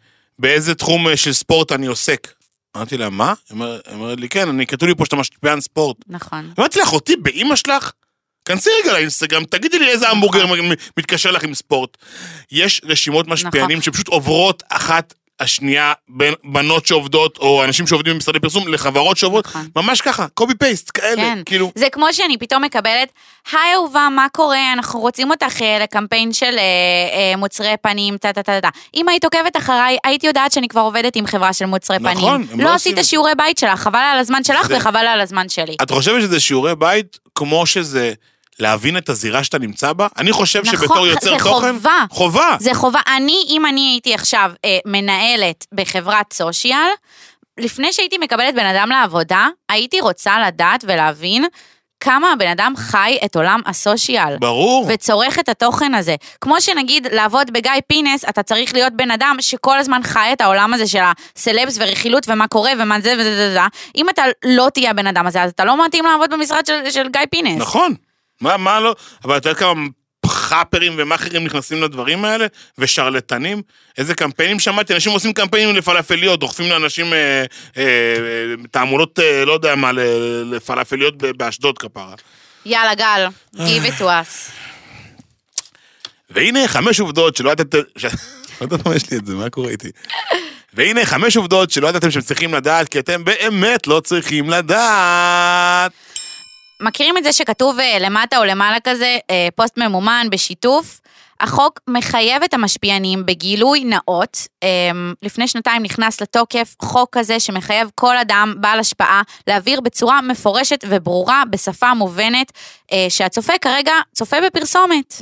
באיזה 0.40 0.74
תחום 0.74 1.08
אה, 1.08 1.16
של 1.16 1.32
ספורט 1.32 1.72
אני 1.72 1.86
עוסק. 1.86 2.28
אמרתי 2.76 2.96
להם, 2.96 3.16
מה? 3.16 3.26
היא 3.28 3.34
אומר- 3.54 3.80
היא 3.86 3.94
אומרת 3.94 4.20
לי, 4.20 4.28
כן, 4.28 4.48
אני 4.48 4.66
כתוב 4.66 4.88
לי 4.88 4.94
פה 4.94 5.04
שאתה 5.04 5.16
משפיען 5.16 5.60
ספורט. 5.60 5.96
נכון. 6.06 6.52
אמרתי 6.58 6.78
לך, 6.80 6.92
אותי 6.92 7.16
באימא 7.16 7.56
שלך? 7.56 7.92
כנסי 8.44 8.70
רגע 8.82 8.92
לאינסטגרם, 8.92 9.44
תגידי 9.44 9.78
לי 9.78 9.88
איזה 9.90 10.08
המבורגר 10.08 10.46
מ- 10.46 10.68
מתקשר 10.96 11.30
לך 11.30 11.42
עם 11.44 11.54
ספורט. 11.54 11.96
יש 12.52 12.80
רשימות 12.84 13.26
משפיענים 13.28 13.78
נכון. 13.78 13.82
שפשוט 13.92 14.08
עוברות 14.08 14.62
אחת 14.68 15.14
השנייה 15.40 15.92
בין 16.08 16.34
בנות 16.44 16.86
שעובדות, 16.86 17.38
או 17.38 17.64
אנשים 17.64 17.86
שעובדים 17.86 18.14
במשרדי 18.14 18.40
פרסום, 18.40 18.68
לחברות 18.68 19.16
שעובדות, 19.16 19.46
נכון. 19.46 19.68
ממש 19.76 20.00
ככה, 20.00 20.26
קובי 20.34 20.54
פייסט, 20.54 20.90
כאלה, 20.94 21.16
כן. 21.22 21.38
כאילו. 21.46 21.72
זה 21.74 21.86
כמו 21.92 22.06
שאני 22.12 22.38
פתאום 22.38 22.64
מקבלת, 22.64 23.08
היי 23.52 23.74
אהובה, 23.74 24.08
מה 24.10 24.26
קורה? 24.32 24.72
אנחנו 24.72 25.00
רוצים 25.00 25.30
אותך 25.30 25.62
אה, 25.62 25.78
לקמפיין 25.82 26.32
של 26.32 26.54
אה, 26.58 26.62
אה, 27.32 27.36
מוצרי 27.36 27.74
פנים, 27.82 28.16
טה 28.16 28.32
טה 28.32 28.42
טה 28.42 28.60
טה. 28.60 28.68
אם 28.94 29.08
היית 29.08 29.24
עוקבת 29.24 29.56
אחריי, 29.56 29.96
הייתי 30.04 30.26
יודעת 30.26 30.52
שאני 30.52 30.68
כבר 30.68 30.80
עובדת 30.80 31.16
עם 31.16 31.26
חברה 31.26 31.52
של 31.52 31.66
מוצרי 31.66 31.96
נכון, 32.00 32.14
פנים. 32.44 32.48
הם 32.52 32.60
לא 32.60 32.70
לא 32.70 32.74
עשית. 32.74 32.98
שיעורי 33.02 33.32
בית 33.36 33.58
שלך, 33.58 33.78
חבל 33.80 33.98
על 34.12 34.18
הזמן 34.18 34.44
שלך 34.44 34.66
זה- 34.66 34.76
וחבל 34.76 35.06
על 35.06 35.20
הזמן 35.20 35.48
שלי. 35.48 35.76
את 35.82 35.90
חושבת 35.90 36.22
שזה 36.22 36.40
שיעורי 36.40 36.76
בית 36.76 37.18
כמו 37.34 37.66
שזה 37.66 38.12
להבין 38.60 38.96
את 38.96 39.08
הזירה 39.08 39.44
שאתה 39.44 39.58
נמצא 39.58 39.92
בה? 39.92 40.06
אני 40.18 40.32
חושב 40.32 40.62
נכון, 40.66 40.78
שבתור 40.78 41.06
יוצר 41.06 41.38
זה 41.38 41.44
תוכן... 41.44 41.74
חובה. 41.74 42.04
חובה. 42.10 42.56
זה 42.60 42.74
חובה. 42.74 43.00
אני, 43.16 43.44
אם 43.48 43.66
אני 43.66 43.80
הייתי 43.80 44.14
עכשיו 44.14 44.52
אה, 44.64 44.78
מנהלת 44.86 45.66
בחברת 45.74 46.32
סושיאל, 46.32 46.88
לפני 47.58 47.92
שהייתי 47.92 48.18
מקבלת 48.18 48.54
בן 48.54 48.66
אדם 48.66 48.88
לעבודה, 48.88 49.48
הייתי 49.68 50.00
רוצה 50.00 50.46
לדעת 50.46 50.84
ולהבין 50.88 51.44
כמה 52.00 52.32
הבן 52.32 52.48
אדם 52.48 52.72
חי 52.76 53.18
את 53.24 53.36
עולם 53.36 53.60
הסושיאל. 53.66 54.36
ברור. 54.38 54.86
וצורך 54.88 55.38
את 55.38 55.48
התוכן 55.48 55.94
הזה. 55.94 56.16
כמו 56.40 56.60
שנגיד, 56.60 57.06
לעבוד 57.12 57.50
בגיא 57.52 57.72
פינס, 57.86 58.24
אתה 58.28 58.42
צריך 58.42 58.74
להיות 58.74 58.92
בן 58.92 59.10
אדם 59.10 59.36
שכל 59.40 59.78
הזמן 59.78 60.00
חי 60.04 60.28
את 60.32 60.40
העולם 60.40 60.74
הזה 60.74 60.86
של 60.86 60.98
הסלבס 61.02 61.76
ורכילות 61.80 62.28
ומה 62.28 62.48
קורה 62.48 62.72
ומה 62.78 63.00
זה 63.00 63.14
וזה 63.18 63.48
וזה. 63.50 63.60
אם 63.96 64.08
אתה 64.08 64.22
לא 64.44 64.68
תהיה 64.74 64.90
הבן 64.90 65.06
אדם 65.06 65.26
הזה, 65.26 65.42
אז 65.42 65.50
אתה 65.50 65.64
לא 65.64 65.86
מתאים 65.86 66.04
לעבוד 66.04 66.30
במשרד 66.30 66.66
של, 66.66 66.90
של 66.90 67.08
גיא 67.08 67.20
פינס. 67.30 67.60
נכון. 67.60 67.94
מה, 68.40 68.56
מה 68.56 68.80
לא... 68.80 68.94
אבל 69.24 69.36
את 69.36 69.44
יודעת 69.46 69.58
כמה 69.58 69.86
חאפרים 70.26 70.94
ומאכערים 70.96 71.44
נכנסים 71.44 71.82
לדברים 71.82 72.24
האלה? 72.24 72.46
ושרלטנים? 72.78 73.62
איזה 73.98 74.14
קמפיינים 74.14 74.58
שמעתי? 74.58 74.94
אנשים 74.94 75.12
עושים 75.12 75.32
קמפיינים 75.32 75.76
לפלאפליות, 75.76 76.40
דוחפים 76.40 76.70
לאנשים 76.70 77.12
אה, 77.12 77.18
אה, 77.18 77.44
אה, 77.76 78.54
תעמולות, 78.70 79.18
אה, 79.18 79.44
לא 79.44 79.52
יודע 79.52 79.74
מה, 79.74 79.90
לפלאפליות 80.44 81.16
באשדוד 81.16 81.78
כפרה. 81.78 82.14
יאללה, 82.66 82.94
גל, 82.94 83.26
give 83.56 83.86
it 83.86 84.00
to 84.00 84.02
us. 84.02 84.50
והנה 86.30 86.68
חמש 86.68 87.00
עובדות 87.00 87.36
שלא 87.36 87.50
ידעתם... 87.50 87.78
לא 88.60 88.64
יודעת 88.64 88.86
מה 88.86 88.96
יש 88.96 89.10
לי 89.10 89.18
את 89.18 89.26
זה, 89.26 89.34
מה 89.34 89.50
קורה 89.50 89.70
איתי? 89.70 89.88
והנה 90.74 91.06
חמש 91.06 91.36
עובדות 91.36 91.70
שלא 91.70 91.88
ידעתם 91.88 92.10
שהם 92.10 92.22
צריכים 92.22 92.54
לדעת, 92.54 92.88
כי 92.88 92.98
אתם 92.98 93.24
באמת 93.24 93.86
לא 93.86 94.00
צריכים 94.04 94.50
לדעת. 94.50 95.92
מכירים 96.80 97.18
את 97.18 97.24
זה 97.24 97.32
שכתוב 97.32 97.78
אה, 97.78 97.98
למטה 98.00 98.38
או 98.38 98.44
למעלה 98.44 98.80
כזה, 98.84 99.18
אה, 99.30 99.48
פוסט 99.56 99.78
ממומן 99.78 100.26
בשיתוף? 100.30 101.00
החוק 101.40 101.80
מחייב 101.88 102.42
את 102.42 102.54
המשפיענים 102.54 103.26
בגילוי 103.26 103.84
נאות. 103.84 104.46
אה, 104.62 104.68
לפני 105.22 105.48
שנתיים 105.48 105.82
נכנס 105.82 106.20
לתוקף 106.20 106.74
חוק 106.82 107.08
כזה 107.18 107.40
שמחייב 107.40 107.90
כל 107.94 108.16
אדם 108.16 108.54
בעל 108.56 108.80
השפעה 108.80 109.22
להעביר 109.46 109.80
בצורה 109.80 110.20
מפורשת 110.20 110.84
וברורה, 110.88 111.42
בשפה 111.50 111.94
מובנת, 111.94 112.52
אה, 112.92 113.06
שהצופה 113.08 113.52
כרגע 113.60 113.92
צופה 114.14 114.36
בפרסומת. 114.46 115.14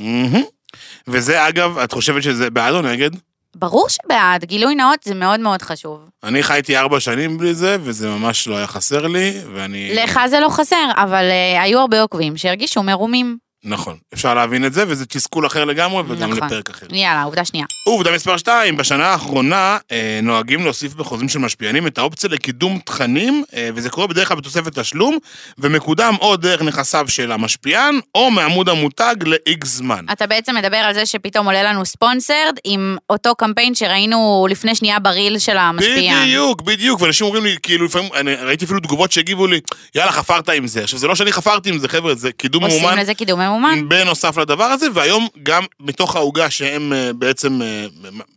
וזה 1.07 1.47
אגב, 1.47 1.77
את 1.77 1.91
חושבת 1.91 2.23
שזה 2.23 2.49
בעד 2.49 2.73
או 2.73 2.81
נגד? 2.81 3.09
ברור 3.55 3.89
שבעד, 3.89 4.45
גילוי 4.45 4.75
נאות 4.75 5.03
זה 5.03 5.15
מאוד 5.15 5.39
מאוד 5.39 5.61
חשוב. 5.61 6.09
אני 6.23 6.43
חייתי 6.43 6.77
ארבע 6.77 6.99
שנים 6.99 7.37
בלי 7.37 7.53
זה, 7.53 7.77
וזה 7.79 8.09
ממש 8.09 8.47
לא 8.47 8.57
היה 8.57 8.67
חסר 8.67 9.07
לי, 9.07 9.33
ואני... 9.53 9.91
לך 9.95 10.19
זה 10.27 10.39
לא 10.39 10.49
חסר, 10.49 10.89
אבל 10.95 11.25
אה, 11.29 11.61
היו 11.61 11.79
הרבה 11.79 12.01
עוקבים 12.01 12.37
שהרגישו 12.37 12.83
מרומים. 12.83 13.37
נכון, 13.63 13.97
אפשר 14.13 14.33
להבין 14.33 14.65
את 14.65 14.73
זה, 14.73 14.83
וזה 14.87 15.05
תסכול 15.05 15.45
אחר 15.45 15.65
לגמרי, 15.65 16.03
וגם 16.07 16.31
נכון. 16.31 16.47
לפרק 16.47 16.69
אחר. 16.69 16.85
יאללה, 16.91 17.23
עובדה 17.23 17.45
שנייה. 17.45 17.65
עובדה 17.83 18.11
מספר 18.11 18.37
2, 18.37 18.77
בשנה 18.77 19.07
האחרונה 19.07 19.77
אה, 19.91 20.19
נוהגים 20.23 20.63
להוסיף 20.63 20.93
בחוזים 20.93 21.29
של 21.29 21.39
משפיענים 21.39 21.87
את 21.87 21.97
האופציה 21.97 22.29
לקידום 22.29 22.79
תכנים, 22.85 23.43
אה, 23.53 23.69
וזה 23.75 23.89
קורה 23.89 24.07
בדרך 24.07 24.27
כלל 24.27 24.37
בתוספת 24.37 24.79
תשלום, 24.79 25.17
ומקודם 25.57 26.15
או 26.21 26.37
דרך 26.37 26.61
נכסיו 26.61 27.05
של 27.07 27.31
המשפיען, 27.31 27.99
או 28.15 28.31
מעמוד 28.31 28.69
המותג 28.69 29.15
ל-X 29.25 29.65
זמן. 29.65 30.05
אתה 30.11 30.27
בעצם 30.27 30.55
מדבר 30.55 30.77
על 30.77 30.93
זה 30.93 31.05
שפתאום 31.05 31.45
עולה 31.45 31.63
לנו 31.63 31.85
ספונסרד 31.85 32.53
עם 32.63 32.97
אותו 33.09 33.35
קמפיין 33.35 33.75
שראינו 33.75 34.47
לפני 34.49 34.75
שנייה 34.75 34.99
בריל 34.99 35.39
של 35.39 35.57
המשפיען. 35.57 36.23
בדיוק, 36.23 36.61
בדיוק, 36.61 37.01
ואנשים 37.01 37.27
אומרים 37.27 37.43
לי, 37.43 37.55
כאילו, 37.63 37.85
לפעמים, 37.85 38.09
אני 38.15 38.35
ראיתי 38.35 38.65
אפילו 38.65 38.79
תגובות 38.79 39.11
שהגיבו 39.11 39.47
לי, 39.47 39.59
יאללה, 39.95 40.11
חפרת 40.11 40.49
עם 40.49 40.67
זה. 40.67 40.83
עכשיו, 40.83 40.99
זה 40.99 41.07
לא 41.07 41.15
שאני 41.15 41.31
חפרתי 41.31 41.69
עם 41.69 41.79
זה, 41.79 41.87
חבר'ה, 41.87 42.15
זה 42.15 42.31
קידום 42.31 42.63
עושים 42.63 42.79
ממומן. 42.79 42.97
לזה 42.99 43.13
קידום 43.13 43.39
ממומן. 43.49 43.89
בנוסף 43.89 44.37
לדבר 44.37 44.63
הזה, 44.63 44.87
והיום 44.93 45.27
גם 45.43 45.63
מתוך 45.79 46.15
העוגה 46.15 46.49
שהם 46.49 46.93
אה, 46.93 47.13
בעצם 47.13 47.61
אה, 47.61 47.85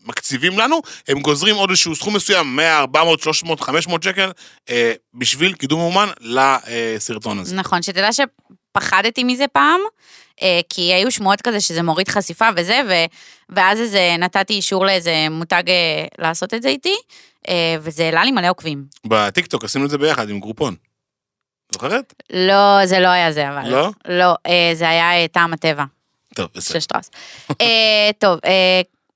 מקציבים 0.07 0.59
לנו, 0.59 0.83
הם 1.09 1.21
גוזרים 1.21 1.57
עוד 1.57 1.71
איזשהו 1.71 1.97
סכום 1.97 2.17
מסוים, 2.17 2.57
100, 2.57 2.79
400, 2.79 3.21
300, 3.21 3.61
500 3.61 4.03
שקל, 4.03 4.33
אה, 4.71 4.93
בשביל 5.15 5.53
קידום 5.53 5.81
ממומן 5.81 6.09
לסרטון 6.21 7.39
הזה. 7.39 7.55
נכון, 7.55 7.83
שתדע 7.83 8.09
שפחדתי 8.13 9.25
מזה 9.25 9.45
פעם, 9.53 9.81
כי 10.69 10.83
היו 10.95 11.11
שמועות 11.11 11.41
כזה 11.41 11.61
שזה 11.61 11.83
מוריד 11.83 12.09
חשיפה 12.09 12.49
וזה, 12.57 12.81
ו, 12.89 12.93
ואז 13.49 13.81
איזה, 13.81 14.17
נתתי 14.19 14.55
אישור 14.55 14.87
לאיזה 14.87 15.27
מותג 15.31 15.63
לעשות 16.19 16.55
את 16.55 16.63
זה 16.63 16.69
איתי, 16.69 16.95
וזה 17.81 18.05
העלה 18.05 18.25
לי 18.25 18.31
מלא 18.31 18.51
עוקבים. 18.51 18.85
בטיקטוק 19.07 19.65
עשינו 19.65 19.85
את 19.85 19.91
זה 19.91 19.99
ביחד 19.99 20.31
עם 20.31 20.41
גרופון. 20.41 20.75
זוכרת? 21.73 22.15
לא, 22.33 22.87
זה 22.87 23.01
לא 23.01 23.09
היה 23.09 23.33
זה, 23.33 23.49
אבל. 23.49 23.69
לא? 23.69 23.91
לא, 24.09 24.35
אה, 24.47 24.71
זה 24.75 24.89
היה 24.89 25.13
אה, 25.13 25.29
טעם 25.29 25.53
הטבע 25.53 25.85
טוב, 26.35 26.49
בסדר. 26.55 26.73
של 26.75 26.81
שטראוס. 26.81 27.11
אה, 27.61 28.11
טוב, 28.19 28.39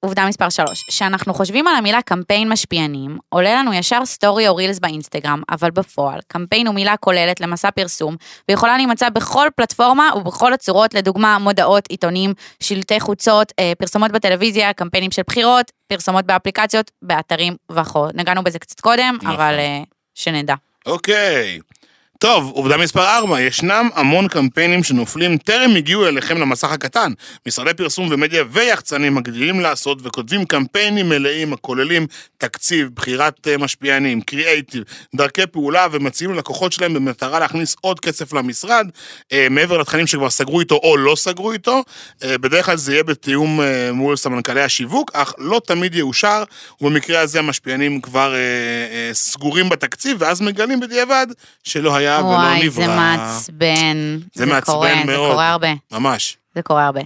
עובדה 0.00 0.26
מספר 0.26 0.48
3, 0.48 0.82
כשאנחנו 0.88 1.34
חושבים 1.34 1.68
על 1.68 1.76
המילה 1.76 2.02
קמפיין 2.02 2.48
משפיענים, 2.48 3.18
עולה 3.28 3.54
לנו 3.54 3.74
ישר 3.74 4.04
סטורי 4.04 4.48
או 4.48 4.56
רילס 4.56 4.78
באינסטגרם, 4.78 5.42
אבל 5.50 5.70
בפועל, 5.70 6.20
קמפיין 6.28 6.66
הוא 6.66 6.74
מילה 6.74 6.96
כוללת 6.96 7.40
למסע 7.40 7.70
פרסום, 7.70 8.16
ויכולה 8.48 8.76
להימצא 8.76 9.08
בכל 9.08 9.48
פלטפורמה 9.56 10.10
ובכל 10.16 10.52
הצורות, 10.52 10.94
לדוגמה 10.94 11.38
מודעות, 11.38 11.86
עיתונים, 11.88 12.34
שלטי 12.60 13.00
חוצות, 13.00 13.52
פרסומות 13.78 14.10
בטלוויזיה, 14.12 14.72
קמפיינים 14.72 15.10
של 15.10 15.22
בחירות, 15.26 15.72
פרסומות 15.86 16.24
באפליקציות, 16.24 16.90
באתרים 17.02 17.56
וכו'. 17.70 18.06
נגענו 18.14 18.44
בזה 18.44 18.58
קצת 18.58 18.80
קודם, 18.80 19.18
נכון. 19.22 19.30
אבל 19.30 19.54
שנדע. 20.14 20.54
אוקיי. 20.86 21.58
טוב, 22.18 22.50
עובדה 22.54 22.76
מספר 22.76 23.16
4, 23.16 23.40
ישנם 23.40 23.88
המון 23.94 24.28
קמפיינים 24.28 24.84
שנופלים 24.84 25.36
טרם 25.36 25.76
הגיעו 25.76 26.06
אליכם 26.06 26.38
למסך 26.38 26.70
הקטן. 26.70 27.12
משרדי 27.46 27.74
פרסום 27.74 28.08
ומדיה 28.10 28.44
ויחצנים 28.50 29.14
מגדילים 29.14 29.60
לעשות 29.60 29.98
וכותבים 30.02 30.44
קמפיינים 30.44 31.08
מלאים 31.08 31.52
הכוללים 31.52 32.06
תקציב, 32.38 32.88
בחירת 32.94 33.48
אה, 33.48 33.58
משפיענים, 33.58 34.20
קריאייטיב, 34.20 34.84
דרכי 35.14 35.46
פעולה 35.46 35.86
ומציעים 35.92 36.34
ללקוחות 36.34 36.72
שלהם 36.72 36.94
במטרה 36.94 37.38
להכניס 37.38 37.76
עוד 37.80 38.00
כסף 38.00 38.32
למשרד, 38.32 38.86
אה, 39.32 39.46
מעבר 39.50 39.78
לתכנים 39.78 40.06
שכבר 40.06 40.30
סגרו 40.30 40.60
איתו 40.60 40.74
או 40.82 40.96
לא 40.96 41.16
סגרו 41.16 41.52
איתו. 41.52 41.82
אה, 42.24 42.38
בדרך 42.38 42.66
כלל 42.66 42.76
זה 42.76 42.92
יהיה 42.92 43.02
בתיאום 43.02 43.60
מול 43.92 44.16
סמנכ"לי 44.16 44.62
השיווק, 44.62 45.10
אך 45.14 45.34
לא 45.38 45.60
תמיד 45.66 45.94
יאושר, 45.94 46.44
ובמקרה 46.80 47.20
הזה 47.20 47.38
המשפיענים 47.38 48.00
כבר 48.00 48.34
סגורים 49.12 49.68
בתקציב, 49.68 50.16
ואז 50.20 50.40
מגלים 50.40 50.80
בדיעבד 50.80 51.26
שלא 51.64 51.96
היה 51.96 52.05
ולא 52.08 52.20
נברא. 52.20 52.34
וואי, 52.36 52.70
זה 52.70 52.86
מעצבן. 52.86 53.96
זה 54.34 54.46
מעצבן 54.46 54.72
קורה, 54.74 55.04
מאוד. 55.04 55.28
זה 55.28 55.32
קורה 55.32 55.50
הרבה. 55.50 55.68
ממש. 55.92 56.36
זה 56.54 56.62
קורה 56.62 56.86
הרבה. 56.86 57.00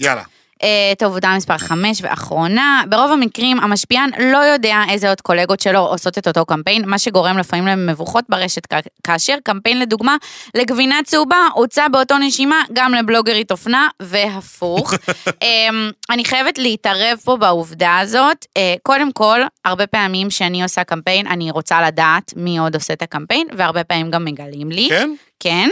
יאללה. 0.00 0.22
אה, 0.62 0.92
טוב, 0.98 1.08
עובדה 1.12 1.34
מספר 1.36 1.58
5 1.58 1.98
ואחרונה, 2.02 2.82
ברוב 2.88 3.12
המקרים 3.12 3.60
המשפיען 3.60 4.10
לא 4.18 4.38
יודע 4.38 4.82
איזה 4.88 5.08
עוד 5.08 5.20
קולגות 5.20 5.60
שלו 5.60 5.78
עושות 5.78 6.18
את 6.18 6.26
אותו 6.26 6.46
קמפיין, 6.46 6.88
מה 6.88 6.98
שגורם 6.98 7.38
לפעמים 7.38 7.66
למבוכות 7.66 8.24
ברשת, 8.28 8.66
כאשר 9.04 9.34
קמפיין 9.42 9.80
לדוגמה 9.80 10.16
לגבינה 10.54 11.00
צהובה 11.04 11.48
הוצע 11.54 11.88
באותו 11.88 12.18
נשימה 12.18 12.62
גם 12.72 12.94
לבלוגרית 12.94 13.50
אופנה 13.50 13.88
והפוך. 14.02 14.94
אה, 15.42 15.68
אני 16.10 16.24
חייבת 16.24 16.58
להתערב 16.58 17.18
פה 17.24 17.36
בעובדה 17.36 17.98
הזאת. 17.98 18.46
אה, 18.56 18.74
קודם 18.82 19.12
כל, 19.12 19.40
הרבה 19.64 19.86
פעמים 19.86 20.30
שאני 20.30 20.62
עושה 20.62 20.84
קמפיין, 20.84 21.26
אני 21.26 21.50
רוצה 21.50 21.86
לדעת 21.86 22.32
מי 22.36 22.58
עוד 22.58 22.74
עושה 22.74 22.92
את 22.92 23.02
הקמפיין, 23.02 23.46
והרבה 23.56 23.84
פעמים 23.84 24.10
גם 24.10 24.24
מגלים 24.24 24.70
לי. 24.70 24.88
כן? 24.88 25.10
כן. 25.40 25.68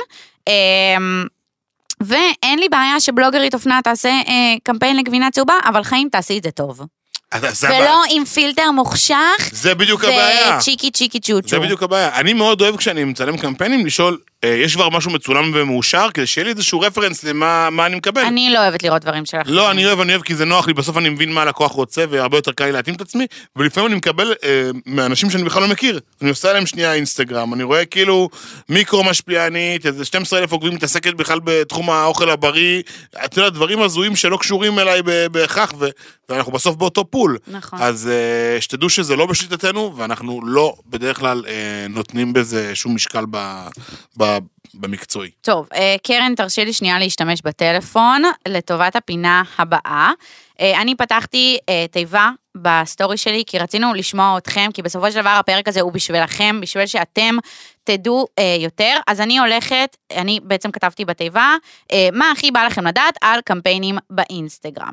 ואין 2.01 2.59
לי 2.59 2.69
בעיה 2.69 3.01
שבלוגרית 3.01 3.55
אופנה 3.55 3.81
תעשה 3.85 4.09
אה, 4.09 4.55
קמפיין 4.63 4.97
לגבינה 4.97 5.31
צהובה, 5.31 5.55
אבל 5.65 5.83
חיים 5.83 6.09
תעשי 6.13 6.39
את 6.39 6.43
זה 6.43 6.51
טוב. 6.51 6.81
ולא 7.63 8.03
עם 8.11 8.25
פילטר 8.25 8.71
מוחשך, 8.71 9.51
זה 9.53 9.75
בדיוק 9.75 10.05
הבעיה. 10.05 10.57
וצ'יקי 10.57 10.91
צ'יקי 10.91 11.21
צ'וצ'ו. 11.21 11.49
זה 11.49 11.61
בדיוק 11.61 11.83
הבעיה. 11.83 12.17
אני 12.21 12.33
מאוד 12.33 12.61
אוהב 12.61 12.77
כשאני 12.77 13.05
מצלם 13.05 13.37
קמפיינים 13.37 13.87
לשאול, 13.87 14.19
יש 14.45 14.75
כבר 14.75 14.89
משהו 14.89 15.11
מצולם 15.11 15.51
ומאושר, 15.55 16.09
כדי 16.15 16.27
שיהיה 16.27 16.45
לי 16.45 16.51
איזשהו 16.51 16.81
רפרנס 16.81 17.25
למה 17.25 17.71
מה 17.71 17.87
אני 17.87 17.97
מקבל. 17.97 18.23
אני 18.23 18.51
לא 18.51 18.59
אוהבת 18.59 18.83
לראות 18.83 19.03
דברים 19.03 19.25
שלך. 19.27 19.47
לא, 19.47 19.71
אני 19.71 19.87
אוהב, 19.87 20.01
אני 20.01 20.13
אוהב 20.13 20.23
כי 20.23 20.35
זה 20.35 20.45
נוח 20.45 20.67
לי, 20.67 20.75
בסוף 20.75 20.97
אני 20.97 21.09
מבין 21.09 21.33
מה 21.33 21.43
הלקוח 21.43 21.73
רוצה, 21.73 22.05
והרבה 22.11 22.39
יותר 22.39 22.53
קל 22.53 22.65
לי 22.65 22.73
להתאים 22.73 22.95
את 22.95 23.01
עצמי, 23.01 23.27
ולפעמים 23.57 23.87
אני 23.89 23.97
מקבל 23.97 24.35
אה, 24.45 24.71
מאנשים 24.87 25.31
שאני 25.31 25.45
בכלל 25.45 25.63
לא 25.63 25.69
מכיר. 25.69 26.01
אני 26.23 26.31
עושה 26.31 26.53
להם 26.53 26.67
שנייה 26.67 26.95
אינסטגרם, 26.95 27.55
אני 27.55 27.63
רואה 27.63 27.85
כאילו 27.85 28.29
מיקרו 28.69 29.05
משפיענית, 29.05 29.87
איזה 29.87 30.05
12 30.05 30.39
אלף 30.39 30.53
עוקבים 30.53 30.75
מתעסקת 30.75 31.15
בכלל 31.15 31.41
בתחום 31.45 31.91
האוכל 31.91 32.31
הבריא, 32.31 32.83
אתה 33.25 33.39
יודע, 33.39 33.51
דברים 33.51 33.83
הזויים 33.83 34.17
שלא 34.17 34.37
קשורים 34.37 34.79
אליי 34.79 35.03
בהכרח, 35.33 35.73
ו- 35.79 35.89
ואנחנו 36.29 36.53
בסוף 36.53 36.77
באותו 36.77 37.05
pool. 37.11 37.39
נכון. 37.49 37.79
אז 37.83 38.11
אה, 38.13 38.61
שתדעו 38.61 38.91
שזה 38.91 39.17
לא 39.17 39.27
בשליטתנו, 39.27 39.95
ואנחנו 39.97 40.41
לא 40.47 40.75
בדרך 40.87 41.19
כלל 41.19 41.45
אה, 41.49 41.87
נותנים 41.89 42.33
בזה 42.33 42.75
שום 42.75 42.95
משקל 42.95 43.25
ב- 43.31 43.67
ב- 44.17 44.26
במקצועי. 44.75 45.31
טוב, 45.41 45.69
אה, 45.75 45.97
קרן, 46.03 46.35
תרשי 46.35 46.65
לי 46.65 46.73
שנייה 46.73 46.99
להשתמש 46.99 47.43
בטלפון 47.45 48.23
לטובת 48.49 48.97
הפינה 48.97 49.43
הבאה. 49.59 50.11
אה, 50.61 50.81
אני 50.81 50.95
פתחתי 50.95 51.59
אה, 51.69 51.87
תיבה 51.91 52.31
בסטורי 52.57 53.17
שלי, 53.17 53.45
כי 53.47 53.59
רצינו 53.59 53.95
לשמוע 53.95 54.39
אתכם, 54.39 54.71
כי 54.75 54.83
בסופו 54.83 55.13
של 55.13 55.21
דבר 55.21 55.31
הפרק 55.31 55.69
הזה 55.69 55.81
הוא 55.81 55.93
בשבילכם, 55.93 56.61
בשביל 56.61 56.87
שאתם 56.87 57.37
תדעו 57.85 58.27
אה, 58.39 58.57
יותר. 58.61 58.97
אז 59.07 59.21
אני 59.21 59.39
הולכת, 59.39 59.97
אני 60.17 60.41
בעצם 60.43 60.71
כתבתי 60.71 61.05
בתיבה, 61.05 61.55
אה, 61.93 62.09
מה 62.13 62.31
הכי 62.31 62.51
בא 62.51 62.65
לכם 62.65 62.87
לדעת 62.87 63.15
על 63.21 63.41
קמפיינים 63.45 63.99
באינסטגרם. 64.11 64.93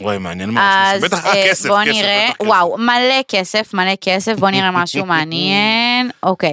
וואי, 0.00 0.18
מעניין 0.18 0.50
ממש. 0.50 0.94
אז 0.94 1.04
בטח, 1.04 1.26
אה, 1.26 1.48
כסף, 1.48 1.68
בוא 1.68 1.78
כסף, 1.82 1.90
נראה, 1.90 2.26
בטח 2.28 2.36
כסף. 2.36 2.48
וואו, 2.48 2.78
מלא 2.78 3.22
כסף, 3.28 3.74
מלא 3.74 3.94
כסף, 4.00 4.38
בוא 4.38 4.50
נראה 4.50 4.70
משהו 4.70 5.06
מעניין. 5.12 6.10
אוקיי. 6.22 6.52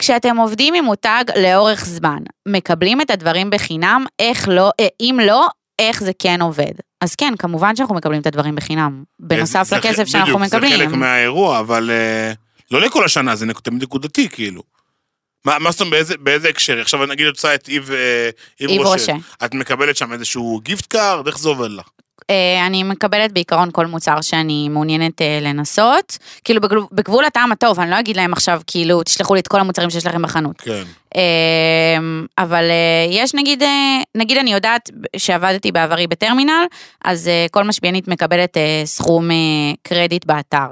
כשאתם 0.00 0.36
עובדים 0.36 0.74
עם 0.74 0.84
מותג 0.84 1.24
לאורך 1.42 1.84
זמן, 1.84 2.18
מקבלים 2.48 3.00
את 3.00 3.10
הדברים 3.10 3.50
בחינם, 3.50 4.06
איך 4.18 4.48
לא, 4.48 4.70
אה, 4.80 4.86
אם 5.00 5.18
לא, 5.22 5.48
איך 5.78 6.02
זה 6.02 6.12
כן 6.18 6.42
עובד. 6.42 6.72
אז 7.00 7.14
כן, 7.14 7.34
כמובן 7.38 7.76
שאנחנו 7.76 7.94
מקבלים 7.94 8.20
את 8.20 8.26
הדברים 8.26 8.54
בחינם, 8.54 9.04
בנוסף 9.20 9.62
זה- 9.62 9.76
לכסף 9.76 9.92
בדיוק, 9.92 10.08
שאנחנו 10.08 10.46
זה 10.48 10.58
חלק 10.60 10.70
מקבלים. 10.80 11.00
מהאירוע, 11.00 11.58
אבל 11.60 11.90
אה, 11.90 12.32
לא 12.70 12.80
לכל 12.80 13.04
השנה, 13.04 13.36
זה 13.36 13.46
תמיד 13.62 13.82
נקודתי, 13.82 14.28
כאילו. 14.28 14.62
מה 15.44 15.58
מה 15.58 15.70
זאת 15.70 15.80
אומרת, 15.80 15.90
באיזה- 15.92 16.14
באיזה 16.20 16.48
הקשר? 16.48 16.80
עכשיו 16.80 17.06
נגיד 17.06 17.26
את 17.26 17.34
עושה 17.34 17.54
את 17.54 17.68
איב 17.68 17.90
אה, 17.90 18.30
איב 18.60 18.70
איב 18.70 18.80
רושה. 18.80 19.12
רושה. 19.12 19.26
את 19.44 19.54
מקבלת 19.54 19.96
שם 19.96 20.12
איזשהו 20.12 20.60
gift 20.64 20.86
card? 20.86 21.26
איך 21.26 21.38
זה 21.38 21.48
עובד 21.48 21.70
לך? 21.70 21.88
אה, 22.30 22.66
אני 22.66 22.82
מקבלת 22.82 23.32
בעיקרון 23.32 23.68
כל 23.72 23.86
מוצר 23.86 24.20
שאני 24.20 24.68
מעוניינת 24.68 25.22
אה, 25.22 25.38
לנסות. 25.42 26.18
כאילו 26.44 26.60
בגבול- 26.92 27.24
הטעם 27.24 27.52
הטוב, 27.52 27.80
אני 27.80 27.90
לא 27.90 27.98
אגיד 28.00 28.16
להם 28.16 28.32
עכשיו, 28.32 28.60
כאילו, 28.66 29.02
תשלחו 29.02 29.34
לי 29.34 29.40
את 29.40 29.48
כל 29.48 29.60
המוצרים 29.60 29.90
שיש 29.90 30.06
לכם 30.06 30.22
בחנות. 30.22 30.60
כן. 30.60 30.82
אמ, 31.14 32.26
אבל 32.38 32.64
אה, 32.70 33.06
יש 33.10 33.34
נגיד, 33.34 33.62
נגיד 34.14 34.38
אני 34.38 34.52
יודעת 34.52 34.90
שעבדתי 35.16 35.72
בעברי 35.72 36.06
בטרמינל, 36.06 36.64
אז 37.04 37.30
כל 37.50 37.64
משפיענית 37.64 38.08
מקבלת 38.08 38.56
סכום 38.84 39.28
קרדיט 39.82 40.24
באתר. 40.24 40.66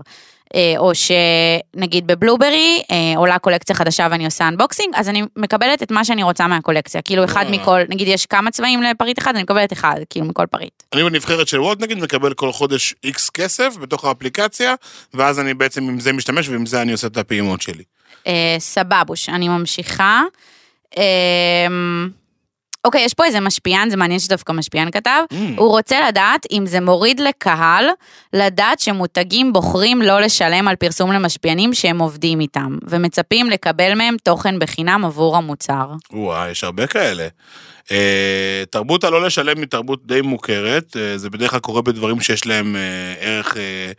אה, 0.55 0.75
או 0.79 0.93
שנגיד 0.95 2.07
בבלוברי 2.07 2.83
אה, 2.91 3.13
עולה 3.17 3.39
קולקציה 3.39 3.77
חדשה 3.77 4.09
ואני 4.11 4.25
עושה 4.25 4.49
unboxing, 4.49 4.95
אז 4.97 5.09
אני 5.09 5.23
מקבלת 5.37 5.83
את 5.83 5.91
מה 5.91 6.05
שאני 6.05 6.23
רוצה 6.23 6.47
מהקולקציה. 6.47 7.03
כאילו 7.03 7.25
אחד 7.25 7.45
וואלה. 7.45 7.63
מכל, 7.63 7.81
נגיד 7.89 8.09
יש 8.09 8.27
כמה 8.27 8.51
צבעים 8.51 8.83
לפריט 8.83 9.19
אחד, 9.19 9.35
אני 9.35 9.43
מקבלת 9.43 9.73
אחד, 9.73 10.01
כאילו 10.11 10.27
מכל 10.27 10.47
פריט. 10.47 10.83
אני 10.93 11.05
בנבחרת 11.05 11.49
של 11.49 11.61
וולט 11.61 11.83
נגיד 11.83 11.99
מקבל 11.99 12.35
כל 12.35 12.53
חודש 12.53 12.95
איקס 13.05 13.31
כסף 13.31 13.77
בתוך 13.81 14.05
האפליקציה, 14.05 14.75
ואז 15.15 15.41
אני 15.41 15.55
בעצם 15.55 15.83
עם 15.83 16.01
זה 16.01 16.13
משתמש 16.13 16.49
ועם 16.49 16.67
זה 16.67 16.83
אני 16.83 16.93
עושה 16.93 17.07
את 17.07 17.17
הפעימות 17.17 17.63
שלי. 17.63 17.85
אה, 18.27 18.57
סבבוש, 18.59 19.29
אני 19.29 19.49
ממשיכה. 19.49 20.23
אוקיי, 22.85 23.05
יש 23.05 23.15
פה 23.15 23.25
איזה 23.25 23.41
משפיען, 23.41 23.91
זה 23.91 23.97
מעניין 23.97 24.21
שדווקא 24.21 24.53
משפיען 24.53 24.91
כתב. 24.91 25.23
Mm. 25.33 25.37
הוא 25.57 25.69
רוצה 25.69 26.09
לדעת 26.09 26.47
אם 26.53 26.67
זה 26.67 26.81
מוריד 26.81 27.21
לקהל 27.21 27.85
לדעת 28.33 28.81
שמותגים 28.81 29.53
בוחרים 29.53 30.03
לא 30.03 30.21
לשלם 30.21 30.69
על 30.69 30.77
פרסום 30.77 31.13
למשפיענים 31.13 31.75
שהם 31.75 31.99
עובדים 31.99 32.41
איתם, 32.41 32.79
ומצפים 32.89 33.51
לקבל 33.51 33.95
מהם 33.95 34.17
תוכן 34.23 34.59
בחינם 34.59 35.05
עבור 35.05 35.37
המוצר. 35.37 35.87
וואי, 36.13 36.51
יש 36.51 36.65
הרבה 36.65 36.87
כאלה. 36.87 37.29
אה, 37.91 38.63
תרבות 38.71 39.05
הלא 39.05 39.23
לשלם 39.23 39.59
היא 39.59 39.67
תרבות 39.67 40.07
די 40.07 40.21
מוכרת, 40.21 40.97
אה, 40.97 41.19
זה 41.19 41.31
בדרך 41.31 41.51
כלל 41.51 41.61
קורה 41.61 41.83
בדברים 41.83 42.21
שיש 42.21 42.47
להם 42.47 42.77
אה, 42.77 43.15
ערך... 43.21 43.57
אה, 43.57 43.93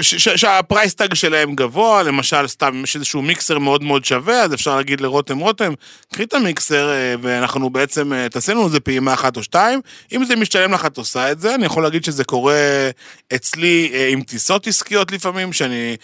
ש- 0.00 0.14
ש- 0.14 0.28
שה 0.28 0.53
price 0.53 0.94
tag 0.94 1.14
שלהם 1.14 1.54
גבוה, 1.54 2.02
למשל 2.02 2.46
סתם 2.46 2.82
יש 2.84 2.96
איזשהו 2.96 3.22
מיקסר 3.22 3.58
מאוד 3.58 3.82
מאוד 3.82 4.04
שווה, 4.04 4.42
אז 4.42 4.54
אפשר 4.54 4.76
להגיד 4.76 5.00
לרותם, 5.00 5.38
רותם, 5.38 5.72
קחי 6.12 6.22
את 6.22 6.34
המיקסר 6.34 6.90
אה, 6.90 7.14
ואנחנו 7.22 7.70
בעצם, 7.70 8.12
אה, 8.12 8.28
תעשה 8.28 8.52
לנו 8.52 8.66
איזה 8.66 8.80
פעימה 8.80 9.14
אחת 9.14 9.36
או 9.36 9.42
שתיים, 9.42 9.80
אם 10.12 10.24
זה 10.24 10.36
משתלם 10.36 10.74
לך 10.74 10.86
את 10.86 10.96
עושה 10.96 11.32
את 11.32 11.40
זה, 11.40 11.54
אני 11.54 11.66
יכול 11.66 11.82
להגיד 11.82 12.04
שזה 12.04 12.24
קורה 12.24 12.90
אצלי 13.34 13.90
אה, 13.94 14.08
עם 14.08 14.22
טיסות 14.22 14.66
עסקיות 14.66 15.12
לפעמים, 15.12 15.52
שאני, 15.52 15.96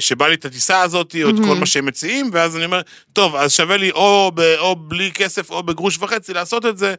שבא 0.00 0.28
לי 0.28 0.34
את 0.34 0.44
הטיסה 0.44 0.80
הזאת, 0.80 1.16
או 1.24 1.30
את 1.30 1.34
כל 1.44 1.56
מה 1.56 1.66
שהם 1.66 1.86
מציעים, 1.86 2.30
ואז 2.32 2.56
אני 2.56 2.64
אומר, 2.64 2.80
טוב, 3.12 3.36
אז 3.36 3.52
שווה 3.52 3.76
לי 3.76 3.90
או, 3.90 4.32
ב, 4.34 4.40
או 4.58 4.76
בלי 4.76 5.10
כסף 5.12 5.50
או 5.50 5.62
בגרוש 5.62 5.98
וחצי 6.00 6.32
לעשות 6.34 6.66
את 6.66 6.78
זה, 6.78 6.94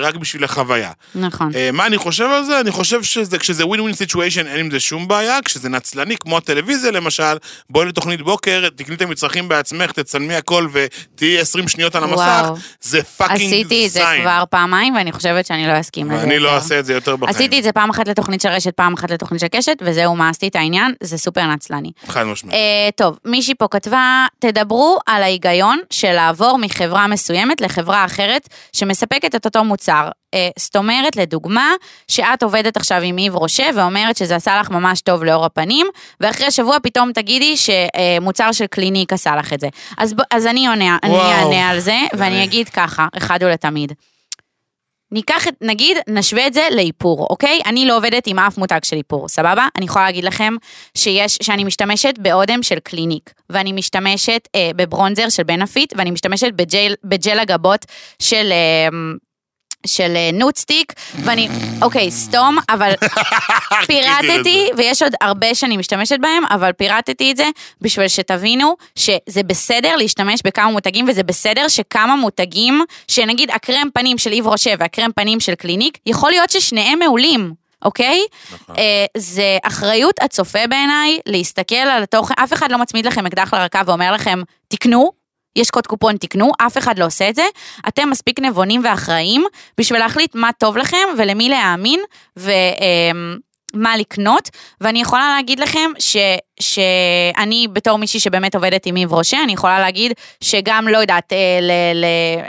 רק 0.00 0.16
בשביל 0.16 0.44
החוויה. 0.44 0.92
נכון. 1.14 1.52
מה 1.72 1.86
אני 1.86 1.98
חושב 1.98 2.24
על 2.24 2.44
זה? 2.44 2.60
אני 2.60 2.70
חושב 2.70 3.02
שזה, 3.02 3.38
כשזה 3.38 3.66
ווין 3.66 3.80
ווין 3.80 3.94
סיטואשן 3.94 4.46
אין 4.46 4.60
עם 4.60 4.70
זה 4.70 4.80
שום 4.80 5.08
בעיה, 5.08 5.38
כשזה 5.46 5.68
נצלני, 5.68 6.16
כמו 6.16 6.36
הטלוויזיה 6.36 6.90
למשל, 6.90 7.36
בואי 7.70 7.86
לתוכנית 7.86 8.22
בוקר, 8.22 8.68
תקני 8.76 8.94
את 8.94 9.02
המצרכים 9.02 9.48
בעצמך, 9.48 9.92
תצלמי 9.92 10.34
הכל 10.34 10.68
ותהיי 10.72 11.40
20 11.40 11.68
שניות 11.68 11.94
על 11.94 12.04
המסך, 12.04 12.16
וואו. 12.42 12.54
זה 12.80 13.02
fucking 13.02 13.38
זין. 13.38 13.48
עשיתי 13.48 13.86
את 13.86 13.90
זה 13.90 14.04
כבר 14.22 14.44
פעמיים, 14.50 14.96
ואני 14.96 15.12
חושבת 15.12 15.46
שאני 15.46 15.66
לא 15.66 15.80
אסכים 15.80 16.10
לזה. 16.10 16.20
ואני 16.20 16.38
לא. 16.38 16.54
אעשה 16.54 16.78
את 16.78 16.84
זה 16.84 16.92
יותר 16.92 17.16
בחיים. 17.16 17.36
עשיתי 17.36 17.58
את 17.58 17.64
זה 17.64 17.72
פעם 17.72 17.90
אחת 17.90 18.08
לתוכנית 18.08 18.40
של 18.40 18.48
רשת, 18.48 18.74
פעם 18.74 18.94
אחת 18.94 19.10
לתוכנית 19.10 19.40
של 19.40 19.48
קשת, 19.48 19.76
וזהו, 19.82 20.16
מאסתי 20.16 20.48
את 20.48 20.56
העניין, 20.56 20.94
זה 21.02 21.18
סופר 21.18 21.46
נצלני. 21.46 21.90
חד 22.06 22.24
משמעית. 22.24 22.54
אה, 22.54 22.88
טוב, 22.96 23.18
מישהי 23.24 23.54
פה 23.54 23.68
כתבה, 23.70 24.26
תדברו 24.38 24.98
על 25.06 25.22
ההיגיון 25.22 25.80
של 25.90 26.12
לעבור 26.12 26.58
מחברה 26.58 27.06
מסוימת 27.06 27.60
לחברה 27.60 28.04
אחרת 28.04 28.48
שמספקת 28.72 29.34
את 29.34 29.44
אותו 29.44 29.64
מוצר. 29.64 30.08
אה, 30.34 30.48
זאת 30.58 30.76
אומרת, 30.76 31.16
לדוגמה, 31.16 31.72
שאת 32.08 32.42
עובדת 32.42 32.76
עכשיו 32.76 33.00
עם 33.02 33.18
איב 33.18 33.34
רושה 33.34 33.66
ואומרת 33.74 34.16
שזה 34.16 34.36
עשה 34.36 34.60
לך 34.60 34.70
ממש 34.70 35.00
טוב 35.00 35.24
לעור 35.26 35.44
הפנים, 35.44 35.86
ואחרי 36.20 36.50
שבוע 36.50 36.76
פתאום 36.82 37.12
תגידי 37.12 37.54
שמוצר 37.56 38.52
של 38.52 38.66
קליניק 38.66 39.12
עשה 39.12 39.36
לך 39.36 39.52
את 39.52 39.60
זה. 39.60 39.68
אז, 39.98 40.14
אז 40.30 40.46
אני 40.46 40.66
עונה, 40.68 40.98
אני. 41.02 41.14
אענה 41.16 41.68
על 41.70 41.78
זה, 41.80 41.98
ואני 42.12 42.36
אני- 42.36 42.44
אגיד 42.44 42.68
ככה, 42.68 43.06
אחד 43.16 43.38
ולתמיד. 43.42 43.92
ניקח 45.12 45.44
נגיד, 45.60 45.96
נשווה 46.08 46.46
את 46.46 46.54
זה 46.54 46.68
לאיפור, 46.70 47.26
אוקיי? 47.30 47.60
אני 47.66 47.86
לא 47.86 47.96
עובדת 47.96 48.26
עם 48.26 48.38
אף 48.38 48.58
מותג 48.58 48.78
של 48.84 48.96
איפור, 48.96 49.28
סבבה? 49.28 49.66
אני 49.76 49.84
יכולה 49.84 50.04
להגיד 50.04 50.24
לכם 50.24 50.54
שיש, 50.96 51.38
שאני 51.42 51.64
משתמשת 51.64 52.14
באודם 52.18 52.62
של 52.62 52.78
קליניק, 52.78 53.32
ואני 53.50 53.72
משתמשת 53.72 54.48
אה, 54.54 54.70
בברונזר 54.76 55.28
של 55.28 55.42
בנפיט, 55.42 55.92
ואני 55.96 56.10
משתמשת 56.10 56.52
בג'ל, 56.56 56.94
בג'ל 57.04 57.38
הגבות 57.38 57.84
של... 58.22 58.52
אה, 58.52 58.88
של 59.86 60.12
אה, 60.16 60.30
נוטסטיק, 60.32 60.92
ואני, 61.24 61.48
אוקיי, 61.82 62.10
סתם, 62.10 62.58
אבל 62.68 62.92
פירטתי, 63.86 64.70
ויש 64.76 65.02
עוד 65.02 65.12
הרבה 65.20 65.54
שאני 65.54 65.76
משתמשת 65.76 66.16
בהם, 66.20 66.44
אבל 66.50 66.72
פירטתי 66.72 67.32
את 67.32 67.36
זה 67.36 67.46
בשביל 67.80 68.08
שתבינו 68.08 68.76
שזה 68.96 69.42
בסדר 69.42 69.96
להשתמש 69.96 70.40
בכמה 70.44 70.70
מותגים, 70.70 71.08
וזה 71.08 71.22
בסדר 71.22 71.68
שכמה 71.68 72.16
מותגים, 72.16 72.84
שנגיד 73.08 73.50
הקרם 73.50 73.88
פנים 73.94 74.18
של 74.18 74.32
איב 74.32 74.46
רושה 74.46 74.74
והקרם 74.78 75.10
פנים 75.16 75.40
של 75.40 75.54
קליניק, 75.54 75.98
יכול 76.06 76.30
להיות 76.30 76.50
ששניהם 76.50 76.98
מעולים. 76.98 77.66
אוקיי? 77.84 78.20
נכון. 78.54 78.76
אה, 78.78 79.04
זה 79.16 79.58
אחריות 79.62 80.14
הצופה 80.20 80.66
בעיניי 80.68 81.18
להסתכל 81.26 81.74
על 81.74 82.02
התוכן, 82.02 82.34
אף 82.38 82.52
אחד 82.52 82.72
לא 82.72 82.78
מצמיד 82.78 83.06
לכם 83.06 83.26
אקדח 83.26 83.54
לרקה 83.54 83.82
ואומר 83.86 84.12
לכם, 84.12 84.42
תקנו, 84.68 85.10
יש 85.56 85.70
קוד 85.70 85.86
קופון, 85.86 86.16
תקנו, 86.16 86.52
אף 86.58 86.78
אחד 86.78 86.98
לא 86.98 87.06
עושה 87.06 87.28
את 87.28 87.34
זה. 87.34 87.44
אתם 87.88 88.10
מספיק 88.10 88.40
נבונים 88.40 88.80
ואחראיים 88.84 89.44
בשביל 89.78 90.00
להחליט 90.00 90.34
מה 90.34 90.50
טוב 90.58 90.76
לכם 90.76 91.06
ולמי 91.18 91.48
להאמין 91.48 92.00
ומה 93.76 93.96
לקנות. 93.96 94.48
ואני 94.80 95.00
יכולה 95.00 95.34
להגיד 95.36 95.60
לכם 95.60 95.90
ש, 95.98 96.16
שאני 96.60 97.68
בתור 97.72 97.98
מישהי 97.98 98.20
שבאמת 98.20 98.54
עובדת 98.54 98.86
עם 98.86 98.96
איב 98.96 99.12
רושה, 99.12 99.42
אני 99.44 99.52
יכולה 99.52 99.80
להגיד 99.80 100.12
שגם, 100.40 100.88
לא 100.88 100.98
יודעת, 100.98 101.32
אה, 101.32 101.38
ל- 101.62 102.00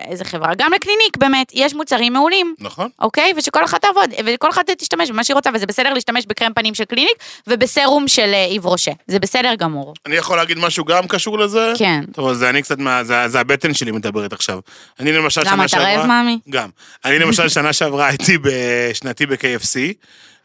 לאיזה 0.08 0.26
חברה, 0.26 0.56
גם 0.58 0.72
לקליניק 0.76 1.18
באמת, 1.18 1.52
יש 1.54 1.74
מוצרים 1.74 2.14
מעולים. 2.14 2.56
נכון. 2.60 2.90
אוקיי? 3.00 3.34
ושכל 3.38 3.66
אחת 3.66 3.82
תעבוד, 3.82 4.10
וכל 4.26 4.50
אחת 4.50 4.70
תשתמש 4.70 5.12
במה 5.12 5.24
שהיא 5.24 5.36
רוצה, 5.36 5.50
וזה 5.54 5.66
בסדר 5.66 5.94
להשתמש 5.94 6.26
בקרם 6.26 6.54
פנים 6.54 6.76
של 6.76 6.86
קליניק 6.86 7.16
ובסרום 7.48 8.08
של 8.08 8.32
אה, 8.34 8.46
איב 8.46 8.66
רושה. 8.66 8.92
זה 9.08 9.20
בסדר 9.20 9.56
גמור. 9.58 9.94
אני 10.06 10.16
יכול 10.16 10.38
להגיד 10.38 10.58
משהו 10.60 10.86
גם 10.86 11.08
קשור 11.08 11.40
לזה? 11.40 11.74
כן. 11.78 12.04
טוב, 12.14 12.34
זה 12.34 12.50
אני 12.50 12.62
קצת 12.62 12.78
מה... 12.80 13.04
זה, 13.04 13.28
זה 13.28 13.40
הבטן 13.40 13.74
שלי 13.74 13.92
מדברת 13.92 14.34
עכשיו. 14.34 14.60
אני 15.00 15.12
למשל 15.12 15.42
למה, 15.42 15.50
שנה 15.52 15.62
אתה 15.66 15.68
שעברה... 15.68 15.96
רעב, 15.96 16.06
מאמי? 16.06 16.40
גם. 16.50 16.70
אני 17.06 17.20
למשל 17.20 17.50
שנה 17.50 17.74
שעברה 17.74 18.08
הייתי 18.08 18.38
בשנתי 18.42 19.26
ב-KFC, 19.26 19.78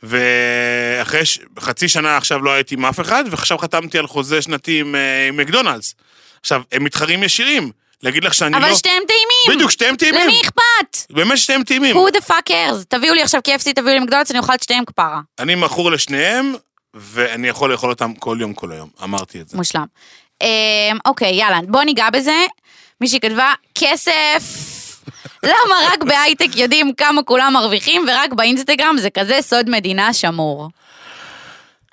ואחרי 0.02 1.24
ש... 1.24 1.38
חצי 1.60 1.88
שנה 1.88 2.16
עכשיו 2.16 2.42
לא 2.42 2.50
הייתי 2.50 2.74
עם 2.74 2.86
אף 2.86 3.00
אחד, 3.00 3.24
ועכשיו 3.30 3.58
חתמתי 3.58 3.98
על 3.98 4.06
חוזה 4.06 4.42
שנתי 4.42 4.80
עם, 4.80 4.94
אה, 4.94 5.28
עם 5.28 5.36
מקדונלדס. 5.36 5.94
עכשיו, 6.40 6.62
הם 6.72 6.84
מתחרים 6.84 7.22
ישירים. 7.22 7.70
להגיד 8.02 8.24
לך 8.24 8.34
שאני 8.34 8.52
לא... 8.52 8.56
אבל 8.56 8.74
שתיהם 8.74 9.02
טעימים! 9.06 9.56
בדיוק, 9.56 9.70
שתיהם 9.70 9.96
טעימים. 9.96 10.20
למי 10.20 10.40
אכפת? 10.44 11.12
באמת 11.12 11.38
שתיהם 11.38 11.62
טעימים. 11.62 11.96
who 11.96 12.10
the 12.10 12.28
fuck 12.30 12.48
cares? 12.48 12.84
תביאו 12.88 13.14
לי 13.14 13.22
עכשיו 13.22 13.40
KFC, 13.48 13.72
תביאו 13.74 13.94
לי 13.94 14.00
מקדונלדס, 14.00 14.30
אני 14.30 14.38
אוכל 14.38 14.54
את 14.54 14.62
שתיהם 14.62 14.84
כפרה. 14.84 15.20
אני 15.38 15.54
מכור 15.54 15.90
לשניהם, 15.90 16.54
ואני 16.94 17.48
יכול 17.48 17.72
לאכול 17.72 17.90
אותם 17.90 18.14
כל 18.14 18.38
יום, 18.40 18.54
כל 18.54 18.72
היום. 18.72 18.88
אמרתי 19.02 19.40
את 19.40 19.48
זה. 19.48 19.56
מושלם. 19.56 19.84
אמ, 20.42 20.98
אוקיי, 21.06 21.34
יאללה, 21.34 21.58
בוא 21.68 21.82
ניגע 21.82 22.10
בזה. 22.10 22.46
מישהי 23.00 23.20
כתבה, 23.20 23.52
כסף. 23.74 24.71
למה 25.42 25.74
רק 25.92 26.04
בהייטק 26.04 26.56
יודעים 26.56 26.94
כמה 26.94 27.22
כולם 27.22 27.52
מרוויחים, 27.52 28.04
ורק 28.08 28.32
באינסטגרם 28.32 28.96
זה 28.98 29.10
כזה 29.10 29.38
סוד 29.40 29.70
מדינה 29.70 30.12
שמור. 30.12 30.68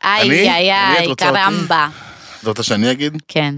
איי, 0.03 0.49
איי, 0.49 0.73
את 0.73 0.99
איי? 0.99 1.15
קרמבה. 1.15 1.87
אתה 2.41 2.49
רוצה 2.49 2.63
שאני 2.63 2.91
אגיד? 2.91 3.17
כן. 3.27 3.55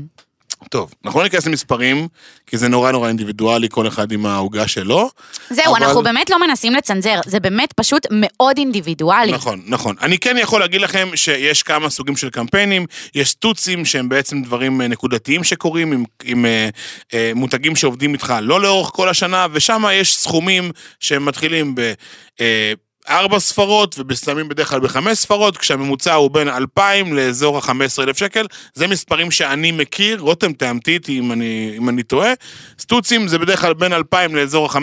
טוב, 0.69 0.93
אנחנו 1.05 1.19
לא 1.19 1.23
ניכנס 1.23 1.47
למספרים, 1.47 2.07
כי 2.47 2.57
זה 2.57 2.67
נורא 2.67 2.91
נורא 2.91 3.07
אינדיבידואלי, 3.07 3.67
כל 3.69 3.87
אחד 3.87 4.11
עם 4.11 4.25
העוגה 4.25 4.67
שלו. 4.67 5.09
זהו, 5.49 5.75
אבל- 5.75 5.83
אנחנו 5.83 6.03
באמת 6.03 6.29
לא 6.29 6.39
מנסים 6.47 6.73
לצנזר, 6.73 7.19
זה 7.25 7.39
באמת 7.39 7.73
פשוט 7.73 8.07
מאוד 8.11 8.57
אינדיבידואלי. 8.57 9.31
נכון, 9.31 9.61
נכון. 9.65 9.95
אני 10.01 10.17
כן 10.17 10.35
יכול 10.39 10.59
להגיד 10.59 10.81
לכם 10.81 11.09
שיש 11.15 11.63
כמה 11.63 11.89
סוגים 11.89 12.17
של 12.17 12.29
קמפיינים, 12.29 12.85
יש 13.15 13.29
סטוצים 13.29 13.85
שהם 13.85 14.09
בעצם 14.09 14.41
דברים 14.41 14.81
אה, 14.81 14.87
נקודתיים 14.87 15.43
שקורים 15.43 15.91
עם, 15.91 16.03
עם 16.23 16.45
אה, 16.45 16.69
אה, 17.13 17.31
מותגים 17.35 17.75
שעובדים 17.75 18.13
איתך 18.13 18.33
לא 18.41 18.61
לאורך 18.61 18.89
כל 18.93 19.09
השנה, 19.09 19.47
ושם 19.51 19.83
יש 19.93 20.15
סכומים 20.17 20.71
שהם 20.99 21.25
מתחילים 21.25 21.75
ב... 21.75 21.93
אה, 22.41 22.73
ארבע 23.09 23.39
ספרות 23.39 23.95
ומסיימים 23.99 24.49
בדרך 24.49 24.69
כלל 24.69 24.79
בחמש 24.79 25.17
ספרות, 25.17 25.57
כשהממוצע 25.57 26.13
הוא 26.13 26.31
בין 26.31 26.49
2,000 26.49 27.13
לאזור 27.13 27.57
ה-15,000 27.57 28.13
שקל. 28.17 28.45
זה 28.73 28.87
מספרים 28.87 29.31
שאני 29.31 29.71
מכיר, 29.71 30.19
רותם 30.19 30.53
תאמתי 30.53 30.91
איתי 30.93 31.19
אם 31.19 31.31
אני, 31.31 31.73
אם 31.77 31.89
אני 31.89 32.03
טועה. 32.03 32.31
סטוצים 32.79 33.27
זה 33.27 33.37
בדרך 33.39 33.61
כלל 33.61 33.73
בין 33.73 33.93
2,000 33.93 34.35
לאזור 34.35 34.65
ה-15,000, 34.65 34.79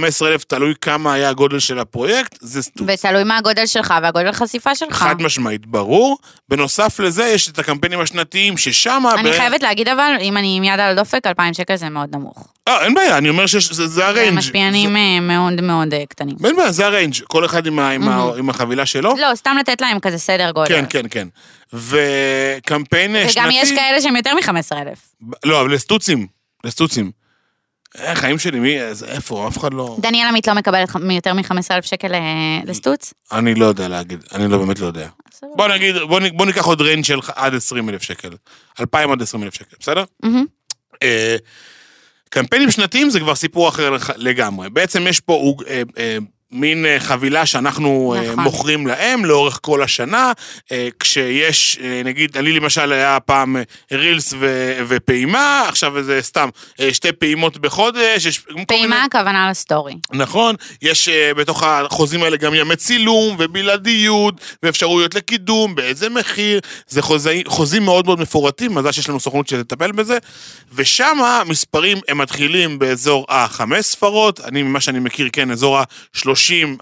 תלוי 0.49 0.75
כמה 0.81 1.12
היה 1.12 1.29
הגודל 1.29 1.59
של 1.59 1.79
הפרויקט, 1.79 2.39
זה 2.41 2.62
סטוץ. 2.62 2.87
ותלוי 2.89 3.25
מה 3.25 3.37
הגודל 3.39 3.66
שלך 3.66 3.95
והגודל 4.03 4.33
חשיפה 4.33 4.75
שלך. 4.75 4.95
חד 4.97 5.23
משמעית, 5.23 5.66
ברור. 5.66 6.19
בנוסף 6.49 7.01
לזה, 7.01 7.25
יש 7.35 7.49
את 7.49 7.59
הקמפיינים 7.59 8.01
השנתיים, 8.01 8.57
ששם... 8.57 9.03
אני 9.19 9.33
חייבת 9.33 9.62
להגיד 9.62 9.89
אבל, 9.89 10.12
אם 10.21 10.37
אני 10.37 10.55
עם 10.57 10.64
יד 10.64 10.81
על 10.81 10.99
הדופק, 10.99 11.27
2,000 11.27 11.55
שקל 11.55 11.77
זה 11.77 11.89
מאוד 11.89 12.16
נמוך. 12.16 12.49
אה, 12.69 12.85
אין 12.85 12.95
בעיה, 12.95 13.19
אני 13.19 13.29
אומר 13.29 13.47
שזה 13.47 13.75
זה 13.75 13.87
זה 13.87 14.07
הריינג'. 14.07 14.39
משפיענים 14.39 14.97
אה, 14.97 15.21
מאוד 15.21 15.61
מאוד 15.61 15.95
אה, 15.95 16.03
קטנים. 16.09 16.37
זה- 16.39 16.49
אין 16.49 16.57
בעיה, 16.57 16.73
זה 16.73 16.87
הריינג'. 16.87 17.14
כל 17.29 17.45
אחד 17.45 17.66
עם 17.66 17.79
ה- 17.79 17.91
עם 18.13 18.35
ה- 18.35 18.39
עם 18.39 18.51
החבילה 18.51 18.87
שלו. 18.87 19.15
לא, 19.21 19.35
סתם 19.35 19.57
לתת 19.61 19.81
להם 19.81 20.01
כזה 20.01 20.19
סדר 20.19 20.51
גודל. 20.51 20.69
כן, 20.69 20.85
כן, 20.91 21.07
כן. 21.11 21.29
וקמפיין 21.73 23.17
שנתי... 23.29 23.41
וגם 23.41 23.49
יש 23.53 23.71
כאלה 23.73 24.01
שהם 24.01 24.17
יותר 24.17 24.35
מ-15,000. 24.35 25.27
לא, 25.45 25.61
אבל 25.61 25.75
לסטוצים. 25.75 26.27
לסטוצים. 26.65 27.11
אה, 27.99 28.15
חיים 28.15 28.39
שלי, 28.39 28.61
מי... 28.61 28.79
איפה? 29.09 29.49
אף 29.49 29.59
אחד 29.59 29.75
לא... 29.75 29.97
דניאל 30.01 30.29
עמית 30.29 30.49
לא 30.49 30.55
מקבלת 30.55 30.89
יותר 31.11 31.35
מ-15,000 31.35 31.83
שקל 31.83 32.15
אה, 32.15 32.21
לסטוץ? 32.67 33.15
אני 33.33 33.55
לא 33.55 33.67
יודע 33.67 33.89
להגיד. 33.89 34.25
אני 34.35 34.49
לא 34.49 34.59
באמת 34.59 34.79
לא 34.79 34.87
יודע. 34.87 35.09
בוא 35.57 35.69
נגיד, 35.69 35.97
בוא 35.97 36.21
נ- 36.21 36.37
בוא 36.37 36.47
ניקח 36.47 36.65
עוד 36.65 36.81
ריינג' 36.81 37.05
של 37.05 37.19
עד 37.35 37.55
20 37.55 37.89
אלף 37.89 38.03
שקל. 38.03 38.31
2,000 38.81 39.11
עד 39.13 39.23
20 39.23 39.43
אלף 39.45 39.55
שקל, 39.55 39.77
בסדר? 39.81 40.05
אה, 41.03 41.37
קמפיינים 42.31 42.71
שנתיים 42.71 43.11
זה 43.11 43.21
כבר 43.21 43.35
סיפור 43.35 43.69
אחר 43.69 43.97
לגמרי. 44.17 44.71
בעצם 44.71 45.07
יש 45.09 45.21
פה, 45.21 45.55
אה, 45.69 45.83
אה, 45.99 46.19
מין 46.53 46.87
אה, 46.87 47.01
חבילה 47.01 47.47
שאנחנו 47.47 48.15
אה, 48.17 48.23
נכון. 48.33 48.45
מוכרים 48.45 48.87
להם 48.87 49.25
לאורך 49.25 49.59
כל 49.63 49.83
השנה, 49.83 50.33
אה, 50.73 50.89
כשיש, 51.01 51.79
נגיד, 52.05 52.37
אני 52.37 52.53
למשל 52.53 52.93
היה 52.93 53.21
פעם 53.21 53.57
רילס 53.93 54.35
ו- 54.41 54.79
ופעימה, 54.89 55.65
עכשיו 55.69 56.03
זה 56.03 56.19
סתם 56.23 56.49
שתי 56.93 57.13
פעימות 57.13 57.59
בחודש, 57.59 58.27
יש 58.27 58.39
כל 58.39 58.53
מיני- 58.55 58.67
פעימה 58.67 59.05
הכוונה 59.05 59.51
לסטורי. 59.51 59.95
נכון, 60.13 60.55
יש 60.83 61.09
בתוך 61.37 61.63
החוזים 61.63 62.23
האלה 62.23 62.37
גם 62.37 62.55
ימי 62.55 62.77
צילום 62.77 63.37
ובלעדיות 63.39 64.35
ואפשרויות 64.63 65.15
לקידום, 65.15 65.75
באיזה 65.75 66.09
מחיר, 66.09 66.61
זה 66.89 67.03
חוזי, 67.03 67.43
חוזים 67.47 67.85
מאוד 67.85 68.07
מאוד 68.07 68.21
מפורטים, 68.21 68.75
מזל 68.75 68.93
שיש 68.93 69.09
לנו 69.09 69.21
סוכנות 69.21 69.49
שתטפל 69.49 69.93
בזה, 69.93 70.19
ושם 70.75 71.19
המספרים 71.23 71.99
הם 72.09 72.19
מתחילים 72.19 72.79
באזור 72.79 73.27
החמש 73.29 73.85
ספרות, 73.85 74.41
אני 74.41 74.63
ממה 74.63 74.81
שאני 74.81 74.99
מכיר, 74.99 75.29
כן, 75.33 75.51
אזור 75.51 75.79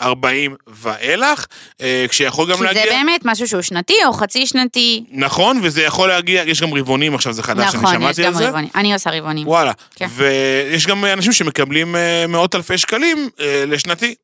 ה-30-40 0.01 0.53
ואילך, 0.67 1.47
uh, 1.73 1.83
כשיכול 2.09 2.51
גם 2.51 2.57
כי 2.57 2.65
להגיע... 2.65 2.83
זה 2.83 2.91
באמת 2.91 3.21
משהו 3.25 3.49
שהוא 3.49 3.63
שנתי 3.63 3.95
או 4.07 4.13
חצי 4.13 4.47
שנתי. 4.47 5.05
נכון, 5.11 5.61
וזה 5.63 5.83
יכול 5.83 6.09
להגיע, 6.09 6.43
יש 6.43 6.63
גם 6.63 6.75
רבעונים 6.75 7.15
עכשיו, 7.15 7.33
זה 7.33 7.43
חדש, 7.43 7.75
אני 7.75 7.83
נכון, 7.83 7.95
יש 7.95 8.01
שמעתי 8.01 8.25
על 8.25 8.33
גם 8.33 8.39
זה. 8.39 8.49
רבעונים. 8.49 8.71
אני 8.75 8.93
עושה 8.93 9.11
רבעונים. 9.11 9.49
וואלה. 9.49 9.73
כן. 9.95 10.07
ויש 10.11 10.87
גם 10.87 11.05
אנשים 11.05 11.33
שמקבלים 11.33 11.97
אה, 11.97 12.27
מאות 12.29 12.55
אלפי 12.55 12.79
שקלים 12.79 13.29
אה, 13.41 13.65
לשנתי. 13.67 14.15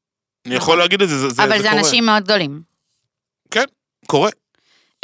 אני 0.47 0.55
יכול 0.55 0.79
להגיד 0.79 1.03
את 1.03 1.09
זה, 1.09 1.19
זה, 1.19 1.29
זה, 1.29 1.45
אבל 1.45 1.63
זה 1.63 1.69
קורה. 1.69 1.81
אנשים 1.81 2.07
מאוד 2.07 2.23
גדולים. 2.23 2.61
כן, 3.51 3.65
קורה. 4.07 4.31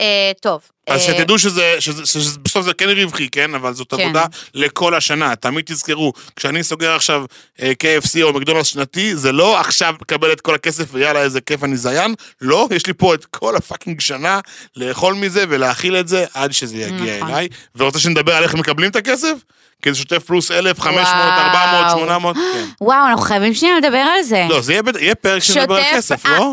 אה, 0.01 0.33
טוב. 0.41 0.61
אז 0.87 1.01
אה, 1.01 1.07
שתדעו 1.07 1.39
שזה, 1.39 1.77
שזה, 1.79 2.07
שזה, 2.07 2.31
שבסוף 2.31 2.65
זה 2.65 2.75
כן 2.75 2.89
רווחי, 2.89 3.29
כן? 3.29 3.55
אבל 3.55 3.75
זאת 3.75 3.95
כן. 3.95 4.03
עבודה 4.03 4.25
לכל 4.55 4.95
השנה. 4.95 5.37
תמיד 5.37 5.65
תזכרו, 5.65 6.13
כשאני 6.37 6.63
סוגר 6.63 6.95
עכשיו 6.95 7.25
אה, 7.63 7.73
KFC 7.83 8.23
או 8.23 8.33
מקדונלדס 8.33 8.67
שנתי, 8.67 9.17
זה 9.17 9.33
לא 9.33 9.61
עכשיו 9.61 9.95
לקבל 10.03 10.33
את 10.33 10.41
כל 10.41 10.55
הכסף 10.55 10.85
ויאללה 10.93 11.23
איזה 11.23 11.41
כיף 11.41 11.65
אני 11.65 11.77
זיין. 11.77 12.15
לא, 12.41 12.69
יש 12.71 12.87
לי 12.87 12.93
פה 12.93 13.15
את 13.15 13.25
כל 13.25 13.57
הפאקינג 13.57 14.01
שנה 14.01 14.41
לאכול 14.77 15.15
מזה 15.15 15.45
ולהאכיל 15.49 15.97
את 15.97 16.09
זה 16.09 16.25
עד 16.35 16.53
שזה 16.53 16.77
יגיע 16.77 17.17
נכון. 17.17 17.31
אליי. 17.31 17.49
ורוצה 17.77 17.99
שנדבר 17.99 18.35
על 18.35 18.43
איך 18.43 18.55
מקבלים 18.55 18.91
את 18.91 18.97
הכסף? 18.97 19.35
כי 19.83 19.93
זה 19.93 19.99
שוטף 19.99 20.25
פלוס 20.25 20.51
1,500, 20.51 21.07
וואו. 21.07 21.19
400, 21.19 21.91
800, 21.91 22.37
כן. 22.37 22.65
וואו, 22.81 23.07
אנחנו 23.07 23.23
חייבים 23.23 23.55
שנייה 23.55 23.77
לדבר 23.79 23.99
על 24.17 24.23
זה. 24.23 24.47
לא, 24.49 24.61
זה 24.61 24.73
יהיה, 24.73 24.83
יהיה 25.01 25.15
פרק 25.15 25.43
שנדבר 25.43 25.77
על 25.77 25.85
כסף, 25.93 26.27
לא? 26.27 26.53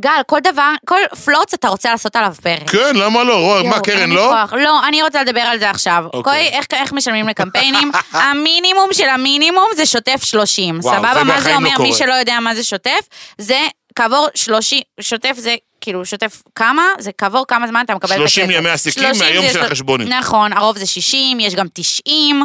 גל, 0.00 0.10
כל 0.26 0.38
דבר, 0.42 0.70
כל 0.86 1.00
פלוץ 1.24 1.54
אתה 1.54 1.68
רוצה 1.68 1.90
לעשות 1.90 2.16
עליו 2.16 2.34
פרק. 2.42 2.70
כן, 2.70 2.96
למה 2.96 3.24
לא? 3.24 3.34
רוא, 3.40 3.68
מה, 3.70 3.80
קרן, 3.80 4.10
לא? 4.10 4.30
כוח. 4.32 4.52
לא, 4.52 4.88
אני 4.88 5.02
רוצה 5.02 5.22
לדבר 5.22 5.40
על 5.40 5.58
זה 5.58 5.70
עכשיו. 5.70 6.04
אוקיי. 6.04 6.18
אוקיי. 6.18 6.48
איך, 6.48 6.66
איך 6.72 6.92
משלמים 6.92 7.28
לקמפיינים? 7.28 7.90
המינימום 8.12 8.88
של 8.92 9.08
המינימום 9.08 9.68
זה 9.76 9.86
שוטף 9.86 10.24
30. 10.24 10.78
וואו, 10.82 10.94
סבבה? 10.96 11.14
זה 11.14 11.24
מה 11.24 11.40
זה 11.40 11.50
לא 11.50 11.54
אומר? 11.56 11.70
מי 11.70 11.76
קורה. 11.76 11.92
שלא 11.92 12.12
יודע 12.14 12.40
מה 12.40 12.54
זה 12.54 12.64
שוטף, 12.64 13.00
זה 13.38 13.60
כעבור 13.94 14.26
30, 14.34 14.80
שוטף 15.00 15.32
זה 15.36 15.54
כאילו 15.80 16.04
שוטף 16.04 16.42
כמה? 16.54 16.82
זה 16.98 17.10
כעבור 17.18 17.44
כמה 17.48 17.66
זמן 17.68 17.82
אתה 17.84 17.94
מקבל 17.94 18.10
את 18.12 18.20
הכסף. 18.20 18.34
30 18.34 18.50
ימי 18.50 18.70
עסקים 18.70 19.02
30 19.02 19.18
מהיום 19.22 19.46
של 19.46 19.52
של- 19.52 19.64
החשבונית. 19.64 20.08
נכון, 20.08 20.52
הרוב 20.52 20.78
זה 20.78 20.86
60, 20.86 21.40
יש 21.40 21.54
גם 21.54 21.66
90. 21.74 22.44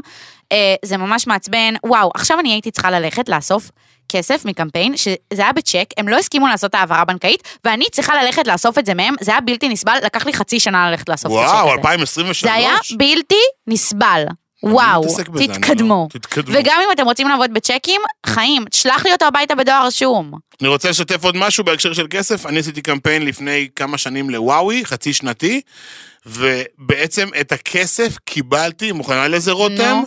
אה, 0.51 0.57
זה 0.85 0.97
ממש 0.97 1.27
מעצבן. 1.27 1.73
וואו, 1.85 2.11
עכשיו 2.15 2.39
אני 2.39 2.51
הייתי 2.51 2.71
צריכה 2.71 2.91
ללכת 2.91 3.29
לאסוף 3.29 3.69
כסף 4.09 4.45
מקמפיין, 4.45 4.97
שזה 4.97 5.15
היה 5.37 5.51
בצ'ק, 5.51 5.85
הם 5.97 6.07
לא 6.07 6.17
הסכימו 6.17 6.47
לעשות 6.47 6.75
העברה 6.75 7.01
הבנקית, 7.01 7.43
ואני 7.65 7.85
צריכה 7.91 8.23
ללכת 8.23 8.47
לאסוף 8.47 8.77
את 8.77 8.85
זה 8.85 8.93
מהם, 8.93 9.15
זה 9.21 9.31
היה 9.31 9.41
בלתי 9.41 9.69
נסבל, 9.69 9.97
לקח 10.05 10.25
לי 10.25 10.33
חצי 10.33 10.59
שנה 10.59 10.89
ללכת 10.91 11.09
לאסוף 11.09 11.31
את 11.31 11.37
הצ'ק 11.37 11.53
הזה. 11.53 11.63
וואו, 11.63 11.73
2023? 11.73 12.43
זה 12.43 12.53
היה 12.53 12.75
בלתי 12.97 13.35
נסבל. 13.67 14.23
וואו, 14.63 15.03
בזה, 15.03 15.23
אני 15.37 15.47
תתקדמו. 15.47 16.07
לא- 16.13 16.19
תתקדמו. 16.19 16.55
וגם 16.59 16.79
אם 16.85 16.91
אתם 16.91 17.05
רוצים 17.05 17.27
לעבוד 17.27 17.53
בצ'קים, 17.53 18.01
חיים, 18.25 18.65
תשלח 18.65 19.05
לי 19.05 19.11
אותו 19.11 19.25
הביתה 19.25 19.55
בדואר 19.55 19.85
רשום. 19.85 20.31
אני 20.61 20.67
רוצה 20.69 20.89
לשתף 20.89 21.23
עוד 21.23 21.37
משהו 21.37 21.63
בהקשר 21.63 21.93
של 21.93 22.07
כסף. 22.09 22.45
אני 22.45 22.59
עשיתי 22.59 22.81
קמפיין 22.81 23.25
לפני 23.25 23.67
כמה 23.75 23.97
שנים 23.97 24.29
לוואוי, 24.29 24.85
חצי 24.85 25.13
שנתי, 25.13 25.61
ובעצם 26.25 27.29
את 27.41 27.51
הכסף 27.51 28.17
קיבלתי, 28.25 28.91
מוכנה 28.91 29.27
לזה 29.27 29.51
רותם? 29.51 29.75
נו. 29.99 30.03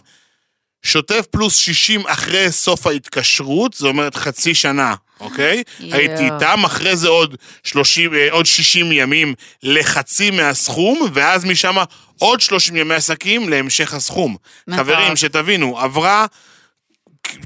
שוטף 0.82 1.26
פלוס 1.30 1.56
60 1.56 2.06
אחרי 2.06 2.52
סוף 2.52 2.86
ההתקשרות, 2.86 3.74
זאת 3.74 3.88
אומרת 3.88 4.14
חצי 4.14 4.54
שנה, 4.54 4.94
אוקיי? 5.20 5.62
יואו. 5.80 5.98
הייתי 5.98 6.24
איתם, 6.24 6.64
אחרי 6.64 6.96
זה 6.96 7.08
עוד 7.08 7.36
30, 7.62 8.14
אה, 8.14 8.28
עוד 8.30 8.46
60 8.46 8.92
ימים 8.92 9.34
לחצי 9.62 10.30
מהסכום, 10.30 11.08
ואז 11.12 11.44
משם 11.44 11.74
עוד 12.18 12.40
30 12.40 12.76
ימי 12.76 12.94
עסקים 12.94 13.48
להמשך 13.48 13.94
הסכום. 13.94 14.36
מטורף. 14.68 14.80
חברים, 14.80 15.16
שתבינו, 15.16 15.78
עברה 15.80 16.26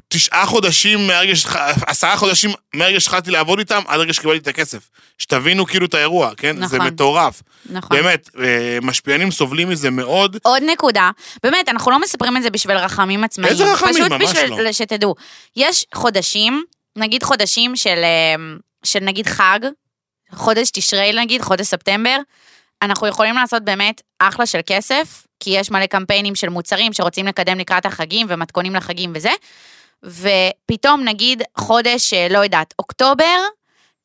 תשעה 0.09 0.47
חודשים 0.47 1.07
מהרגע, 1.07 1.37
ש- 1.37 1.47
עשרה 1.87 2.17
חודשים 2.17 2.51
מהרגע 2.75 3.01
שהתחלתי 3.01 3.31
לעבוד 3.31 3.59
איתם, 3.59 3.83
עד 3.87 3.99
הרגע 3.99 4.13
שקיבלתי 4.13 4.39
את 4.39 4.49
הכסף. 4.49 4.89
שתבינו 5.19 5.67
כאילו 5.67 5.87
את 5.87 5.95
האירוע, 5.95 6.31
כן? 6.37 6.67
זה 6.67 6.77
נכון. 6.77 6.87
מטורף. 6.89 7.43
נכון. 7.71 7.97
באמת, 7.97 8.31
אה, 8.39 8.79
משפיענים 8.83 9.31
סובלים 9.31 9.69
מזה 9.69 9.91
מאוד. 9.91 10.37
עוד 10.43 10.63
נקודה, 10.63 11.11
באמת, 11.43 11.69
אנחנו 11.69 11.91
לא 11.91 12.01
מספרים 12.01 12.37
את 12.37 12.43
זה 12.43 12.51
בשביל 12.51 12.77
רחמים 12.77 13.25
עצמאיים. 13.25 13.53
איזה 13.53 13.73
רחמים? 13.73 13.95
פשוט 13.95 14.09
ממש 14.13 14.23
בשביל 14.31 14.63
לא. 14.63 14.73
שתדעו. 14.73 15.15
יש 15.57 15.85
חודשים, 15.95 16.65
נגיד 16.97 17.23
חודשים 17.23 17.77
של, 17.77 17.99
אה, 18.05 18.35
של 18.85 19.01
נגיד 19.01 19.27
חג, 19.27 19.61
חודש 20.35 20.71
תשרי 20.71 21.13
נגיד, 21.13 21.43
חודש 21.43 21.67
ספטמבר, 21.67 22.17
אנחנו 22.83 23.07
יכולים 23.07 23.35
לעשות 23.35 23.65
באמת 23.65 24.03
אחלה 24.19 24.47
של 24.47 24.61
כסף, 24.67 25.26
כי 25.41 25.51
יש 25.51 25.71
מלא 25.71 25.87
קמפיינים 25.87 26.35
של 26.35 26.49
מוצרים 26.49 26.93
שרוצים 26.93 27.27
לקדם 27.27 27.59
לקראת 27.59 27.87
החגים 27.87 28.27
ומתכונים 28.31 28.75
לחגים 28.75 29.13
וזה, 29.15 29.31
ופתאום 30.05 31.05
נגיד 31.05 31.43
חודש, 31.59 32.15
אה, 32.15 32.29
לא 32.31 32.39
יודעת, 32.39 32.75
אוקטובר, 32.79 33.39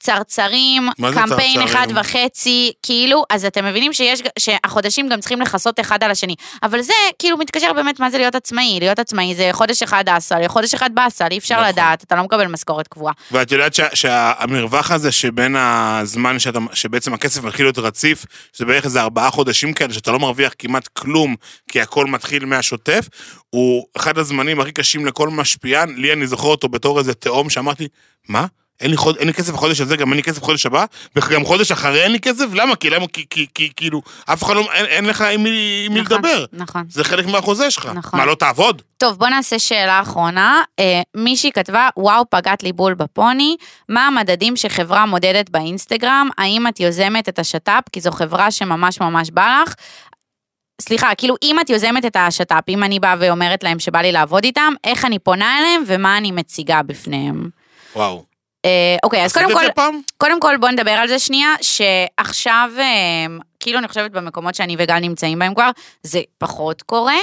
צרצרים, 0.01 0.89
קמפיין 0.97 1.27
צרצרים? 1.27 1.61
אחד 1.61 1.87
וחצי, 1.95 2.71
כאילו, 2.83 3.23
אז 3.29 3.45
אתם 3.45 3.65
מבינים 3.65 3.93
שיש, 3.93 4.21
שהחודשים 4.39 5.09
גם 5.09 5.19
צריכים 5.19 5.41
לכסות 5.41 5.79
אחד 5.79 6.03
על 6.03 6.11
השני. 6.11 6.35
אבל 6.63 6.81
זה 6.81 6.93
כאילו 7.19 7.37
מתקשר 7.37 7.73
באמת 7.73 7.99
מה 7.99 8.09
זה 8.09 8.17
להיות 8.17 8.35
עצמאי. 8.35 8.77
להיות 8.79 8.99
עצמאי 8.99 9.35
זה 9.35 9.49
חודש 9.51 9.83
אחד 9.83 10.03
אסל, 10.09 10.47
חודש 10.47 10.73
אחד 10.73 10.89
באסל, 10.95 11.27
אי 11.31 11.37
אפשר 11.37 11.55
נכון. 11.55 11.67
לדעת, 11.67 12.03
אתה 12.03 12.15
לא 12.15 12.23
מקבל 12.23 12.47
משכורת 12.47 12.87
קבועה. 12.87 13.13
ואת 13.31 13.51
יודעת 13.51 13.73
שה- 13.73 13.95
שהמרווח 13.95 14.91
הזה 14.91 15.11
שבין 15.11 15.55
הזמן 15.55 16.39
שאתה, 16.39 16.59
שבעצם 16.73 17.13
הכסף 17.13 17.43
מתחיל 17.43 17.65
להיות 17.65 17.77
רציף, 17.77 18.25
שזה 18.53 18.65
בערך 18.65 18.85
איזה 18.85 19.01
ארבעה 19.01 19.31
חודשים 19.31 19.73
כאלה, 19.73 19.93
שאתה 19.93 20.11
לא 20.11 20.19
מרוויח 20.19 20.53
כמעט 20.59 20.87
כלום, 20.87 21.35
כי 21.71 21.81
הכל 21.81 22.05
מתחיל 22.05 22.45
מהשוטף, 22.45 23.05
הוא 23.49 23.85
אחד 23.97 24.17
הזמנים 24.17 24.59
הכי 24.59 24.71
קשים 24.71 25.05
לכל 25.05 25.29
משפיען. 25.29 25.95
לי 25.97 26.13
אני 26.13 26.27
זוכר 26.27 26.47
אותו 26.47 26.69
בתור 26.69 26.99
איזה 26.99 27.13
תהום 27.13 27.49
שאמרתי, 27.49 27.87
מה? 28.29 28.45
אין 28.82 28.91
לי, 28.91 28.97
חוד, 28.97 29.17
אין 29.17 29.27
לי 29.27 29.34
כסף 29.34 29.53
בחודש 29.53 29.82
הזה, 29.82 29.97
גם 29.97 30.07
אין 30.07 30.17
לי 30.17 30.23
כסף 30.23 30.39
בחודש 30.39 30.65
הבא, 30.65 30.86
וגם 31.15 31.45
חודש 31.45 31.71
אחרי 31.71 32.03
אין 32.03 32.11
לי 32.11 32.19
כסף? 32.19 32.45
למה? 32.53 32.75
כי 32.75 32.89
למה? 32.89 33.07
כי, 33.07 33.25
כי, 33.29 33.47
כי 33.53 33.69
כאילו, 33.75 34.01
אף 34.25 34.43
אחד 34.43 34.55
לא, 34.55 34.71
אין, 34.73 34.86
אין 34.86 35.05
לך 35.05 35.21
עם 35.21 35.43
מי, 35.43 35.88
נכון, 35.89 36.01
לדבר. 36.01 36.45
נכון. 36.53 36.84
זה 36.89 37.03
חלק 37.03 37.25
מהחוזה 37.25 37.71
שלך. 37.71 37.89
נכון. 37.93 38.19
מה, 38.19 38.25
לא 38.25 38.36
תעבוד? 38.36 38.82
טוב, 38.97 39.17
בוא 39.17 39.27
נעשה 39.27 39.59
שאלה 39.59 40.01
אחרונה. 40.01 40.61
אה, 40.79 41.01
מישהי 41.15 41.51
כתבה, 41.51 41.89
וואו, 41.97 42.23
פגעת 42.29 42.63
לי 42.63 42.73
בול 42.73 42.93
בפוני. 42.93 43.55
מה 43.89 44.07
המדדים 44.07 44.55
שחברה 44.55 45.05
מודדת 45.05 45.49
באינסטגרם? 45.49 46.29
האם 46.38 46.67
את 46.67 46.79
יוזמת 46.79 47.29
את 47.29 47.39
השת"פ? 47.39 47.82
כי 47.91 48.01
זו 48.01 48.11
חברה 48.11 48.51
שממש 48.51 49.01
ממש 49.01 49.29
בא 49.29 49.63
לך. 49.63 49.73
סליחה, 50.82 51.15
כאילו 51.15 51.36
אם 51.43 51.59
את 51.59 51.69
יוזמת 51.69 52.05
את 52.05 52.15
השת"פ, 52.15 52.69
אם 52.69 52.84
אני 52.84 52.99
באה 52.99 53.15
ואומרת 53.19 53.63
להם 53.63 53.79
שבא 53.79 54.01
לי 54.01 54.11
לעבוד 54.11 54.43
איתם, 54.43 54.73
איך 54.84 55.05
אני 55.05 55.19
פונה 55.19 55.59
אליהם 55.59 55.84
ומה 55.88 56.17
אני 56.17 56.32
מציגה 56.32 56.84
בפניהם. 56.84 57.49
וואו. 57.95 58.30
אה, 58.66 58.97
אוקיי, 59.03 59.26
אז 59.26 59.34
קודם 59.34 59.51
כל? 59.53 59.66
קודם 60.18 60.39
כל 60.39 60.57
בוא 60.57 60.70
נדבר 60.70 60.91
על 60.91 61.07
זה 61.07 61.20
שנייה, 61.20 61.55
שעכשיו, 61.62 62.72
אה, 62.80 63.26
כאילו 63.59 63.80
אני 63.80 63.88
חושבת 63.88 64.12
במקומות 64.12 64.55
שאני 64.55 64.76
וגל 64.80 64.99
נמצאים 64.99 65.39
בהם 65.39 65.53
כבר, 65.53 65.70
זה 66.03 66.22
פחות 66.38 66.82
קורה. 66.82 67.18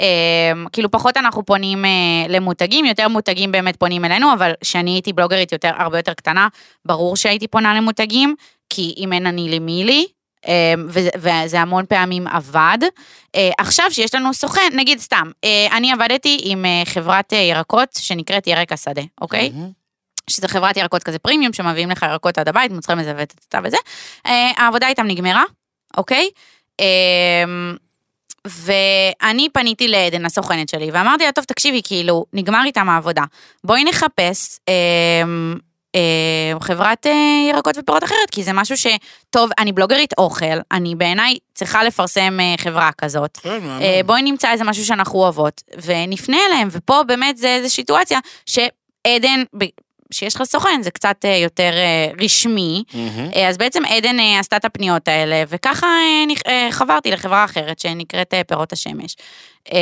אה, 0.00 0.52
כאילו 0.72 0.90
פחות 0.90 1.16
אנחנו 1.16 1.44
פונים 1.46 1.84
אה, 1.84 1.90
למותגים, 2.28 2.84
יותר 2.84 3.08
מותגים 3.08 3.52
באמת 3.52 3.76
פונים 3.76 4.04
אלינו, 4.04 4.32
אבל 4.32 4.52
כשאני 4.60 4.90
הייתי 4.90 5.12
בלוגרית 5.12 5.52
יותר, 5.52 5.70
הרבה 5.76 5.98
יותר 5.98 6.14
קטנה, 6.14 6.48
ברור 6.84 7.16
שהייתי 7.16 7.48
פונה 7.48 7.74
למותגים, 7.74 8.34
כי 8.70 8.94
אם 8.96 9.12
אין 9.12 9.26
אני 9.26 9.48
לי 9.48 9.58
מי 9.58 9.84
לי. 9.84 10.06
אה, 10.48 10.74
וזה, 11.16 11.60
המון 11.60 11.86
פעמים 11.86 12.26
עבד. 12.26 12.78
אה, 13.34 13.50
עכשיו 13.58 13.86
שיש 13.90 14.14
לנו 14.14 14.34
סוכן, 14.34 14.70
נגיד 14.72 14.98
סתם, 14.98 15.30
אה, 15.44 15.66
אני 15.76 15.92
עבדתי 15.92 16.40
עם 16.42 16.64
אה, 16.64 16.82
חברת 16.84 17.32
אה, 17.32 17.38
ירקות 17.38 17.88
שנקראת 17.98 18.46
ירק 18.46 18.72
השדה, 18.72 19.02
אוקיי? 19.20 19.52
שזה 20.30 20.48
חברת 20.48 20.76
ירקות 20.76 21.02
כזה 21.02 21.18
פרימיום, 21.18 21.52
שמביאים 21.52 21.90
לך 21.90 22.02
ירקות 22.02 22.38
עד 22.38 22.48
הבית, 22.48 22.72
מוצרי 22.72 22.96
מזוונת 22.96 23.54
וזה. 23.64 23.76
אה, 24.26 24.50
העבודה 24.56 24.88
איתם 24.88 25.06
נגמרה, 25.06 25.44
אוקיי? 25.96 26.30
אה, 26.80 27.44
ואני 28.46 29.48
פניתי 29.52 29.88
לעדן, 29.88 30.24
הסוכנת 30.24 30.68
שלי, 30.68 30.90
ואמרתי 30.92 31.24
לה, 31.24 31.32
טוב, 31.32 31.44
תקשיבי, 31.44 31.80
כאילו, 31.84 32.24
נגמר 32.32 32.62
איתם 32.64 32.88
העבודה. 32.88 33.22
בואי 33.64 33.84
נחפש 33.84 34.58
אה, 34.68 34.74
אה, 35.94 36.60
חברת 36.60 37.06
אה, 37.06 37.12
ירקות 37.50 37.78
ופירות 37.78 38.04
אחרת, 38.04 38.30
כי 38.32 38.42
זה 38.42 38.52
משהו 38.52 38.76
שטוב, 38.76 39.50
אני 39.58 39.72
בלוגרית 39.72 40.12
אוכל, 40.18 40.58
אני 40.72 40.94
בעיניי 40.94 41.36
צריכה 41.54 41.84
לפרסם 41.84 42.38
אה, 42.40 42.54
חברה 42.58 42.90
כזאת. 42.98 43.36
כן. 43.42 43.60
אה, 43.80 44.00
בואי 44.06 44.22
נמצא 44.22 44.52
איזה 44.52 44.64
משהו 44.64 44.84
שאנחנו 44.84 45.18
אוהבות, 45.18 45.62
ונפנה 45.84 46.38
אליהם, 46.48 46.68
ופה 46.70 47.02
באמת 47.06 47.36
זה 47.36 47.48
איזו 47.48 47.70
סיטואציה 47.70 48.18
שעדן, 48.46 49.42
ב- 49.58 49.64
שיש 50.14 50.34
לך 50.34 50.42
סוכן, 50.42 50.80
זה 50.82 50.90
קצת 50.90 51.24
אה, 51.24 51.36
יותר 51.36 51.70
אה, 51.74 52.24
רשמי. 52.24 52.84
אה, 53.36 53.48
אז 53.48 53.58
בעצם 53.58 53.84
עדן 53.84 54.16
עשתה 54.40 54.56
את 54.56 54.64
הפניות 54.64 55.08
האלה, 55.08 55.42
וככה 55.48 55.86
חברתי 56.70 57.10
לחברה 57.10 57.44
אחרת 57.44 57.78
שנקראת 57.78 58.34
פירות 58.46 58.72
השמש. 58.72 59.16
אה, 59.72 59.78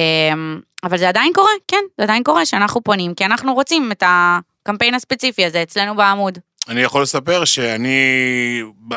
אבל 0.84 0.98
זה 0.98 1.08
עדיין 1.08 1.32
קורה, 1.34 1.50
כן, 1.68 1.84
זה 1.98 2.04
עדיין 2.04 2.22
קורה 2.22 2.46
שאנחנו 2.46 2.82
פונים, 2.82 3.14
כי 3.14 3.24
אנחנו 3.24 3.54
רוצים 3.54 3.92
את 3.92 4.02
הקמפיין 4.06 4.94
הספציפי 4.94 5.44
הזה 5.44 5.62
אצלנו 5.62 5.96
בעמוד. 5.96 6.38
אני 6.68 6.80
יכול 6.80 7.02
לספר 7.02 7.44
שאני 7.44 7.98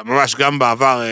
ממש 0.05 0.35
גם 0.35 0.59
בעבר 0.59 1.03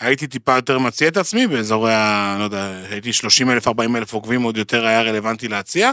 הייתי 0.00 0.26
טיפה 0.26 0.56
יותר 0.56 0.78
מציע 0.78 1.08
את 1.08 1.16
עצמי 1.16 1.46
באזורי 1.46 1.94
ה... 1.94 2.36
לא 2.38 2.44
יודע, 2.44 2.72
הייתי 2.90 3.12
30 3.12 3.50
אלף, 3.50 3.68
40 3.68 3.96
אלף 3.96 4.12
עוקבים, 4.12 4.42
עוד 4.42 4.56
יותר 4.56 4.86
היה 4.86 5.02
רלוונטי 5.02 5.48
להציע. 5.48 5.90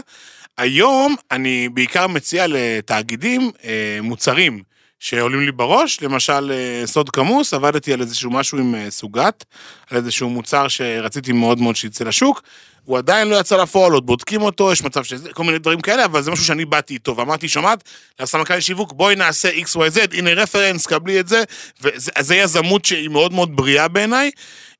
היום 0.58 1.14
אני 1.30 1.68
בעיקר 1.68 2.06
מציע 2.06 2.46
לתאגידים 2.48 3.50
אה, 3.64 3.98
מוצרים 4.02 4.62
שעולים 5.04 5.40
לי 5.40 5.52
בראש, 5.52 6.02
למשל 6.02 6.52
אה, 6.52 6.86
סוד 6.86 7.10
כמוס, 7.10 7.54
עבדתי 7.54 7.92
על 7.92 8.00
איזשהו 8.00 8.30
משהו 8.30 8.58
עם 8.58 8.74
אה, 8.74 8.90
סוגת, 8.90 9.44
על 9.90 9.96
איזשהו 9.96 10.30
מוצר 10.30 10.68
שרציתי 10.68 11.32
מאוד 11.32 11.60
מאוד 11.60 11.76
שיצא 11.76 12.04
לשוק. 12.04 12.42
הוא 12.84 12.98
עדיין 12.98 13.28
לא 13.28 13.36
יצא 13.40 13.56
לפועל, 13.56 13.92
עוד 13.92 14.06
בודקים 14.06 14.42
אותו, 14.42 14.72
יש 14.72 14.82
מצב 14.82 15.04
שזה, 15.04 15.32
כל 15.32 15.44
מיני 15.44 15.58
דברים 15.58 15.80
כאלה, 15.80 16.04
אבל 16.04 16.22
זה 16.22 16.30
משהו 16.30 16.44
שאני 16.44 16.64
באתי 16.64 16.94
איתו, 16.94 17.16
ואמרתי, 17.16 17.48
שומעת, 17.48 17.84
לסמנכ"ל 18.20 18.60
שיווק, 18.60 18.92
בואי 18.92 19.16
נעשה 19.16 19.50
XYZ, 19.50 20.16
הנה 20.16 20.32
רפרנס, 20.32 20.86
קבלי 20.86 21.20
את 21.20 21.28
זה, 21.28 21.44
וזה 21.82 22.34
יזמות 22.34 22.84
שהיא 22.84 23.08
מאוד 23.08 23.32
מאוד 23.32 23.56
בריאה 23.56 23.88
בעיניי. 23.88 24.30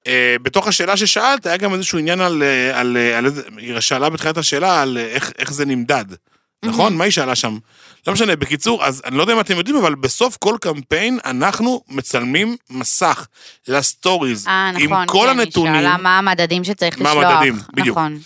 אה, 0.07 0.37
בתוך 0.43 0.69
השאלה 0.69 0.97
ששאלת, 0.97 1.47
היה 1.47 1.57
גם 1.57 1.75
איזשהו 1.75 1.99
עניין 1.99 2.21
על, 2.21 2.43
על, 2.73 2.97
על 2.97 3.27
איזה, 3.27 3.43
היא 3.57 3.81
שאלה 3.81 4.11
בתחילת 4.11 4.39
השאלה 4.39 4.83
על 4.83 4.99
איך, 4.99 5.33
איך 5.39 5.53
זה 5.53 5.65
נמדד. 5.65 6.05
נכון? 6.65 6.97
מה 6.97 7.05
היא 7.05 7.13
שאלה 7.13 7.35
שם? 7.35 7.59
לא 8.07 8.13
משנה, 8.13 8.37
בקיצור, 8.37 8.85
אז 8.85 9.03
אני 9.05 9.17
לא 9.17 9.23
יודע 9.23 9.33
אם 9.33 9.41
אתם 9.41 9.57
יודעים, 9.57 9.77
אבל 9.77 9.95
בסוף 9.95 10.37
כל 10.37 10.57
קמפיין 10.61 11.19
אנחנו 11.25 11.81
מצלמים 11.89 12.57
מסך 12.71 13.27
לסטוריז. 13.69 14.47
אה, 14.47 14.71
נכון, 14.71 14.93
עם 14.93 15.07
כל 15.07 15.27
כן, 15.33 15.39
הנתונים. 15.39 15.73
היא 15.75 15.81
שאלה 15.83 15.97
מה 15.97 16.19
המדדים 16.19 16.65
שצריך 16.65 17.01
מה 17.01 17.11
לשלוח. 17.11 17.25
המדדים, 17.25 17.59
בדיוק. 17.75 17.99
נכון. 17.99 18.19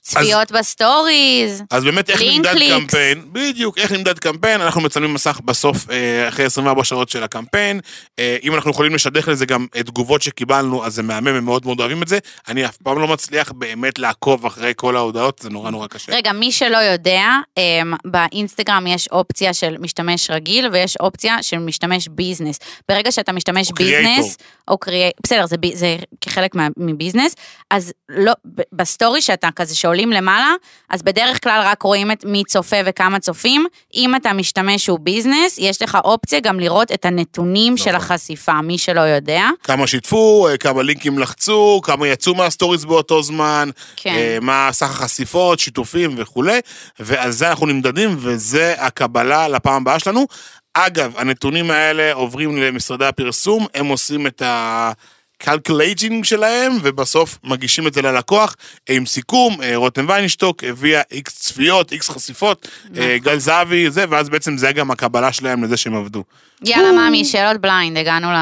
צפיות 0.00 0.52
ב 0.52 0.64
stories. 0.64 1.62
אז 1.70 1.84
באמת 1.84 2.10
איך 2.10 2.22
נמדד 2.22 2.52
clicks. 2.52 2.72
קמפיין, 2.74 3.22
בדיוק, 3.32 3.78
איך 3.78 3.92
נמדד 3.92 4.18
קמפיין, 4.18 4.60
אנחנו 4.60 4.80
מצלמים 4.80 5.14
מסך 5.14 5.40
בסוף, 5.44 5.90
אה, 5.90 6.28
אחרי 6.28 6.44
24 6.44 6.84
שעות 6.84 7.08
של 7.08 7.22
הקמפיין, 7.22 7.80
אה, 8.18 8.36
אם 8.42 8.54
אנחנו 8.54 8.70
יכולים 8.70 8.94
לשדך 8.94 9.28
לזה 9.28 9.46
גם 9.46 9.66
אה, 9.76 9.82
תגובות 9.82 10.22
שקיבלנו, 10.22 10.84
אז 10.86 10.94
זה 10.94 11.02
מהמם, 11.02 11.26
הם 11.26 11.44
מאוד 11.44 11.66
מאוד 11.66 11.80
אוהבים 11.80 12.02
את 12.02 12.08
זה, 12.08 12.18
אני 12.48 12.66
אף 12.66 12.76
פעם 12.76 12.98
לא 12.98 13.08
מצליח 13.08 13.52
באמת 13.52 13.98
לעקוב 13.98 14.46
אחרי 14.46 14.72
כל 14.76 14.96
ההודעות, 14.96 15.38
זה 15.38 15.50
נורא 15.50 15.70
נורא 15.70 15.86
קשה. 15.86 16.12
רגע, 16.12 16.32
מי 16.32 16.52
שלא 16.52 16.76
יודע, 16.76 17.26
אמ, 17.56 17.94
באינסטגרם 18.04 18.86
יש 18.86 19.08
אופציה 19.08 19.54
של 19.54 19.76
משתמש 19.78 20.30
רגיל 20.30 20.68
ויש 20.72 20.96
אופציה 20.96 21.42
של 21.42 21.58
משתמש 21.58 22.08
business. 22.08 22.58
ברגע 22.88 23.12
שאתה 23.12 23.32
משתמש 23.32 23.72
business, 23.72 24.36
או 24.68 24.78
קריאי... 24.78 25.10
בסדר, 25.24 25.46
זה, 25.46 25.56
זה 25.74 25.96
כחלק 26.20 26.54
מה- 26.54 26.68
מ 26.76 26.82
business, 26.82 27.34
אז 27.70 27.92
לא, 28.08 28.32
בסטורי 28.72 29.22
שאתה 29.22 29.48
כזה 29.56 29.74
שעולים 29.90 30.12
למעלה, 30.12 30.54
אז 30.90 31.02
בדרך 31.02 31.42
כלל 31.42 31.60
רק 31.64 31.82
רואים 31.82 32.10
את 32.10 32.24
מי 32.24 32.44
צופה 32.44 32.76
וכמה 32.86 33.18
צופים. 33.18 33.66
אם 33.94 34.16
אתה 34.16 34.32
משתמש 34.32 34.84
שהוא 34.84 34.98
business, 34.98 35.58
יש 35.58 35.82
לך 35.82 35.98
אופציה 36.04 36.40
גם 36.40 36.60
לראות 36.60 36.92
את 36.92 37.04
הנתונים 37.04 37.76
של 37.76 37.84
נכון. 37.84 37.94
החשיפה, 37.94 38.60
מי 38.60 38.78
שלא 38.78 39.00
יודע. 39.00 39.48
כמה 39.62 39.86
שיתפו, 39.86 40.48
אה, 40.48 40.56
כמה 40.56 40.82
לינקים 40.82 41.18
לחצו, 41.18 41.80
כמה 41.82 42.08
יצאו 42.08 42.34
מה 42.34 42.45
stories 42.45 42.84
באותו 42.84 43.22
זמן, 43.22 43.70
כן. 43.96 44.14
אה, 44.14 44.38
מה 44.40 44.68
סך 44.72 44.90
החשיפות, 44.90 45.58
שיתופים 45.58 46.14
וכולי, 46.16 46.60
ועל 47.00 47.30
זה 47.30 47.50
אנחנו 47.50 47.66
נמדדים, 47.66 48.16
וזה 48.18 48.74
הקבלה 48.78 49.48
לפעם 49.48 49.82
הבאה 49.82 49.98
שלנו. 49.98 50.26
אגב, 50.74 51.12
הנתונים 51.16 51.70
האלה 51.70 52.12
עוברים 52.12 52.56
למשרדי 52.56 53.06
הפרסום, 53.06 53.66
הם 53.74 53.86
עושים 53.86 54.26
את 54.26 54.42
ה... 54.42 54.92
קלקולייג'ינג 55.40 56.24
שלהם, 56.24 56.72
ובסוף 56.82 57.38
מגישים 57.44 57.86
את 57.86 57.94
זה 57.94 58.02
ללקוח 58.02 58.56
עם 58.88 59.06
סיכום, 59.06 59.62
אה, 59.62 59.76
רותם 59.76 60.06
ויינשטוק 60.08 60.64
הביאה 60.64 61.02
איקס 61.10 61.38
צפיות, 61.38 61.92
איקס 61.92 62.08
חשיפות, 62.10 62.68
אה, 62.96 63.16
גל 63.18 63.38
זהבי, 63.38 63.90
זה, 63.90 64.04
ואז 64.10 64.28
בעצם 64.28 64.56
זה 64.58 64.72
גם 64.72 64.90
הקבלה 64.90 65.32
שלהם 65.32 65.64
לזה 65.64 65.76
שהם 65.76 65.94
עבדו. 65.96 66.24
יאללה, 66.64 66.92
מאמי, 66.92 67.24
שאלות 67.24 67.60
בליינד, 67.60 67.96
הגענו 67.96 68.30
ל... 68.32 68.36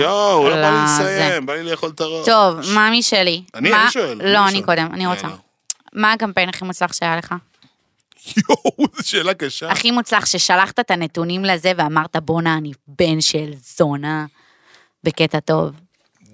יואו, 0.00 0.48
לא 0.48 0.54
בא 0.56 0.70
לי. 0.70 0.84
לסיים, 0.84 1.46
בא 1.46 1.54
לי 1.54 1.62
לאכול 1.70 1.90
את 1.94 2.00
הראש. 2.00 2.26
טוב, 2.26 2.56
מאמי 2.74 3.02
שלי. 3.02 3.42
אני- 3.54 3.70
שואל, 3.90 4.32
לא, 4.32 4.48
אני. 4.48 4.62
קודם, 4.62 4.88
אני 4.92 5.06
רוצה. 5.06 5.22
יאללה. 5.22 5.36
מה 5.92 6.12
הקמפיין 6.12 6.48
הכי 6.48 6.64
מוצלח 6.64 6.92
שהיה 6.92 7.16
לך? 7.16 7.34
יואו, 8.36 8.86
זו 8.96 9.08
שאלה 9.08 9.34
קשה. 9.34 9.70
הכי 9.70 9.90
מוצלח 9.90 10.26
ששלחת 10.26 10.80
את 10.80 10.90
הנתונים 10.90 11.44
לזה 11.44 11.72
ואמרת, 11.76 12.16
בואנה, 12.16 12.54
אני 12.56 12.72
בן 12.88 13.20
של 13.20 13.50
זונה, 13.76 14.26
בקטע 15.04 15.40
טוב. 15.40 15.70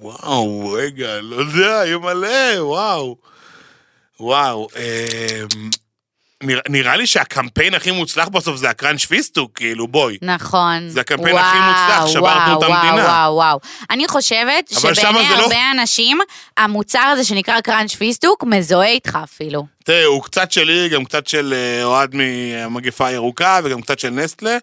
וואו, 0.01 0.70
רגע, 0.72 1.20
לא 1.20 1.36
יודע, 1.36 1.82
יהיה 1.84 1.98
מלא, 1.98 2.28
וואו. 2.64 3.16
וואו, 4.20 4.68
אמ, 4.76 5.70
נראה- 6.42 6.62
נראה 6.68 6.96
לי 6.96 7.07
שהקמפיין 7.07 7.74
הכי 7.74 7.90
מוצלח 7.90 8.28
בסוף 8.28 8.57
זה 8.57 8.70
הקראנץ' 8.70 9.05
פיסטוק, 9.05 9.51
כאילו, 9.55 9.88
בואי. 9.88 10.16
נכון. 10.22 10.88
זה 10.88 11.01
הקמפיין 11.01 11.36
הכי 11.36 11.57
מוצלח, 11.59 11.98
וואו, 11.98 12.09
שברנו 12.09 12.53
את 12.53 12.59
וואו, 12.59 12.72
המדינה. 12.74 13.05
וואו, 13.05 13.34
וואו. 13.34 13.59
אני 13.90 14.09
חושבת 14.09 14.68
שבעיני 14.68 15.03
לא- 15.30 15.42
הרבה 15.42 15.57
אנשים, 15.70 16.18
המוצר 16.57 16.98
הזה 16.98 17.24
שנקרא 17.24 17.61
קראנץ' 17.61 17.94
פיסטוק 17.94 18.44
מזוהה 18.44 18.88
איתך 18.88 19.18
אפילו. 19.24 19.66
תראה, 19.84 20.05
הוא 20.05 20.22
קצת 20.22 20.53
שלי, 20.53 20.88
גם 20.88 21.05
קצת 21.05 21.26
של 21.26 21.55
אה, 21.57 21.84
אוהד 21.84 22.14
מהמגפה 22.14 23.07
הירוקה, 23.07 23.61
וגם 23.64 23.80
קצת 23.80 23.98
של 23.98 24.11
נסטלה, 24.11 24.57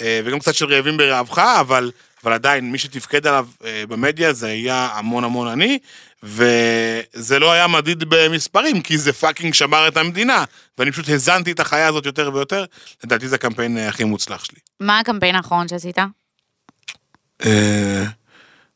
אה, 0.00 0.20
וגם 0.24 0.38
קצת 0.38 0.54
של 0.54 0.74
רעבים 0.74 0.96
ברעבך, 0.96 1.38
אבל, 1.38 1.90
אבל 2.24 2.32
עדיין, 2.32 2.72
מי 2.72 2.78
שתפקד 2.78 3.26
עליו 3.26 3.48
אה, 3.64 3.84
במדיה 3.88 4.32
זה 4.32 4.46
היה 4.46 4.88
המון 4.92 5.24
המון 5.24 5.48
אני, 5.48 5.78
וזה 6.22 7.38
לא 7.38 7.52
היה 7.52 7.66
מדיד 7.66 8.04
במספרים, 8.08 8.82
כי 8.82 8.98
זה 8.98 9.12
פאקינג 9.12 9.54
שמר 9.54 9.88
את 9.88 9.96
המדינה, 9.96 10.44
ואני 10.78 10.92
פשוט 10.92 11.08
הזנתי 11.08 11.52
את 11.52 11.60
החיה 11.60 11.88
הזאת 11.88 12.06
יותר 12.06 12.30
ויותר, 12.34 12.64
לדעתי 13.04 13.28
זה 13.28 13.34
הקמפיין 13.34 13.78
אה, 13.78 13.88
הכי 13.88 14.04
מוצלח 14.04 14.44
שלי. 14.44 14.58
מה 14.80 14.98
הקמפיין 14.98 15.34
האחרון 15.34 15.68
שעשית? 15.68 15.98
אה, 17.44 18.04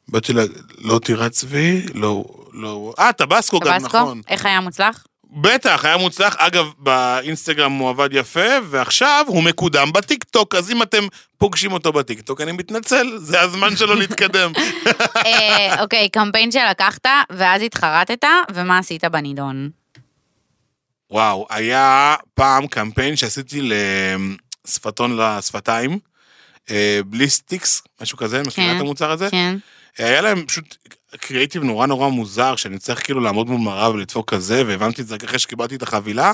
באתי 0.09 0.33
ל... 0.33 0.39
לא 0.79 0.99
טירת 1.05 1.33
צבי, 1.33 1.87
לא... 1.95 2.25
לא... 2.53 2.95
אה, 2.99 3.13
טבסקו 3.13 3.61
גם, 3.61 3.79
טבסקו? 3.79 3.99
נכון. 3.99 4.21
איך 4.29 4.47
היה 4.47 4.61
מוצלח? 4.61 5.07
בטח, 5.33 5.85
היה 5.85 5.97
מוצלח. 5.97 6.37
אגב, 6.39 6.67
באינסטגרם 6.79 7.73
הוא 7.73 7.91
עבד 7.91 8.09
יפה, 8.13 8.49
ועכשיו 8.71 9.25
הוא 9.29 9.43
מקודם 9.43 9.93
בטיקטוק, 9.93 10.55
אז 10.55 10.71
אם 10.71 10.83
אתם 10.83 11.07
פוגשים 11.39 11.73
אותו 11.73 11.93
בטיקטוק, 11.93 12.41
אני 12.41 12.53
מתנצל, 12.53 13.17
זה 13.17 13.41
הזמן 13.41 13.77
שלו 13.77 13.95
להתקדם. 13.95 14.53
אה, 15.27 15.83
אוקיי, 15.83 16.09
קמפיין 16.09 16.53
שלקחת, 16.53 17.07
ואז 17.31 17.63
התחרטת, 17.63 18.25
ומה 18.55 18.79
עשית 18.79 19.05
בנידון? 19.05 19.71
וואו, 21.11 21.47
היה 21.51 22.15
פעם 22.35 22.67
קמפיין 22.67 23.17
שעשיתי 23.17 23.69
לשפתון 24.67 25.17
לשפתיים, 25.17 25.99
אה, 26.71 27.01
בליסטקס, 27.07 27.83
משהו 28.01 28.19
כזה, 28.19 28.43
מכירה 28.43 28.67
כן, 28.67 28.77
את 28.77 28.81
המוצר 28.81 29.11
הזה? 29.11 29.31
כן. 29.31 29.57
היה 29.99 30.21
להם 30.21 30.47
פשוט 30.47 30.77
קריאיטיב 31.17 31.63
נורא 31.63 31.87
נורא 31.87 32.09
מוזר, 32.09 32.57
שאני 32.57 32.79
צריך 32.79 33.05
כאילו 33.05 33.21
לעמוד 33.21 33.47
מול 33.51 33.61
מראה 33.61 33.91
ולדפוק 33.91 34.31
כזה, 34.35 34.63
והבנתי 34.67 35.03
את 35.03 35.07
זה 35.07 35.15
רק 35.15 35.25
אחרי 35.25 35.39
שקיבלתי 35.39 35.75
את 35.75 35.83
החבילה, 35.83 36.33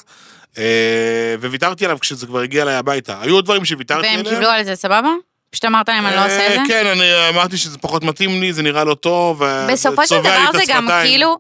אה, 0.59 1.35
וויתרתי 1.41 1.85
עליו 1.85 1.99
כשזה 2.01 2.27
כבר 2.27 2.41
הגיע 2.41 2.62
אליי 2.62 2.75
הביתה. 2.75 3.18
היו 3.20 3.35
עוד 3.35 3.45
דברים 3.45 3.64
שוויתרתי 3.64 4.07
והם 4.07 4.18
עליהם. 4.18 4.35
קיבלו 4.35 4.49
על 4.51 4.64
זה 4.64 4.75
סבבה? 4.75 5.11
פשוט 5.51 5.64
אמרת 5.64 5.89
להם, 5.89 6.07
אני 6.07 6.16
לא 6.16 6.25
עושה 6.25 6.47
את 6.47 6.51
אה, 6.51 6.57
זה? 6.57 6.62
כן, 6.68 6.87
אני 6.87 7.29
אמרתי 7.29 7.57
שזה 7.57 7.79
פחות 7.79 8.05
מתאים 8.05 8.41
לי, 8.41 8.53
זה 8.53 8.62
נראה 8.62 8.85
לא 8.85 8.95
טוב, 8.95 9.43
בסופו 9.72 10.07
של 10.07 10.18
דבר 10.18 10.47
זה 10.53 10.62
גם. 10.68 10.89
כאילו, 11.03 11.39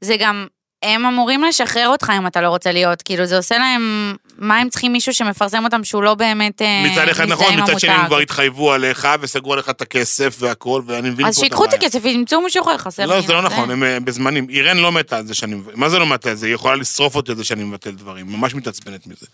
זה 0.00 0.16
גם, 0.18 0.46
הם 0.82 1.06
אמורים 1.06 1.44
לשחרר 1.44 1.88
אותך 1.88 2.12
אם 2.18 2.26
אתה 2.26 2.40
לא 2.40 2.48
רוצה 2.48 2.72
להיות, 2.72 3.02
כאילו 3.02 3.26
זה 3.26 3.36
עושה 3.36 3.58
להם, 3.58 4.14
מה 4.38 4.58
הם 4.58 4.68
צריכים 4.68 4.92
מישהו 4.92 5.14
שמפרסם 5.14 5.64
אותם 5.64 5.84
שהוא 5.84 6.02
לא 6.02 6.14
באמת 6.14 6.62
אה, 6.62 6.84
מצד 6.92 7.08
אחד 7.08 7.24
נכון, 7.24 7.60
מצד 7.60 7.80
שני 7.80 7.90
הם. 7.90 8.06
כבר 8.06 8.18
התחייבו 8.18 8.72
עליך 8.72 9.08
וסגרו 9.20 9.52
עליך 9.52 9.70
את 9.70 9.82
הכסף 9.82 10.36
והכל, 10.38 10.82
ואני 10.86 11.10
מבין 11.10 11.26
פה 11.26 11.28
אז 11.28 11.36
את 11.36 11.44
שיקחו 11.44 11.64
את 11.64 11.72
הבעיה. 11.72 11.88
הכסף 11.88 12.00
וימצאו 12.02 12.40
מישהו 12.40 12.62
אחר, 12.62 12.78
חסר 12.78 13.06
לא, 13.06 13.20
זה 13.20 13.32
לא. 13.32 13.42
נכון, 13.42 13.70
הם 13.70 13.84
אה, 13.84 14.00
בזמנים. 14.00 14.46
אירן 14.50 14.76
לא 14.76 14.92
מתה 14.92 15.18
על 15.18 15.26
זה 15.26 15.34
שאני... 15.34 15.56
מה 15.74 15.88
זה 15.88 15.98
לא 15.98 16.06
מתה 16.06 16.30
על 16.30 16.36
זה? 16.36 16.46
היא 16.46 16.54
יכולה 16.54 16.74
לשרוף 16.74 17.14
אותי 17.16 17.30
על 17.30 17.36
זה 17.36 17.44
שאני 17.44 17.64
מבטל 17.64 17.90
דברים. 17.90 18.26
ממש 18.32 18.54
מתעצבנת 18.54 19.06
מזה. 19.06 19.26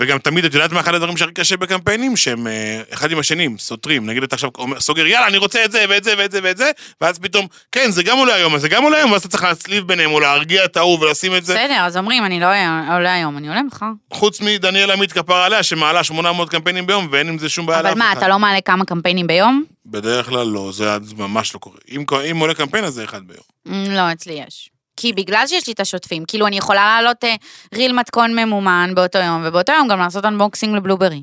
וגם 0.00 0.18
תמיד, 0.18 0.44
את 0.44 0.54
יודעת 0.54 0.72
מה 0.72 0.80
אחד 0.80 0.94
הדברים 0.94 1.16
שהכי 1.16 1.32
קשה 1.32 1.56
בקמפיינים? 1.56 2.16
שהם 2.16 2.46
אה, 2.46 2.82
אחד 2.92 3.10
עם 3.10 3.18
השנים, 3.18 3.58
סותרים. 3.58 4.06
נגיד 4.06 4.22
אתה 4.22 4.34
עכשיו 4.36 4.50
סוגר, 4.78 5.06
יאללה, 5.06 5.26
אני 5.26 5.38
רוצה 5.38 5.64
את 5.64 5.72
זה 5.72 5.84
ואת 5.88 6.04
זה 6.04 6.14
ואת 6.18 6.32
זה 6.32 6.40
ואת 6.42 6.56
זה, 6.56 6.70
ואז 7.00 7.18
פתאום, 7.18 7.46
כן, 7.72 7.90
זה 7.90 8.02
גם 8.02 8.18
עולה 8.18 8.34
היום, 8.34 8.54
אז 8.54 8.60
זה 8.60 8.68
גם 8.68 8.82
עולה 8.82 8.96
היום, 8.96 9.12
ואז 9.12 9.20
אתה 9.20 9.28
צריך 9.28 9.42
להצליב 9.44 9.86
ביניהם, 9.86 10.10
או 10.10 10.20
להרגיע 10.20 10.64
את 10.64 10.76
ההוא 10.76 10.98
ולשים 10.98 11.36
את 11.36 11.44
זה. 11.44 11.54
בסדר, 11.54 11.80
אז 11.80 11.96
אומרים, 11.96 12.24
אני 12.24 12.40
לא 12.40 12.46
עולה 12.94 13.14
היום, 13.14 13.36
אני 13.36 13.48
עולה 13.48 13.62
מחר. 13.62 13.86
חוץ 14.12 14.40
מדניאל 14.40 14.90
עמית 14.90 15.12
כפר 15.12 15.36
עליה, 15.36 15.62
שמעלה 15.62 16.04
800 16.04 16.50
קמפיינים 16.50 16.86
ביום, 16.86 17.08
ואין 17.10 17.28
עם 17.28 17.38
זה 17.38 17.48
שום 17.48 17.66
בעיה 17.66 17.80
אבל 17.80 17.88
לאף 17.88 17.96
מה, 17.98 18.12
אחד. 18.12 18.18
אתה 18.18 18.28
לא 18.28 18.38
מעלה 18.38 18.60
כמה 18.60 18.84
קמפיינים 18.84 19.26
ביום? 19.26 19.64
בדרך 19.86 20.26
כלל 20.26 20.46
לא, 20.46 20.70
זה 20.72 20.96
ממש 21.16 21.54
לא 21.54 21.58
קורה. 21.58 21.76
אם, 21.90 22.04
אם 22.30 22.36
עולה 22.38 22.54
קמפיין, 22.54 22.84
אז 22.84 22.94
זה 22.94 23.04
אחד 23.04 23.20
ביום. 23.26 23.86
לא, 23.96 24.12
אצלי 24.12 24.42
יש. 24.46 24.70
כי 25.00 25.12
בגלל 25.12 25.46
שיש 25.46 25.66
לי 25.66 25.72
את 25.72 25.80
השוטפים, 25.80 26.24
כאילו 26.24 26.46
אני 26.46 26.58
יכולה 26.58 26.86
לעלות 26.86 27.24
אה, 27.24 27.34
ריל 27.74 27.92
מתכון 27.92 28.34
ממומן 28.38 28.92
באותו 28.94 29.18
יום, 29.18 29.42
ובאותו 29.44 29.72
יום 29.72 29.88
גם 29.88 29.98
לעשות 29.98 30.24
אנבוקסינג 30.24 30.76
לבלוברי. 30.76 31.22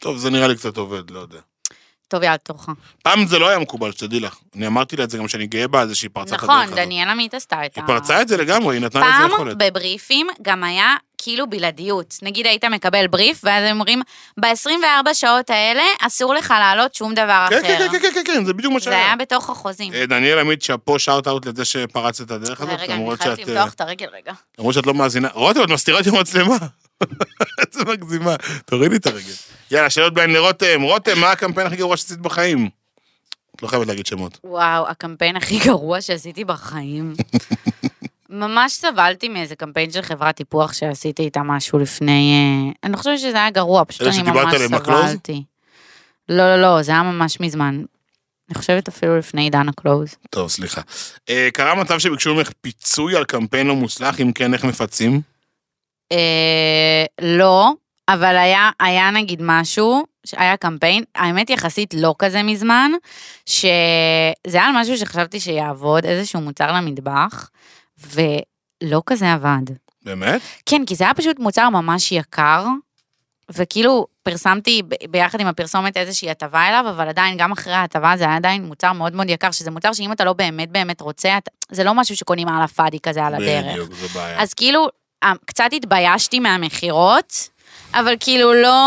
טוב, 0.00 0.16
זה 0.16 0.30
נראה 0.30 0.48
לי 0.48 0.56
קצת 0.56 0.76
עובד, 0.76 1.10
לא 1.10 1.20
יודע. 1.20 1.38
טוב, 2.08 2.22
יאללה, 2.22 2.38
תורך. 2.38 2.68
פעם 3.02 3.26
זה 3.26 3.38
לא 3.38 3.48
היה 3.48 3.58
מקובל, 3.58 3.92
שתדעי 3.92 4.20
לך. 4.20 4.38
אני 4.56 4.66
אמרתי 4.66 4.96
לה 4.96 5.04
את 5.04 5.10
זה 5.10 5.18
גם 5.18 5.28
שאני 5.28 5.46
גאה 5.46 5.68
בה 5.68 5.80
על 5.80 5.88
זה 5.88 5.94
שהיא 5.94 6.10
פרצה 6.12 6.34
את 6.34 6.40
הדרך 6.40 6.50
נכון, 6.50 6.64
הזאת. 6.64 6.76
דניאלה 6.76 7.12
עמית 7.12 7.34
עשתה 7.34 7.66
את 7.66 7.78
ה... 7.78 7.80
היא 7.80 7.86
פרצה 7.86 8.22
את 8.22 8.28
זה 8.28 8.36
לגמרי, 8.36 8.76
היא 8.76 8.82
נתנה 8.82 9.00
לזה 9.00 9.10
פעם 9.18 9.30
יכולת. 9.30 9.56
בבריפים 9.58 10.26
גם 10.42 10.64
היה 10.64 10.94
כאילו 11.18 11.50
בלעדיות. 11.50 12.18
נגיד 12.22 12.46
היית 12.46 12.64
מקבל 12.64 13.06
בריף, 13.06 13.40
ואז 13.44 13.64
הם 13.64 13.80
אומרים, 13.80 14.02
ב-24 14.40 15.14
שעות 15.14 15.50
האלה 15.50 15.82
אסור 16.00 16.34
לך 16.34 16.54
להעלות 16.58 16.94
שום 16.94 17.14
דבר 17.14 17.46
כן, 17.50 17.58
אחר. 17.58 17.78
כן, 17.78 17.88
כן, 17.92 17.98
כן, 18.00 18.08
כן, 18.14 18.22
כן, 18.26 18.44
זה 18.44 18.52
בדיוק 18.52 18.72
מה 18.72 18.78
זה 18.78 18.84
שהיה. 18.84 19.06
היה 19.06 19.16
בתוך 19.16 19.50
החוזים. 19.50 19.92
אה, 19.94 20.06
דניאל 20.06 20.38
עמית, 20.38 20.62
שאפו 20.62 20.98
שאוט 20.98 21.28
אאוט 21.28 21.46
לזה 21.46 21.64
שפרץ 21.64 22.20
את 22.20 22.30
הדרך 22.30 22.60
הזאת, 22.60 22.80
רגע, 22.80 22.84
אני 22.84 23.02
למרות 23.02 23.20
חייבת 23.20 23.38
שאת, 23.38 23.48
למתוח 23.48 23.72
את 23.72 23.80
הרגל 23.80 24.06
רגע. 24.12 24.32
למרות 24.58 24.74
שאת 24.74 24.86
לא 24.86 24.94
מאזינה. 24.94 25.28
רותם, 25.32 25.62
את 25.62 25.70
מסתירה 25.70 25.98
אותי 25.98 26.10
במצלמה. 26.10 26.56
איזה 27.66 27.84
מגזימה. 27.84 28.36
תורידי 28.64 28.96
את 28.96 29.06
הרגל. 29.06 29.32
יאללה, 29.70 29.90
שאלות 29.90 30.14
בעין 30.14 30.32
לרותם. 30.32 30.82
רותם, 30.82 31.20
מה 31.20 31.30
הקמפיין 31.32 31.66
הכי 31.66 31.76
גרוע 31.76 31.96
שעשית 31.96 32.18
בחיים? 32.18 32.68
את 33.56 33.62
לא 33.62 33.68
חייבת 33.68 33.86
להגיד 33.86 34.06
שמות. 34.06 34.38
וואו, 34.44 34.88
הקמפיין 34.88 35.36
הכי 35.36 35.58
גרוע 35.58 36.00
שעשיתי 36.00 36.44
בחיים. 36.44 37.14
ממש 38.30 38.72
סבלתי 38.72 39.28
מאיזה 39.28 39.56
קמפיין 39.56 39.90
של 39.90 40.02
חברת 40.02 40.36
טיפוח 40.36 40.72
שעשיתי 40.72 41.22
איתה 41.22 41.42
משהו 41.42 41.78
לפני... 41.78 42.32
אה, 42.32 42.72
אני 42.84 42.92
לא 42.92 42.96
חושבת 42.96 43.18
שזה 43.18 43.36
היה 43.36 43.50
גרוע, 43.50 43.84
פשוט 43.84 44.06
אני 44.06 44.22
ממש? 44.22 44.54
סבלתי. 44.54 45.42
לא, 46.28 46.56
לא, 46.56 46.62
לא, 46.62 46.82
זה 46.82 46.92
היה 46.92 47.02
ממש 47.02 47.40
מזמן. 47.40 47.82
אני 48.48 48.54
חושבת 48.54 48.88
אפילו 48.88 49.18
לפני 49.18 49.42
עידן 49.42 49.68
הקלוז. 49.68 50.14
טוב, 50.30 50.48
סליחה. 50.48 50.80
אה, 51.28 51.48
קרה 51.52 51.74
מצב 51.74 51.98
שביקשו 51.98 52.34
ממך 52.34 52.50
פיצוי 52.60 53.16
על 53.16 53.24
קמפיין 53.24 53.66
לא 53.66 53.74
מוצלח, 53.74 54.20
אם 54.20 54.32
כן, 54.32 54.54
איך 54.54 54.64
מפצים? 54.64 55.20
אה, 56.12 57.04
לא, 57.20 57.72
אבל 58.08 58.36
היה, 58.36 58.70
היה 58.80 59.10
נגיד 59.10 59.40
משהו, 59.42 60.06
היה 60.32 60.56
קמפיין, 60.56 61.04
האמת 61.14 61.50
יחסית 61.50 61.94
לא 61.94 62.14
כזה 62.18 62.42
מזמן, 62.42 62.90
שזה 63.46 63.62
היה 64.52 64.64
על 64.64 64.72
משהו 64.74 64.96
שחשבתי 64.96 65.40
שיעבוד, 65.40 66.04
איזשהו 66.04 66.40
מוצר 66.40 66.72
למטבח, 66.72 67.50
ולא 67.98 69.02
כזה 69.06 69.32
עבד. 69.32 69.62
באמת? 70.04 70.40
כן, 70.66 70.82
כי 70.86 70.94
זה 70.94 71.04
היה 71.04 71.14
פשוט 71.14 71.38
מוצר 71.38 71.68
ממש 71.68 72.12
יקר, 72.12 72.66
וכאילו 73.50 74.06
פרסמתי 74.22 74.82
ביחד 75.10 75.40
עם 75.40 75.46
הפרסומת 75.46 75.96
איזושהי 75.96 76.30
הטבה 76.30 76.68
אליו, 76.68 76.84
אבל 76.90 77.08
עדיין, 77.08 77.36
גם 77.38 77.52
אחרי 77.52 77.72
ההטבה 77.72 78.12
זה 78.16 78.24
היה 78.24 78.36
עדיין 78.36 78.64
מוצר 78.64 78.92
מאוד 78.92 79.14
מאוד 79.14 79.30
יקר, 79.30 79.50
שזה 79.50 79.70
מוצר 79.70 79.92
שאם 79.92 80.12
אתה 80.12 80.24
לא 80.24 80.32
באמת 80.32 80.70
באמת 80.70 81.00
רוצה, 81.00 81.38
אתה, 81.38 81.50
זה 81.70 81.84
לא 81.84 81.94
משהו 81.94 82.16
שקונים 82.16 82.48
על 82.48 82.62
הפאדי 82.62 83.00
כזה 83.00 83.24
על 83.24 83.34
הדרך. 83.34 83.72
בדיוק, 83.72 83.92
זו 83.94 84.08
בעיה. 84.08 84.42
אז 84.42 84.54
כאילו, 84.54 84.88
אה, 85.22 85.32
קצת 85.44 85.68
התביישתי 85.72 86.40
מהמכירות, 86.40 87.48
אבל 88.00 88.14
כאילו 88.20 88.54
לא, 88.54 88.80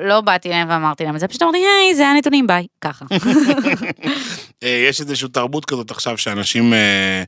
לא 0.00 0.20
באתי 0.20 0.48
להם 0.48 0.70
ואמרתי 0.70 1.04
להם, 1.04 1.18
זה 1.18 1.28
פשוט 1.28 1.42
אמרתי, 1.42 1.58
היי, 1.58 1.94
זה 1.94 2.06
הנתונים, 2.06 2.46
ביי, 2.46 2.66
ככה. 2.80 3.04
אה, 4.62 4.84
יש 4.88 5.00
איזושהי 5.00 5.28
תרבות 5.28 5.64
כזאת 5.64 5.90
עכשיו 5.90 6.18
שאנשים, 6.18 6.74
אה, 6.74 7.22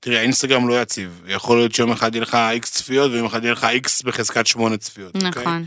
תראי, 0.00 0.18
האינסטגרם 0.18 0.68
לא 0.68 0.82
יציב. 0.82 1.22
יכול 1.26 1.58
להיות 1.58 1.74
שיום 1.74 1.92
אחד 1.92 2.14
יהיה 2.14 2.22
לך 2.22 2.34
איקס 2.50 2.70
צפיות 2.70 3.12
ויום 3.12 3.26
אחד 3.26 3.44
יהיה 3.44 3.52
לך 3.52 3.64
איקס 3.64 4.02
בחזקת 4.02 4.46
שמונה 4.46 4.76
צפיות. 4.76 5.14
אוקיי? 5.16 5.42
נכון. 5.42 5.64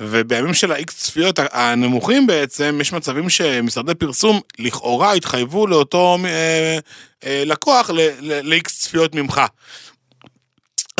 ובימים 0.00 0.54
של 0.54 0.72
ה-X 0.72 0.86
צפיות 0.86 1.38
הנמוכים 1.52 2.26
בעצם, 2.26 2.78
יש 2.80 2.92
מצבים 2.92 3.30
שמשרדי 3.30 3.94
פרסום 3.94 4.40
לכאורה 4.58 5.12
התחייבו 5.12 5.66
לאותו 5.66 6.16
אה, 6.24 6.78
אה, 7.24 7.42
לקוח 7.46 7.90
ל-X 7.90 8.64
צפיות 8.64 9.14
ממך. 9.14 9.40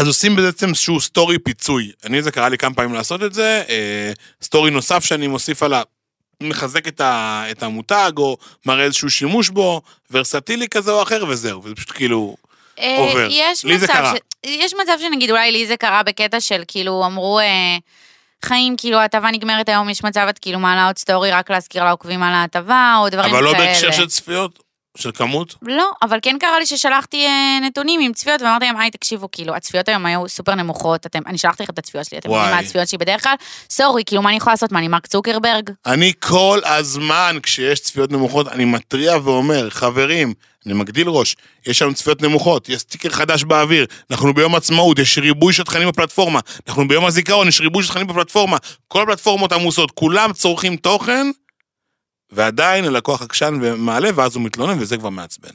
אז 0.00 0.06
עושים 0.06 0.36
בעצם 0.36 0.68
איזשהו 0.68 1.00
סטורי 1.00 1.38
פיצוי. 1.38 1.92
אני, 2.04 2.22
זה 2.22 2.30
קרה 2.30 2.48
לי 2.48 2.58
כמה 2.58 2.74
פעמים 2.74 2.94
לעשות 2.94 3.22
את 3.22 3.34
זה, 3.34 3.62
אה, 3.68 4.12
סטורי 4.42 4.70
נוסף 4.70 5.04
שאני 5.04 5.26
מוסיף 5.26 5.62
על 5.62 5.74
ה... 5.74 5.82
מחזק 6.42 6.88
את, 6.88 7.00
ה, 7.00 7.44
את 7.50 7.62
המותג, 7.62 8.12
או 8.16 8.36
מראה 8.66 8.84
איזשהו 8.84 9.10
שימוש 9.10 9.48
בו, 9.48 9.82
ורסטילי 10.10 10.68
כזה 10.68 10.90
או 10.92 11.02
אחר, 11.02 11.24
וזהו, 11.28 11.64
וזה 11.64 11.74
פשוט 11.74 11.90
כאילו... 11.90 12.36
אה, 12.78 12.96
עובר. 12.98 13.28
לי 13.64 13.78
זה 13.78 13.86
קרה. 13.86 14.14
ש... 14.16 14.46
יש 14.46 14.74
מצב 14.82 14.92
שנגיד 15.00 15.30
אולי 15.30 15.52
לי 15.52 15.66
זה 15.66 15.76
קרה 15.76 16.02
בקטע 16.02 16.40
של 16.40 16.62
כאילו 16.68 17.06
אמרו 17.06 17.38
אה, 17.38 17.76
חיים 18.44 18.76
כאילו 18.76 18.98
ההטבה 18.98 19.30
נגמרת 19.30 19.68
היום 19.68 19.90
יש 19.90 20.04
מצב 20.04 20.26
את 20.30 20.38
כאילו 20.38 20.58
מעלה 20.58 20.86
עוד 20.86 20.98
סטורי 20.98 21.30
רק 21.30 21.50
להזכיר 21.50 21.84
לעוקבים 21.84 22.22
על 22.22 22.32
ההטבה 22.32 22.96
או 22.98 23.08
דברים 23.08 23.34
אבל 23.34 23.52
כאלה. 23.52 23.52
לא 23.52 23.58
בהקשר 23.58 23.92
של 23.92 24.06
צפיות, 24.06 24.62
של 24.96 25.10
כמות. 25.12 25.54
לא, 25.62 25.90
אבל 26.02 26.18
כן 26.22 26.36
קרה 26.40 26.58
לי 26.58 26.66
ששלחתי 26.66 27.26
אה, 27.26 27.58
נתונים 27.62 28.00
עם 28.00 28.12
צפיות 28.12 28.42
ואמרתי 28.42 28.64
להם, 28.64 28.76
היי, 28.76 28.90
תקשיבו, 28.90 29.28
כאילו, 29.32 29.54
הצפיות 29.54 29.88
היום 29.88 30.06
היו 30.06 30.28
סופר 30.28 30.54
נמוכות, 30.54 31.06
אתם, 31.06 31.18
אני 31.26 31.38
שלחתי 31.38 31.62
לכם 31.62 31.72
את 31.72 31.78
הצפיות 31.78 32.04
שלי, 32.04 32.18
אתם 32.18 32.30
יודעים. 32.30 32.50
מה 32.50 32.58
הצפיות 32.58 32.88
שלי 32.88 32.98
בדרך 32.98 33.22
כלל? 33.22 33.34
sorry, 33.70 34.02
כאילו, 34.06 34.22
מה 34.22 34.28
אני 34.28 34.36
יכולה 34.36 34.52
לעשות? 34.52 34.72
מה, 34.72 34.78
אני 34.78 34.88
מרק 34.88 35.06
צוקרברג? 35.06 35.70
אני 35.86 36.12
כל 36.20 36.60
הזמן, 36.64 37.36
כשיש 37.42 37.80
צפיות 37.80 38.12
נמוכות, 38.12 38.48
אני 38.48 38.64
מתריע 38.64 39.16
ואומר, 39.24 39.70
חברים, 39.70 40.34
אני 40.66 40.74
מגדיל 40.74 41.08
ראש, 41.08 41.36
יש 41.66 41.82
לנו 41.82 41.94
צפיות 41.94 42.22
נמוכות, 42.22 42.68
יש 42.68 42.80
סטיקר 42.80 43.10
חדש 43.10 43.44
באוויר, 43.44 43.86
אנחנו 44.10 44.34
ביום 44.34 44.54
עצמאות, 44.54 44.98
יש 44.98 45.18
ריבוי 45.18 45.52
של 45.52 45.62
תכנים 45.62 45.88
בפלטפורמה, 45.88 46.40
אנחנו 46.68 46.88
ביום 46.88 47.04
הזיכרון, 47.04 47.48
יש 47.48 47.60
ריבוי 47.60 47.82
של 47.82 47.88
תכנים 47.88 48.06
בפלטפורמה, 48.06 48.56
כל 48.88 49.02
הפלטפורמות 49.02 49.52
עמוסות, 49.52 49.90
כולם 49.90 50.32
צורכים 50.32 50.76
תוכן, 50.76 51.26
ועדיין 52.32 52.84
הלקוח 52.84 53.22
עקשן 53.22 53.58
ומעלה, 53.62 54.10
ואז 54.14 54.36
הוא 54.36 54.42
מתלונן, 54.44 54.76
וזה 54.80 54.96
כבר 54.96 55.10
מעצבן. 55.10 55.50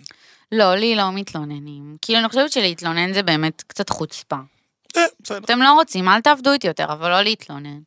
לא, 0.52 0.76
לי 0.76 0.96
לא 0.96 1.12
מתלוננים. 1.12 1.96
כאילו, 2.02 2.20
אני 2.20 2.30
חושבת 2.30 2.52
שלהתלונן 2.52 3.14
זה 3.14 3.24
באמת 3.24 3.64
קצת 3.68 3.90
חוצפה. 3.90 4.36
אה, 4.98 5.04
בסדר. 5.24 5.38
אתם 5.38 5.62
לא 5.62 5.74
רוצים, 5.74 6.08
אל 6.08 6.22
תעבדו 6.22 6.52
איתי 6.52 6.68
יותר, 6.68 6.86
אבל 6.86 7.10
לא 7.10 7.22
להתלונן. 7.22 7.80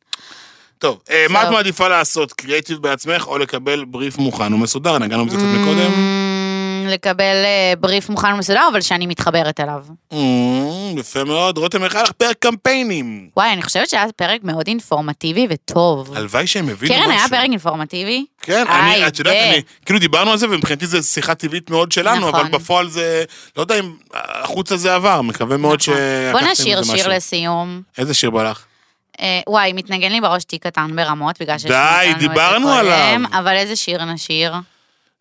טוב, 0.79 1.01
אה, 1.09 1.25
מה 1.29 1.43
את. 1.43 1.49
מעדיפה 1.49 1.87
לעשות, 1.87 2.33
קריאיטיב 2.33 2.77
בעצמך, 2.77 3.27
או 3.27 3.37
לקבל 3.37 3.85
בריף 3.85 4.17
מוכן 4.17 4.53
ומסודר? 4.53 4.97
נגענו 4.97 5.25
בזה 5.25 5.37
קצת 5.37 5.45
מקודם. 5.45 6.18
לקבל 6.89 7.23
אה, 7.23 7.73
בריף 7.79 8.09
מוכן 8.09 8.33
ומסודר, 8.33 8.67
אבל 8.71 8.81
שאני 8.81 9.07
מתחברת 9.07 9.59
אליו. 9.59 9.83
Mm, 10.13 10.15
יפה 10.99 11.23
מאוד. 11.23 11.57
רותם, 11.57 11.83
איך 11.83 11.95
היה 11.95 12.03
לך 12.03 12.11
פרק 12.11 12.35
קמפיינים? 12.39 13.29
וואי, 13.37 13.53
אני 13.53 13.61
חושבת 13.61 13.89
שהיה 13.89 14.05
פרק 14.15 14.43
מאוד 14.43 14.67
אינפורמטיבי 14.67 15.47
וטוב. 15.49 16.17
הלוואי 16.17 16.47
שהם 16.47 16.69
הבינו 16.69 16.93
משהו. 16.93 17.05
קרן, 17.05 17.11
היה 17.11 17.29
פרק 17.29 17.43
אינפורמטיבי? 17.43 18.25
כן, 18.41 18.65
אני, 18.67 19.07
את 19.07 19.19
יודעת, 19.19 19.35
אני, 19.35 19.61
כאילו 19.85 19.99
דיברנו 19.99 20.31
על 20.31 20.37
זה, 20.37 20.49
ומבחינתי 20.49 20.87
זו 20.87 21.03
שיחה 21.03 21.35
טבעית 21.35 21.69
מאוד 21.69 21.91
שלנו, 21.91 22.27
נכון. 22.29 22.39
אבל 22.39 22.49
בפועל 22.49 22.89
זה, 22.89 23.23
לא 23.57 23.61
יודע 23.61 23.79
אם 23.79 23.93
החוץ 24.13 24.71
הזה 24.71 24.95
עבר, 24.95 25.21
מקווה 25.21 25.57
מאוד 25.57 25.79
נכון. 25.81 25.95
שלקחתם 25.95 26.45
בוא 26.45 26.51
נשיר. 26.51 26.83
שיר 26.83 27.07
לסיום. 27.07 27.81
איזה 27.97 28.13
שיר 28.13 28.29
בא 28.29 28.49
לך? 28.49 28.65
אה, 29.21 29.41
וואי, 29.47 29.73
מתנגן 29.73 30.11
לי 30.11 30.21
בראש 30.21 30.43
תיק 30.43 30.63
קטן 30.63 30.95
ברמות, 30.95 31.41
בגלל 31.41 31.57
ששמענו 31.57 31.99
די, 31.99 32.11
את 32.11 32.21
זה 32.21 32.27
דיברנו 32.27 32.73
עליו. 32.73 33.21
אבל 33.31 33.55
איזה 33.55 33.75
שיר 33.75 34.05
נשיר? 34.05 34.53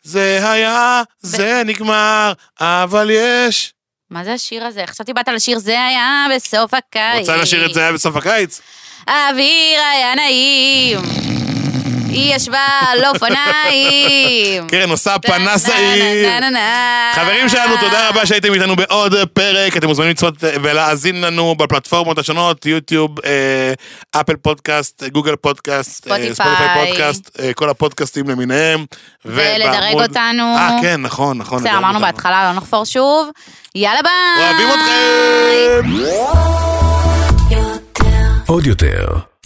זה 0.09 0.51
היה, 0.51 1.03
זה 1.21 1.63
נגמר, 1.65 2.33
אבל 2.61 3.11
יש. 3.11 3.73
מה 4.11 4.25
זה 4.25 4.33
השיר 4.33 4.65
הזה? 4.65 4.87
חשבתי 4.87 5.13
באת 5.13 5.29
לשיר 5.29 5.59
זה 5.59 5.85
היה 5.85 6.27
בסוף 6.37 6.75
הקיץ. 6.75 7.19
רוצה 7.21 7.37
לשיר 7.37 7.67
את 7.67 7.75
זה 7.75 7.81
היה 7.81 7.93
בסוף 7.93 8.17
הקיץ? 8.17 8.61
האוויר 9.07 9.81
היה 9.81 10.15
נעים. 10.15 10.99
היא 12.11 12.35
ישבה 12.35 12.67
על 12.89 13.05
אופניים. 13.05 14.67
קרן 14.69 14.91
עושה 14.91 15.19
פנס 15.19 15.69
העיר. 15.69 16.29
חברים 17.15 17.49
שלנו, 17.49 17.77
תודה 17.81 18.09
רבה 18.09 18.27
שהייתם 18.27 18.55
איתנו 18.55 18.77
בעוד 18.77 19.15
פרק. 19.33 19.77
אתם 19.77 19.87
מוזמנים 19.87 20.11
לצפות 20.11 20.35
ולהאזין 20.41 21.21
לנו 21.21 21.55
בפלטפורמות 21.55 22.19
השונות, 22.19 22.67
יוטיוב, 22.67 23.21
אה, 23.25 23.73
אפל 24.21 24.37
פודקאסט, 24.37 25.03
גוגל 25.13 25.37
פודקאסט, 25.37 26.09
אה, 26.09 26.17
ספוטיפיי. 26.35 26.87
פודקאסט, 26.87 27.41
אה, 27.41 27.53
כל 27.55 27.69
הפודקאסטים 27.71 28.29
למיניהם. 28.29 28.85
ולדרג 29.25 29.95
אותנו. 29.95 30.43
אה, 30.57 30.77
כן, 30.83 31.03
נכון, 31.03 31.39
נכון. 31.39 31.59
בסדר, 31.59 31.79
אמרנו. 31.79 32.01
בהתחלה, 32.01 32.51
לא 32.53 32.57
נחפור 32.59 32.85
שוב. 32.85 33.29
יאללה 33.75 34.01
ביי. 34.03 34.45
אוהבים 34.45 34.69
אתכם! 34.69 35.91
עוד 38.47 38.67
יותר, 38.67 39.07